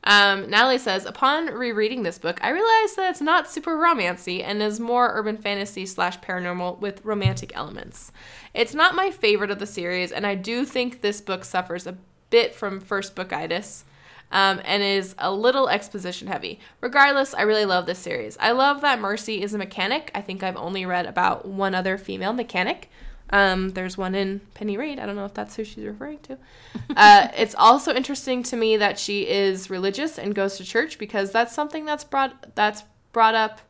Um, 0.04 0.50
Natalie 0.50 0.78
says, 0.78 1.06
upon 1.06 1.48
rereading 1.48 2.04
this 2.04 2.18
book, 2.18 2.40
I 2.42 2.50
realized 2.50 2.96
that 2.96 3.10
it's 3.10 3.22
not 3.22 3.50
super 3.50 3.76
romancy 3.76 4.42
and 4.44 4.62
is 4.62 4.80
more 4.80 5.12
urban 5.14 5.38
fantasy 5.38 5.86
slash 5.86 6.20
paranormal 6.20 6.80
with 6.80 7.04
romantic 7.04 7.52
elements. 7.56 8.12
It's 8.54 8.74
not 8.74 8.96
my 8.96 9.12
favorite 9.12 9.52
of 9.52 9.60
the 9.60 9.66
series, 9.66 10.12
and 10.12 10.26
I 10.26 10.36
do 10.36 10.66
think 10.66 11.02
this 11.02 11.20
book 11.20 11.44
suffers 11.44 11.88
a 11.88 11.98
bit 12.30 12.56
from 12.56 12.80
first 12.80 13.16
bookitis. 13.16 13.84
Um, 14.30 14.60
and 14.66 14.84
is 14.84 15.16
a 15.20 15.32
little 15.32 15.70
exposition 15.70 16.28
heavy. 16.28 16.60
Regardless, 16.82 17.34
I 17.34 17.44
really 17.44 17.64
love 17.64 17.86
this 17.86 18.00
series. 18.00 18.36
I 18.42 18.52
love 18.52 18.82
that 18.82 19.00
Mercy 19.00 19.42
is 19.42 19.54
a 19.54 19.58
mechanic. 19.58 20.12
I 20.14 20.20
think 20.20 20.44
I've 20.44 20.58
only 20.58 20.86
read 20.86 21.06
about 21.06 21.48
one 21.48 21.74
other 21.74 21.98
female 21.98 22.34
mechanic. 22.34 22.90
Um, 23.30 23.70
there's 23.72 23.98
one 23.98 24.16
in 24.16 24.42
Penny 24.54 24.78
Reid. 24.78 25.00
I 25.00 25.06
don't 25.06 25.16
know 25.16 25.26
if 25.26 25.34
that's 25.34 25.56
who 25.56 25.64
she's 25.64 25.86
referring 25.86 26.20
to. 26.20 26.38
Uh, 26.96 27.28
it's 27.38 27.54
also 27.56 27.94
interesting 27.94 28.42
to 28.42 28.56
me 28.56 28.76
that 28.76 28.98
she 28.98 29.28
is 29.28 29.70
religious 29.70 30.18
and 30.18 30.34
goes 30.34 30.58
to 30.58 30.64
church 30.64 30.98
because 30.98 31.32
that's 31.32 31.54
something 31.54 31.86
that's 31.86 32.04
brought 32.04 32.56
that's 32.56 32.84
brought 33.12 33.36
up 33.36 33.62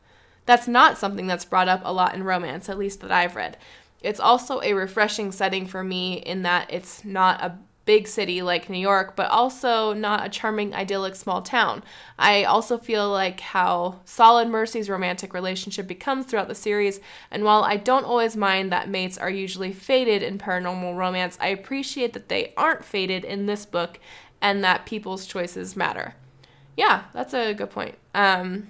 that's 0.45 0.67
not 0.67 0.97
something 0.97 1.27
that's 1.27 1.43
brought 1.43 1.67
up 1.67 1.81
a 1.83 1.91
lot 1.91 2.15
in 2.15 2.23
romance, 2.23 2.69
at 2.69 2.77
least 2.77 3.01
that 3.01 3.11
I've 3.11 3.35
read. 3.35 3.57
It's 4.01 4.19
also 4.19 4.61
a 4.61 4.73
refreshing 4.73 5.31
setting 5.31 5.67
for 5.67 5.83
me 5.83 6.13
in 6.13 6.43
that 6.43 6.71
it's 6.71 7.03
not 7.03 7.41
a 7.41 7.57
big 7.87 8.07
city 8.07 8.43
like 8.43 8.69
New 8.69 8.77
York, 8.77 9.15
but 9.15 9.31
also 9.31 9.93
not 9.93 10.23
a 10.23 10.29
charming, 10.29 10.75
idyllic 10.75 11.15
small 11.15 11.41
town. 11.41 11.83
I 12.19 12.43
also 12.43 12.77
feel 12.77 13.09
like 13.09 13.39
how 13.39 14.01
solid 14.05 14.49
Mercy's 14.49 14.89
romantic 14.89 15.33
relationship 15.33 15.87
becomes 15.87 16.27
throughout 16.27 16.49
the 16.49 16.53
series, 16.53 16.99
and 17.31 17.43
while 17.43 17.63
I 17.63 17.77
don't 17.77 18.05
always 18.05 18.37
mind 18.37 18.71
that 18.71 18.89
mates 18.89 19.17
are 19.17 19.29
usually 19.31 19.71
faded 19.71 20.21
in 20.21 20.37
paranormal 20.37 20.95
romance, 20.95 21.37
I 21.41 21.47
appreciate 21.47 22.13
that 22.13 22.29
they 22.29 22.53
aren't 22.55 22.85
faded 22.85 23.25
in 23.25 23.47
this 23.47 23.65
book 23.65 23.99
and 24.41 24.63
that 24.63 24.85
people's 24.85 25.25
choices 25.25 25.75
matter. 25.75 26.13
Yeah, 26.75 27.05
that's 27.13 27.33
a 27.33 27.53
good 27.53 27.71
point. 27.71 27.95
Um, 28.13 28.67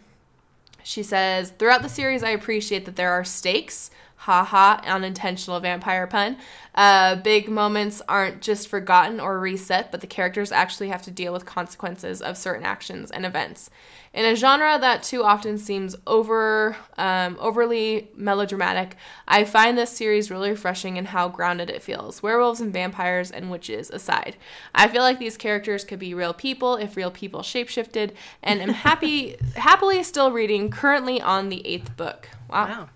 she 0.84 1.04
says, 1.04 1.52
throughout 1.60 1.82
the 1.82 1.90
series, 1.90 2.24
I 2.24 2.30
appreciate 2.30 2.86
that 2.86 2.96
there 2.96 3.12
are 3.12 3.26
stakes 3.26 3.92
haha, 4.28 4.82
unintentional 4.86 5.58
vampire 5.62 6.06
pun. 6.06 6.36
Uh, 6.76 7.16
big 7.16 7.48
moments 7.48 8.02
aren't 8.10 8.42
just 8.42 8.68
forgotten 8.68 9.22
or 9.22 9.40
reset, 9.40 9.90
but 9.90 10.02
the 10.02 10.08
characters 10.08 10.52
actually 10.52 10.90
have 10.90 11.02
to 11.02 11.10
deal 11.10 11.32
with 11.32 11.46
consequences 11.46 12.22
of 12.22 12.36
certain 12.36 12.66
actions 12.66 13.10
and 13.10 13.26
events. 13.26 13.70
In 14.14 14.26
a 14.26 14.36
genre 14.36 14.78
that 14.82 15.02
too 15.02 15.24
often 15.24 15.58
seems 15.58 15.96
over 16.06 16.76
um, 16.98 17.38
overly 17.40 18.10
melodramatic, 18.16 18.98
I 19.30 19.46
find 19.46 19.78
this 19.78 19.92
series 19.92 20.30
really 20.30 20.50
refreshing 20.50 20.98
in 20.98 21.06
how 21.06 21.30
grounded 21.30 21.70
it 21.70 21.82
feels. 21.82 22.22
Werewolves 22.22 22.60
and 22.60 22.74
vampires 22.74 23.32
and 23.32 23.50
witches 23.50 23.90
aside, 23.90 24.36
I 24.76 24.90
feel 24.90 25.04
like 25.04 25.20
these 25.20 25.38
characters 25.38 25.86
could 25.86 26.00
be 26.00 26.14
real 26.14 26.34
people 26.34 26.76
if 26.76 26.98
real 26.98 27.12
people 27.12 27.44
shapeshifted, 27.44 28.12
and 28.44 28.62
am 28.62 28.70
happy 28.74 29.38
happily 29.56 30.04
still 30.04 30.34
reading 30.34 30.70
currently 30.70 31.22
on 31.22 31.48
the 31.48 31.66
eighth 31.66 31.96
book. 31.96 32.28
wow. 32.50 32.68
wow. 32.68 32.90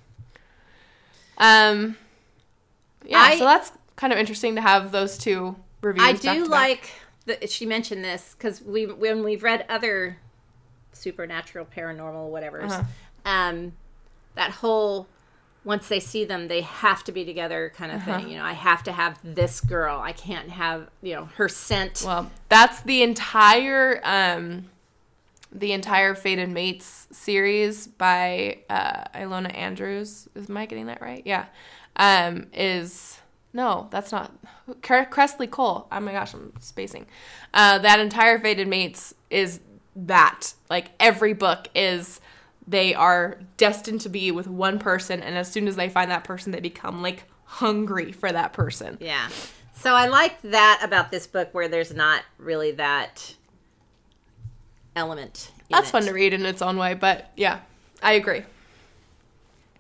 Um, 1.42 1.98
yeah, 3.06 3.20
I, 3.20 3.38
so 3.38 3.46
that's 3.46 3.72
kind 3.96 4.14
of 4.14 4.20
interesting 4.20 4.56
to 4.56 4.62
have 4.62 4.92
those 4.92 5.18
two 5.18 5.56
reviews. 5.82 6.08
I 6.08 6.14
do 6.14 6.46
like 6.46 6.92
that 7.26 7.50
she 7.50 7.66
mentioned 7.66 8.06
this 8.06 8.36
because 8.38 8.62
we 8.62 8.86
when 8.86 9.24
we've 9.24 9.44
read 9.44 9.66
other 9.68 10.18
supernatural, 10.94 11.66
paranormal, 11.66 12.30
whatever, 12.30 12.64
uh-huh. 12.64 12.84
um, 13.26 13.74
that 14.36 14.52
whole 14.52 15.08
once 15.64 15.88
they 15.88 16.00
see 16.00 16.26
them, 16.26 16.48
they 16.48 16.62
have 16.62 17.04
to 17.04 17.12
be 17.12 17.24
together 17.24 17.72
kind 17.76 17.92
of 17.92 18.02
uh-huh. 18.02 18.20
thing. 18.20 18.30
You 18.30 18.38
know, 18.38 18.46
I 18.46 18.54
have 18.54 18.84
to 18.84 18.92
have 18.92 19.20
this 19.24 19.62
girl. 19.62 20.00
I 20.00 20.12
can't 20.12 20.50
have 20.50 20.90
you 21.02 21.16
know 21.16 21.26
her 21.36 21.50
scent. 21.50 22.04
Well, 22.06 22.32
that's 22.50 22.82
the 22.84 23.02
entire 23.02 24.00
um, 24.04 24.70
the 25.52 25.74
entire 25.74 26.16
Fated 26.16 26.50
Mates 26.50 27.08
series 27.12 27.88
by 27.88 28.60
uh, 28.70 29.06
Ilona 29.16 29.56
Andrews. 29.56 30.28
Is 30.36 30.50
Mike 30.50 30.70
getting 30.70 30.86
that 30.88 31.02
right? 31.02 31.24
Yeah. 31.26 31.46
Um, 31.96 32.48
is 32.54 33.20
no, 33.54 33.88
that's 33.92 34.12
not 34.12 34.32
Kresley 34.82 35.50
Cole. 35.50 35.88
Oh 35.92 36.00
my 36.00 36.14
gosh, 36.14 36.34
I'm 36.34 36.54
spacing. 36.60 37.06
Uh, 37.54 37.80
that 37.80 38.00
entire 38.00 38.40
Fated 38.40 38.68
Mates 38.68 39.14
is 39.30 39.60
that. 39.96 40.54
Like 40.70 40.92
every 41.00 41.34
book 41.34 41.68
is 41.76 42.22
they 42.68 42.94
are 42.94 43.40
destined 43.58 44.02
to 44.02 44.10
be 44.10 44.32
with 44.32 44.48
one 44.48 44.80
person, 44.80 45.22
and 45.22 45.38
as 45.38 45.52
soon 45.52 45.68
as 45.68 45.76
they 45.76 45.90
find 45.90 46.10
that 46.12 46.24
person, 46.24 46.52
they 46.52 46.62
become 46.62 47.02
like 47.02 47.24
hungry 47.44 48.14
for 48.14 48.32
that 48.32 48.54
person. 48.54 48.98
Yeah. 49.02 49.28
So 49.74 49.94
I 49.94 50.08
like 50.08 50.42
that 50.44 50.82
about 50.84 51.12
this 51.12 51.28
book 51.28 51.50
where 51.54 51.68
there's 51.68 51.94
not 51.94 52.24
really 52.38 52.72
that 52.74 53.36
element. 54.96 55.52
That's 55.70 55.90
it. 55.90 55.92
fun 55.92 56.06
to 56.06 56.14
read 56.14 56.34
in 56.34 56.46
its 56.46 56.62
own 56.62 56.78
way, 56.78 56.94
but 56.94 57.32
yeah, 57.36 57.60
I 58.02 58.14
agree. 58.14 58.44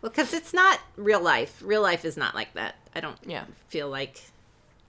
Well, 0.01 0.09
because 0.09 0.34
it's 0.34 0.53
not 0.53 0.80
real 0.95 1.22
life. 1.22 1.62
Real 1.64 1.82
life 1.82 2.05
is 2.05 2.18
not 2.18 2.34
like 2.34 2.53
that. 2.55 2.76
I 2.95 2.99
don't 2.99 3.18
yeah. 3.26 3.45
feel 3.68 3.89
like 3.89 4.22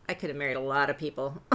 I 0.09 0.15
could 0.15 0.31
have 0.31 0.37
married 0.37 0.57
a 0.57 0.61
lot 0.61 0.91
of 0.91 0.99
people. 0.99 1.41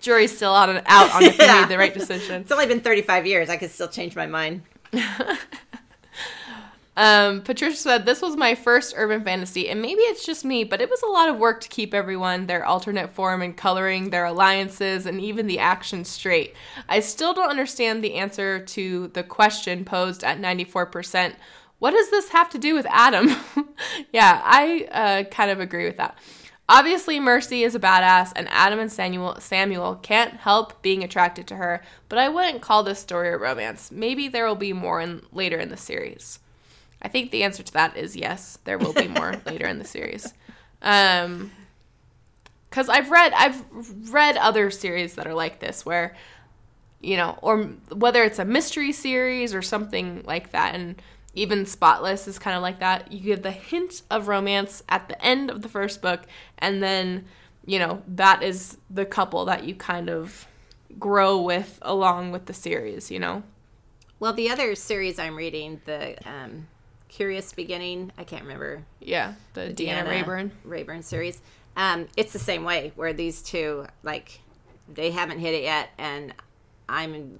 Jury's 0.00 0.36
still 0.36 0.54
out, 0.54 0.68
on, 0.68 0.82
out 0.86 1.14
on 1.14 1.22
if 1.22 1.38
yeah. 1.38 1.54
you 1.54 1.60
made 1.62 1.70
the 1.70 1.78
right 1.78 1.94
decision. 1.94 2.42
It's 2.42 2.52
only 2.52 2.66
been 2.66 2.80
35 2.80 3.26
years. 3.26 3.48
I 3.48 3.56
could 3.56 3.70
still 3.70 3.88
change 3.88 4.16
my 4.16 4.26
mind. 4.26 4.62
Um, 6.94 7.40
Patricia 7.40 7.76
said, 7.76 8.04
This 8.04 8.20
was 8.20 8.36
my 8.36 8.54
first 8.54 8.92
urban 8.96 9.24
fantasy, 9.24 9.68
and 9.68 9.80
maybe 9.80 10.02
it's 10.02 10.26
just 10.26 10.44
me, 10.44 10.62
but 10.62 10.80
it 10.80 10.90
was 10.90 11.02
a 11.02 11.06
lot 11.06 11.30
of 11.30 11.38
work 11.38 11.62
to 11.62 11.68
keep 11.68 11.94
everyone, 11.94 12.46
their 12.46 12.64
alternate 12.64 13.14
form 13.14 13.40
and 13.40 13.56
coloring, 13.56 14.10
their 14.10 14.26
alliances, 14.26 15.06
and 15.06 15.20
even 15.20 15.46
the 15.46 15.58
action 15.58 16.04
straight. 16.04 16.54
I 16.88 17.00
still 17.00 17.32
don't 17.32 17.48
understand 17.48 18.04
the 18.04 18.14
answer 18.14 18.58
to 18.58 19.08
the 19.08 19.22
question 19.22 19.84
posed 19.84 20.22
at 20.22 20.38
94%. 20.38 21.34
What 21.78 21.92
does 21.92 22.10
this 22.10 22.28
have 22.28 22.50
to 22.50 22.58
do 22.58 22.74
with 22.74 22.86
Adam? 22.90 23.34
yeah, 24.12 24.40
I 24.44 24.88
uh, 24.92 25.24
kind 25.30 25.50
of 25.50 25.60
agree 25.60 25.86
with 25.86 25.96
that. 25.96 26.16
Obviously, 26.68 27.18
Mercy 27.18 27.64
is 27.64 27.74
a 27.74 27.80
badass, 27.80 28.32
and 28.36 28.48
Adam 28.50 28.78
and 28.78 28.92
Samuel, 28.92 29.40
Samuel 29.40 29.96
can't 29.96 30.34
help 30.34 30.80
being 30.82 31.02
attracted 31.02 31.46
to 31.48 31.56
her, 31.56 31.82
but 32.08 32.18
I 32.18 32.28
wouldn't 32.28 32.62
call 32.62 32.82
this 32.82 33.00
story 33.00 33.30
a 33.30 33.36
romance. 33.36 33.90
Maybe 33.90 34.28
there 34.28 34.46
will 34.46 34.54
be 34.54 34.72
more 34.72 35.00
in, 35.00 35.22
later 35.32 35.58
in 35.58 35.70
the 35.70 35.76
series. 35.76 36.38
I 37.02 37.08
think 37.08 37.30
the 37.30 37.42
answer 37.42 37.62
to 37.62 37.72
that 37.72 37.96
is 37.96 38.16
yes. 38.16 38.58
There 38.64 38.78
will 38.78 38.92
be 38.92 39.08
more 39.08 39.34
later 39.46 39.66
in 39.66 39.78
the 39.78 39.84
series. 39.84 40.32
Um, 40.80 41.50
because 42.72 42.88
I've 42.88 43.10
read 43.10 43.32
I've 43.34 44.12
read 44.12 44.38
other 44.38 44.70
series 44.70 45.14
that 45.16 45.26
are 45.26 45.34
like 45.34 45.60
this 45.60 45.84
where 45.84 46.16
you 47.02 47.18
know 47.18 47.38
or 47.42 47.64
whether 47.94 48.24
it's 48.24 48.38
a 48.38 48.46
mystery 48.46 48.92
series 48.92 49.54
or 49.54 49.60
something 49.60 50.22
like 50.26 50.52
that 50.52 50.74
and 50.74 51.00
even 51.34 51.66
spotless 51.66 52.26
is 52.26 52.38
kind 52.38 52.56
of 52.56 52.62
like 52.62 52.80
that 52.80 53.12
you 53.12 53.20
give 53.20 53.42
the 53.42 53.50
hint 53.50 54.02
of 54.10 54.28
romance 54.28 54.82
at 54.88 55.08
the 55.08 55.22
end 55.22 55.50
of 55.50 55.60
the 55.60 55.68
first 55.68 56.00
book 56.00 56.22
and 56.58 56.82
then 56.82 57.26
you 57.66 57.78
know 57.78 58.02
that 58.08 58.42
is 58.42 58.78
the 58.88 59.04
couple 59.04 59.44
that 59.44 59.64
you 59.64 59.74
kind 59.74 60.08
of 60.08 60.46
grow 60.98 61.40
with 61.40 61.78
along 61.82 62.32
with 62.32 62.46
the 62.46 62.54
series 62.54 63.10
you 63.10 63.18
know 63.18 63.42
well 64.18 64.32
the 64.32 64.48
other 64.48 64.74
series 64.74 65.18
i'm 65.18 65.36
reading 65.36 65.80
the 65.84 66.16
um 66.26 66.66
Curious 67.12 67.52
Beginning. 67.52 68.10
I 68.16 68.24
can't 68.24 68.42
remember. 68.42 68.84
Yeah, 68.98 69.34
the, 69.52 69.66
the 69.66 69.84
Deanna, 69.84 70.06
Deanna 70.06 70.24
Raybourn 70.24 70.50
Raybourn 70.66 71.04
series. 71.04 71.40
Um, 71.76 72.08
it's 72.16 72.32
the 72.32 72.38
same 72.38 72.64
way 72.64 72.92
where 72.96 73.12
these 73.12 73.42
two 73.42 73.86
like 74.02 74.40
they 74.92 75.10
haven't 75.10 75.38
hit 75.38 75.54
it 75.54 75.62
yet, 75.62 75.90
and 75.98 76.32
I'm 76.88 77.38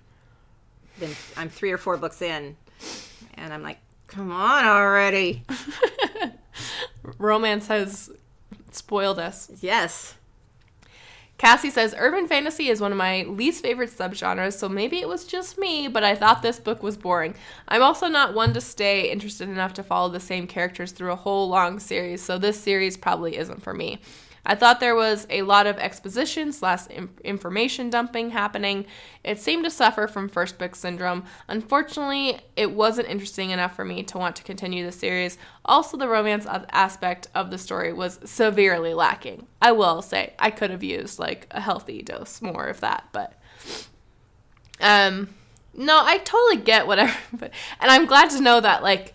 been 1.01 1.14
I'm 1.39 1.49
three 1.49 1.73
or 1.73 1.79
four 1.79 1.97
books 1.97 2.20
in, 2.20 2.55
and 3.35 3.53
I'm 3.53 3.62
like, 3.62 3.79
come 4.09 4.31
on 4.31 4.66
already. 4.66 5.43
Romance 7.18 7.66
has 7.68 8.11
spoiled 8.73 9.18
us. 9.18 9.51
Yes. 9.62 10.14
Cassie 11.43 11.70
says 11.70 11.93
urban 11.99 12.28
fantasy 12.28 12.68
is 12.68 12.80
one 12.80 12.93
of 12.93 12.99
my 12.99 13.24
least 13.24 13.64
favorite 13.64 13.90
subgenres, 13.90 14.57
so 14.57 14.68
maybe 14.68 15.01
it 15.01 15.09
was 15.09 15.24
just 15.24 15.59
me, 15.59 15.88
but 15.88 16.05
I 16.05 16.14
thought 16.14 16.40
this 16.40 16.61
book 16.61 16.84
was 16.84 16.97
boring. 16.97 17.34
I'm 17.66 17.82
also 17.82 18.07
not 18.07 18.32
one 18.32 18.55
to 18.55 18.61
stay 18.61 19.11
interested 19.11 19.49
enough 19.49 19.72
to 19.72 19.82
follow 19.82 20.09
the 20.09 20.20
same 20.20 20.47
characters 20.47 20.93
through 20.93 21.11
a 21.11 21.16
whole 21.16 21.49
long 21.49 21.80
series, 21.80 22.22
so 22.22 22.38
this 22.38 22.61
series 22.61 22.97
probably 22.97 23.36
isn't 23.36 23.61
for 23.61 23.74
me. 23.74 23.99
I 24.45 24.57
thought 24.57 24.80
there 24.80 24.97
was 24.97 25.26
a 25.30 25.43
lot 25.43 25.66
of 25.66 25.78
exposition 25.78 26.53
slash 26.53 26.86
information 27.22 27.90
dumping 27.90 28.30
happening. 28.30 28.86
It 29.22 29.38
seemed 29.38 29.64
to 29.64 29.70
suffer 29.70 30.09
from 30.09 30.28
first 30.28 30.59
book 30.59 30.74
syndrome. 30.74 31.24
Unfortunately, 31.49 32.40
it 32.57 32.72
wasn't 32.72 33.09
interesting 33.09 33.51
enough 33.51 33.76
for 33.76 33.84
me 33.84 34.03
to 34.03 34.18
want 34.18 34.34
to 34.36 34.43
continue 34.43 34.84
the 34.84 34.93
series. 34.93 35.38
Also, 35.64 35.97
the 35.97 36.09
romance 36.09 36.47
aspect 36.70 37.28
of 37.34 37.51
the 37.51 37.59
story 37.59 37.93
was 37.93 38.18
severely 38.24 38.95
lacking. 38.95 39.47
I 39.61 39.72
will 39.72 40.03
say 40.03 40.32
I 40.38 40.51
could 40.51 40.70
have 40.70 40.82
used 40.82 41.20
like 41.20 41.47
a 41.53 41.61
healthy 41.61 42.03
dose 42.03 42.43
more 42.43 42.66
of 42.66 42.80
that, 42.80 43.09
but 43.12 43.34
um 44.80 45.28
no, 45.74 45.99
I 46.05 46.18
totally 46.18 46.62
get 46.62 46.86
whatever, 46.86 47.16
but 47.32 47.53
and 47.80 47.90
I'm 47.90 48.07
glad 48.07 48.30
to 48.30 48.40
know 48.40 48.61
that 48.61 48.82
like 48.82 49.14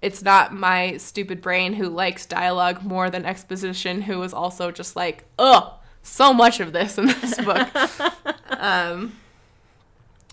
it's 0.00 0.22
not 0.22 0.52
my 0.52 0.96
stupid 0.96 1.40
brain 1.40 1.72
who 1.72 1.88
likes 1.88 2.26
dialogue 2.26 2.82
more 2.82 3.10
than 3.10 3.24
exposition 3.24 4.02
who 4.02 4.22
is 4.22 4.32
also 4.32 4.70
just 4.70 4.96
like 4.96 5.24
ugh 5.38 5.72
so 6.02 6.32
much 6.32 6.60
of 6.60 6.72
this 6.72 6.98
in 6.98 7.06
this 7.06 7.36
book 7.44 7.68
um 8.50 9.16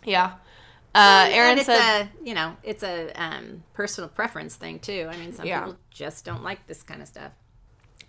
yeah 0.04 0.34
uh 0.94 1.28
aaron 1.32 1.64
said 1.64 2.04
a, 2.04 2.10
you 2.24 2.34
know 2.34 2.56
it's 2.64 2.84
a 2.84 3.12
um, 3.16 3.64
personal 3.74 4.10
preference 4.10 4.56
thing 4.56 4.80
too 4.80 5.08
i 5.12 5.18
mean 5.18 5.34
some 5.34 5.46
yeah. 5.46 5.62
people 5.62 5.78
just 5.90 6.24
don't 6.26 6.44
like 6.44 6.66
this 6.68 6.84
kind 6.84 7.02
of 7.02 7.08
stuff 7.08 7.32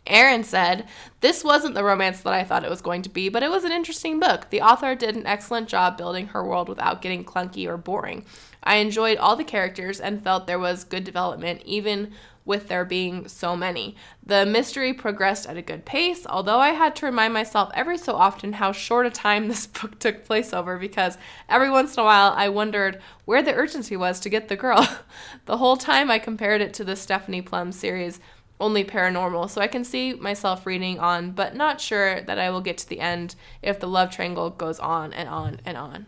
Aaron 0.09 0.45
said, 0.45 0.87
This 1.21 1.43
wasn't 1.43 1.75
the 1.75 1.85
romance 1.85 2.21
that 2.21 2.33
I 2.33 2.45
thought 2.45 2.65
it 2.65 2.71
was 2.71 2.81
going 2.81 3.03
to 3.03 3.09
be, 3.09 3.29
but 3.29 3.43
it 3.43 3.51
was 3.51 3.65
an 3.65 3.73
interesting 3.73 4.21
book. 4.21 4.51
The 4.51 4.61
author 4.63 4.95
did 4.95 5.17
an 5.17 5.27
excellent 5.27 5.69
job 5.69 5.97
building 5.97 6.29
her 6.29 6.45
world 6.45 6.69
without 6.69 7.03
getting 7.03 7.25
clunky 7.25 7.67
or 7.67 7.77
boring. 7.77 8.25
I 8.67 8.77
enjoyed 8.77 9.17
all 9.17 9.37
the 9.37 9.45
characters 9.45 10.01
and 10.01 10.23
felt 10.23 10.47
there 10.47 10.59
was 10.59 10.85
good 10.85 11.05
development, 11.05 11.63
even 11.65 12.13
with 12.45 12.69
there 12.69 12.85
being 12.85 13.29
so 13.29 13.57
many. 13.57 13.97
The 14.25 14.45
mystery 14.45 14.93
progressed 14.93 15.47
at 15.47 15.57
a 15.57 15.63
good 15.63 15.85
pace, 15.85 16.27
although 16.27 16.59
I 16.59 16.71
had 16.71 16.97
to 16.97 17.07
remind 17.07 17.33
myself 17.33 17.71
every 17.75 17.97
so 17.97 18.15
often 18.15 18.55
how 18.55 18.73
short 18.73 19.07
a 19.07 19.11
time 19.11 19.49
this 19.49 19.67
book 19.67 19.99
took 19.99 20.25
place 20.25 20.53
over 20.53 20.79
because 20.79 21.17
every 21.49 21.71
once 21.71 21.95
in 21.95 22.01
a 22.01 22.05
while 22.05 22.33
I 22.37 22.49
wondered 22.49 23.01
where 23.25 23.43
the 23.43 23.55
urgency 23.55 23.97
was 23.97 24.19
to 24.21 24.29
get 24.29 24.49
the 24.49 24.57
girl. 24.57 24.87
the 25.47 25.59
whole 25.59 25.77
time 25.77 26.11
I 26.11 26.19
compared 26.19 26.61
it 26.61 26.75
to 26.75 26.85
the 26.85 26.97
Stephanie 26.97 27.43
Plum 27.43 27.73
series 27.73 28.21
only 28.59 28.85
paranormal, 28.85 29.51
so 29.51 29.61
I 29.61 29.67
can 29.67 29.85
see 29.85 30.15
myself 30.15 30.65
reading 30.65 30.99
on, 30.99 31.33
but 31.33 31.55
not 31.55 31.81
sure 31.81 32.23
that 32.23 32.39
I 32.39 32.51
will 32.51 32.63
get 32.63 32.79
to 32.79 32.89
the 32.89 33.01
end 33.01 33.35
if 33.61 33.79
the 33.79 33.89
love 33.89 34.11
triangle 34.11 34.51
goes 34.51 34.79
on 34.79 35.13
and 35.13 35.29
on 35.29 35.61
and 35.67 35.77
on. 35.77 36.07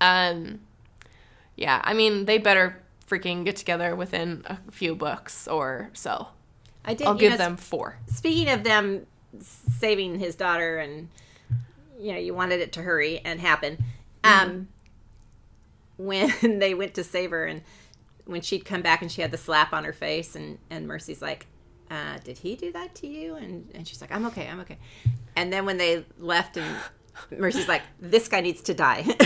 Um, 0.00 0.60
yeah, 1.56 1.80
I 1.84 1.94
mean, 1.94 2.24
they 2.24 2.38
better 2.38 2.82
freaking 3.06 3.44
get 3.44 3.56
together 3.56 3.94
within 3.94 4.42
a 4.46 4.58
few 4.70 4.94
books 4.94 5.46
or 5.46 5.90
so. 5.92 6.28
I 6.84 6.94
did. 6.94 7.06
I'll 7.06 7.14
give 7.14 7.32
know, 7.32 7.38
them 7.38 7.56
four. 7.56 7.98
Speaking 8.06 8.48
of 8.50 8.64
them 8.64 9.06
saving 9.40 10.18
his 10.18 10.34
daughter, 10.34 10.78
and 10.78 11.08
you 11.98 12.12
know, 12.12 12.18
you 12.18 12.34
wanted 12.34 12.60
it 12.60 12.72
to 12.72 12.82
hurry 12.82 13.20
and 13.24 13.40
happen. 13.40 13.82
Um, 14.22 14.68
when 15.96 16.32
they 16.58 16.74
went 16.74 16.94
to 16.94 17.04
save 17.04 17.30
her, 17.30 17.46
and 17.46 17.62
when 18.26 18.42
she'd 18.42 18.64
come 18.64 18.82
back 18.82 19.02
and 19.02 19.10
she 19.10 19.22
had 19.22 19.30
the 19.30 19.38
slap 19.38 19.72
on 19.72 19.84
her 19.84 19.92
face, 19.92 20.36
and 20.36 20.58
and 20.70 20.86
Mercy's 20.86 21.22
like, 21.22 21.46
uh, 21.90 22.18
"Did 22.22 22.38
he 22.38 22.56
do 22.56 22.72
that 22.72 22.94
to 22.96 23.06
you?" 23.06 23.36
And 23.36 23.70
and 23.74 23.86
she's 23.86 24.00
like, 24.00 24.12
"I'm 24.12 24.26
okay, 24.26 24.48
I'm 24.48 24.60
okay." 24.60 24.78
And 25.36 25.52
then 25.52 25.64
when 25.64 25.78
they 25.78 26.04
left, 26.18 26.56
and 26.56 26.76
Mercy's 27.36 27.68
like, 27.68 27.82
"This 28.00 28.28
guy 28.28 28.40
needs 28.40 28.62
to 28.62 28.74
die." 28.74 29.04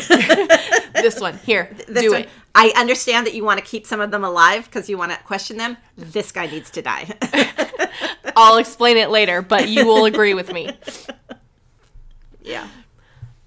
This 0.94 1.20
one 1.20 1.38
here, 1.38 1.70
This 1.86 2.02
do 2.02 2.10
one- 2.10 2.22
it. 2.22 2.28
I 2.54 2.72
understand 2.76 3.26
that 3.26 3.34
you 3.34 3.44
want 3.44 3.60
to 3.60 3.64
keep 3.64 3.86
some 3.86 4.00
of 4.00 4.10
them 4.10 4.24
alive 4.24 4.64
because 4.64 4.88
you 4.90 4.98
want 4.98 5.12
to 5.12 5.18
question 5.18 5.56
them. 5.58 5.76
This 5.96 6.32
guy 6.32 6.46
needs 6.46 6.70
to 6.72 6.82
die. 6.82 7.06
I'll 8.36 8.56
explain 8.58 8.96
it 8.96 9.10
later, 9.10 9.40
but 9.42 9.68
you 9.68 9.86
will 9.86 10.06
agree 10.06 10.34
with 10.34 10.52
me. 10.52 10.70
yeah. 12.42 12.66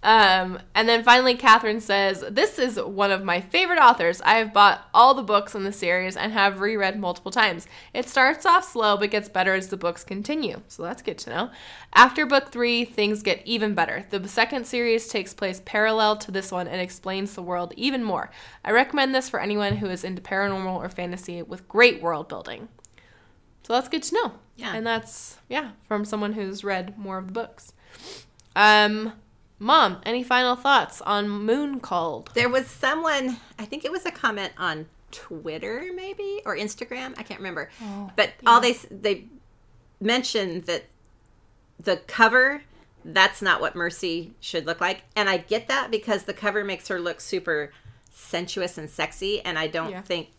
Um, 0.04 0.58
and 0.74 0.90
then 0.90 1.04
finally, 1.04 1.36
Catherine 1.36 1.80
says, 1.80 2.26
This 2.30 2.58
is 2.58 2.80
one 2.82 3.12
of 3.12 3.24
my 3.24 3.40
favorite 3.40 3.78
authors. 3.78 4.20
I 4.22 4.36
have 4.36 4.52
bought 4.52 4.88
all 4.94 5.14
the 5.14 5.22
books 5.22 5.54
in 5.54 5.64
the 5.64 5.72
series 5.72 6.18
and 6.18 6.34
have 6.34 6.60
reread 6.60 7.00
multiple 7.00 7.32
times. 7.32 7.68
It 7.94 8.10
starts 8.10 8.46
off 8.46 8.68
slow 8.68 8.98
but 8.98 9.12
gets 9.12 9.30
better 9.30 9.54
as 9.54 9.68
the 9.68 9.78
books 9.78 10.04
continue. 10.04 10.62
So 10.68 10.82
that's 10.82 11.04
good 11.04 11.20
to 11.20 11.30
know. 11.30 11.52
After 11.94 12.26
book 12.26 12.52
three, 12.52 12.84
things 12.84 13.22
get 13.22 13.46
even 13.46 13.76
better. 13.76 14.06
The 14.10 14.28
second 14.28 14.66
series 14.66 15.08
takes 15.08 15.34
place 15.36 15.62
parallel 15.66 16.18
to 16.18 16.32
this 16.32 16.52
one 16.52 16.68
and 16.68 16.82
explains 16.82 17.36
the 17.36 17.44
world 17.44 17.74
even 17.78 18.04
more. 18.04 18.32
I 18.66 18.72
recommend 18.72 19.14
this 19.14 19.30
for 19.30 19.40
anyone 19.40 19.78
who 19.78 19.88
is 19.88 20.04
into 20.04 20.22
paranormal 20.22 20.78
or 20.78 20.90
fantasy 20.90 21.44
with 21.44 21.68
great 21.68 22.02
world 22.02 22.28
building. 22.28 22.70
So 23.64 23.74
that's 23.74 23.90
good 23.90 24.04
to 24.04 24.16
know. 24.16 24.32
Yeah. 24.56 24.74
And 24.74 24.86
that's, 24.86 25.38
yeah, 25.48 25.72
from 25.88 26.06
someone 26.06 26.34
who's 26.34 26.64
read 26.64 26.98
more 26.98 27.20
of 27.20 27.28
the 27.28 27.34
books. 27.34 27.74
Um, 28.56 29.14
Mom, 29.62 30.02
any 30.08 30.24
final 30.24 30.56
thoughts 30.56 31.02
on 31.02 31.30
Moon 31.30 31.80
Called? 31.80 32.32
There 32.34 32.50
was 32.50 32.66
someone, 32.66 33.38
I 33.60 33.66
think 33.66 33.86
it 33.86 33.92
was 33.92 34.08
a 34.08 34.12
comment 34.12 34.54
on 34.58 34.88
Twitter, 35.12 35.86
maybe 35.94 36.42
or 36.46 36.58
Instagram. 36.58 37.14
I 37.18 37.22
can't 37.24 37.40
remember. 37.40 37.70
but 38.16 38.32
all 38.48 38.60
they 38.60 38.74
they 38.90 39.26
mentioned 40.00 40.64
that 40.64 40.86
the 41.80 41.98
cover 42.08 42.64
that's 43.06 43.40
not 43.42 43.62
what 43.62 43.76
Mercy 43.76 44.34
should 44.40 44.66
look 44.66 44.82
like, 44.82 45.04
and 45.16 45.30
I 45.30 45.38
get 45.38 45.68
that 45.68 45.92
because 45.92 46.24
the 46.24 46.34
cover 46.34 46.64
makes 46.64 46.88
her 46.88 47.00
look 47.00 47.22
super 47.22 47.72
sensuous 48.12 48.80
and 48.80 48.90
sexy, 48.90 49.42
and 49.42 49.60
I 49.60 49.68
don't 49.68 49.92
Yeah. 49.92 50.02
think 50.02 50.30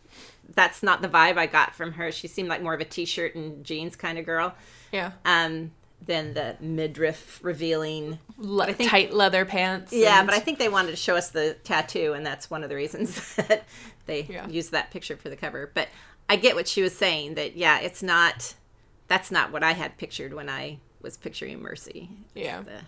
that's 0.54 0.82
not 0.82 1.00
the 1.00 1.08
vibe 1.08 1.38
I 1.38 1.46
got 1.46 1.74
from 1.76 1.92
her. 1.92 2.10
She 2.10 2.26
seemed 2.26 2.48
like 2.48 2.60
more 2.62 2.74
of 2.74 2.80
a 2.80 2.84
t-shirt 2.84 3.36
and 3.36 3.64
jeans 3.64 3.94
kind 3.94 4.18
of 4.18 4.26
girl. 4.26 4.54
Yeah. 4.92 5.12
Um, 5.24 5.70
than 6.04 6.34
the 6.34 6.56
midriff 6.60 7.38
revealing 7.42 8.18
Le- 8.36 8.64
I 8.66 8.72
think- 8.72 8.90
tight 8.90 9.12
leather 9.12 9.44
pants. 9.44 9.92
yeah, 9.92 10.18
and- 10.18 10.26
but 10.26 10.34
I 10.36 10.40
think 10.40 10.58
they 10.58 10.68
wanted 10.68 10.90
to 10.90 10.96
show 10.96 11.14
us 11.16 11.30
the 11.30 11.54
tattoo, 11.64 12.12
and 12.14 12.26
that's 12.26 12.50
one 12.50 12.62
of 12.64 12.68
the 12.70 12.76
reasons 12.76 13.34
that 13.36 13.64
they 14.06 14.22
Yeah. 14.22 14.48
used 14.48 14.72
that 14.72 14.90
picture 14.90 15.16
for 15.16 15.28
the 15.28 15.36
cover. 15.36 15.70
But 15.74 15.88
I 16.28 16.36
get 16.36 16.54
what 16.56 16.66
she 16.66 16.82
was 16.82 16.96
saying 16.96 17.34
that 17.34 17.56
yeah, 17.56 17.78
it's 17.80 18.02
not. 18.02 18.54
That's 19.08 19.30
not 19.30 19.52
what 19.52 19.62
I 19.62 19.72
had 19.72 19.96
pictured 19.98 20.32
when 20.32 20.48
I 20.48 20.78
was 21.02 21.16
picturing 21.16 21.60
Mercy. 21.62 22.08
Yeah. 22.34 22.62
the- 22.62 22.80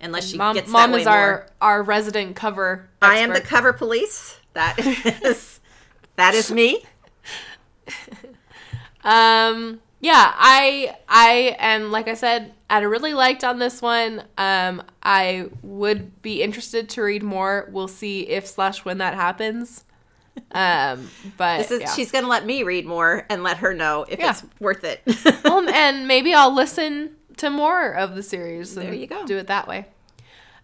unless 0.00 0.28
she 0.30 0.36
Mom, 0.36 0.54
gets 0.54 0.68
Mom 0.68 0.92
that 0.92 1.00
is 1.00 1.06
our 1.06 1.30
more. 1.30 1.46
our 1.60 1.82
resident 1.82 2.36
cover. 2.36 2.88
I 3.02 3.16
am 3.18 3.32
the 3.32 3.40
cover 3.40 3.72
police. 3.72 4.38
That 4.54 4.78
is 5.24 5.60
that 6.16 6.34
is 6.34 6.50
me. 6.50 6.84
Um, 9.04 9.80
yeah, 10.04 10.32
I 10.36 10.94
I 11.08 11.56
am 11.58 11.90
like 11.90 12.08
I 12.08 12.14
said, 12.14 12.52
I 12.68 12.80
really 12.80 13.14
liked 13.14 13.42
on 13.42 13.58
this 13.58 13.80
one. 13.80 14.22
Um, 14.36 14.82
I 15.02 15.48
would 15.62 16.20
be 16.20 16.42
interested 16.42 16.90
to 16.90 17.02
read 17.02 17.22
more. 17.22 17.68
We'll 17.72 17.88
see 17.88 18.28
if 18.28 18.46
slash 18.46 18.84
when 18.84 18.98
that 18.98 19.14
happens. 19.14 19.84
Um, 20.52 21.08
but 21.38 21.56
This 21.58 21.70
is 21.70 21.80
yeah. 21.80 21.94
she's 21.94 22.12
going 22.12 22.24
to 22.24 22.30
let 22.30 22.44
me 22.44 22.62
read 22.64 22.84
more 22.84 23.24
and 23.30 23.42
let 23.42 23.58
her 23.58 23.72
know 23.72 24.04
if 24.06 24.18
Yeah. 24.18 24.30
it's 24.32 24.44
worth 24.60 24.84
it. 24.84 25.00
well, 25.42 25.66
and 25.74 26.06
maybe 26.06 26.34
I'll 26.34 26.54
listen 26.54 27.16
to 27.38 27.48
more 27.48 27.92
of 27.92 28.14
the 28.14 28.22
series. 28.22 28.74
There 28.74 28.92
you 28.92 29.06
go. 29.06 29.24
Do 29.26 29.38
it 29.38 29.46
that 29.46 29.66
way. 29.66 29.86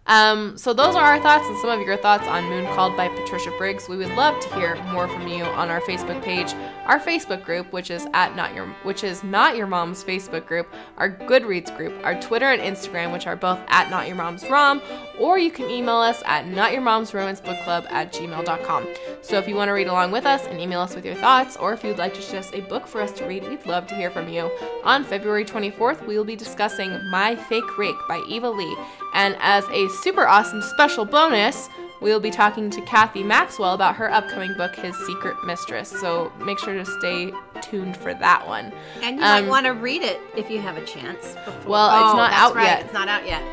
Um, 0.07 0.57
so 0.57 0.73
those 0.73 0.95
are 0.95 1.03
our 1.03 1.21
thoughts 1.21 1.47
and 1.47 1.57
some 1.59 1.69
of 1.69 1.85
your 1.85 1.95
thoughts 1.95 2.27
on 2.27 2.45
Moon 2.45 2.65
Called 2.73 2.97
by 2.97 3.07
Patricia 3.07 3.51
Briggs. 3.57 3.87
We 3.87 3.97
would 3.97 4.13
love 4.15 4.39
to 4.41 4.55
hear 4.55 4.75
more 4.85 5.07
from 5.07 5.27
you 5.27 5.43
on 5.43 5.69
our 5.69 5.79
Facebook 5.81 6.21
page, 6.23 6.53
our 6.85 6.99
Facebook 6.99 7.43
group, 7.43 7.71
which 7.71 7.91
is 7.91 8.07
at 8.13 8.35
not 8.35 8.55
your 8.55 8.67
which 8.83 9.03
is 9.03 9.23
not 9.23 9.55
your 9.55 9.67
mom's 9.67 10.03
Facebook 10.03 10.47
group, 10.47 10.67
our 10.97 11.09
Goodreads 11.09 11.75
group, 11.77 11.93
our 12.03 12.19
Twitter 12.19 12.47
and 12.47 12.61
Instagram, 12.61 13.13
which 13.13 13.27
are 13.27 13.35
both 13.35 13.59
at 13.67 13.89
not 13.89 14.07
your 14.07 14.15
mom's 14.15 14.43
rom, 14.49 14.81
or 15.19 15.37
you 15.37 15.51
can 15.51 15.69
email 15.69 15.97
us 15.97 16.23
at 16.25 16.47
not 16.47 16.73
your 16.73 16.81
mom's 16.81 17.13
romance 17.13 17.39
book 17.39 17.57
club 17.63 17.85
at 17.89 18.11
gmail.com. 18.11 18.87
So 19.21 19.37
if 19.37 19.47
you 19.47 19.55
want 19.55 19.69
to 19.69 19.73
read 19.73 19.87
along 19.87 20.11
with 20.11 20.25
us 20.25 20.47
and 20.47 20.59
email 20.59 20.81
us 20.81 20.95
with 20.95 21.05
your 21.05 21.15
thoughts, 21.15 21.55
or 21.57 21.73
if 21.73 21.83
you'd 21.83 21.99
like 21.99 22.15
to 22.15 22.21
suggest 22.21 22.55
a 22.55 22.61
book 22.61 22.87
for 22.87 23.01
us 23.01 23.11
to 23.13 23.25
read, 23.25 23.47
we'd 23.47 23.65
love 23.67 23.85
to 23.87 23.95
hear 23.95 24.09
from 24.09 24.27
you. 24.27 24.51
On 24.83 25.03
February 25.03 25.45
24th, 25.45 26.05
we 26.07 26.17
will 26.17 26.25
be 26.25 26.35
discussing 26.35 26.91
My 27.11 27.35
Fake 27.35 27.77
Rake 27.77 27.95
by 28.09 28.23
Eva 28.27 28.49
Leigh. 28.49 28.75
And 29.13 29.37
as 29.39 29.63
a 29.69 29.87
super 29.99 30.27
awesome 30.27 30.61
special 30.61 31.05
bonus, 31.05 31.69
we 32.01 32.11
will 32.11 32.19
be 32.19 32.31
talking 32.31 32.69
to 32.71 32.81
Cathy 32.81 33.21
Maxwell 33.23 33.73
about 33.75 33.95
her 33.95 34.11
upcoming 34.11 34.53
book, 34.55 34.75
His 34.75 34.95
Secret 35.05 35.35
Mistress. 35.45 35.89
So 35.89 36.31
make 36.39 36.57
sure 36.57 36.73
to 36.73 36.85
stay 36.85 37.31
tuned 37.61 37.95
for 37.97 38.13
that 38.15 38.47
one. 38.47 38.71
and 39.03 39.17
you 39.19 39.23
Um, 39.23 39.43
might 39.43 39.47
want 39.49 39.65
to 39.67 39.73
read 39.73 40.01
it 40.01 40.19
if 40.35 40.49
you 40.49 40.59
have 40.59 40.77
a 40.77 40.85
chance. 40.85 41.35
Before. 41.45 41.71
Well, 41.71 41.89
it's 41.89 42.13
Oh, 42.13 42.17
not 42.17 42.31
that's 42.31 42.41
out 42.41 42.55
right. 42.55 42.63
yet. 42.65 42.81
It's 42.85 42.93
not 42.93 43.07
out 43.07 43.25
yet. 43.27 43.43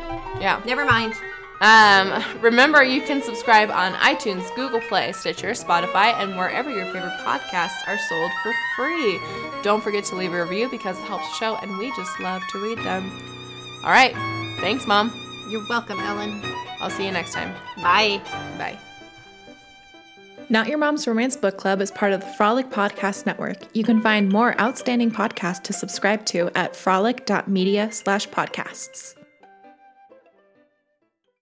Yeah. 0.41 0.59
Never 0.65 0.83
mind. 0.85 1.13
Um, 1.61 2.23
remember, 2.41 2.81
you 2.83 3.01
can 3.01 3.21
subscribe 3.21 3.69
on 3.69 3.91
iTunes, 3.95 4.43
Google 4.55 4.79
Play, 4.79 5.11
Stitcher, 5.11 5.49
Spotify, 5.51 6.13
and 6.19 6.37
wherever 6.37 6.71
your 6.71 6.85
favorite 6.85 7.17
podcasts 7.25 7.85
are 7.85 7.97
sold 7.97 8.31
for 8.41 8.53
free. 8.77 9.19
Don't 9.61 9.83
forget 9.83 10.05
to 10.05 10.15
leave 10.15 10.33
a 10.33 10.41
review 10.41 10.69
because 10.69 10.97
it 10.97 11.03
helps 11.03 11.27
the 11.29 11.35
show, 11.35 11.55
and 11.57 11.77
we 11.77 11.93
just 11.97 12.17
love 12.21 12.41
to 12.51 12.59
read 12.63 12.77
them. 12.79 13.11
All 13.83 13.91
right. 13.91 14.15
Thanks, 14.61 14.87
Mom. 14.87 15.11
You're 15.49 15.67
welcome, 15.67 15.99
Ellen. 15.99 16.41
I'll 16.79 16.89
see 16.89 17.05
you 17.05 17.11
next 17.11 17.33
time. 17.33 17.53
Bye. 17.77 18.21
Bye. 18.57 18.77
Not 20.51 20.67
Your 20.67 20.77
Mom's 20.79 21.07
Romance 21.07 21.35
Book 21.35 21.57
Club 21.57 21.81
is 21.81 21.91
part 21.91 22.11
of 22.11 22.21
the 22.21 22.25
Frolic 22.25 22.69
Podcast 22.69 23.25
Network. 23.25 23.57
You 23.75 23.83
can 23.83 24.01
find 24.01 24.31
more 24.31 24.59
outstanding 24.59 25.11
podcasts 25.11 25.61
to 25.63 25.73
subscribe 25.73 26.25
to 26.25 26.49
at 26.55 26.75
frolic.media 26.75 27.91
slash 27.91 28.27
podcasts. 28.29 29.18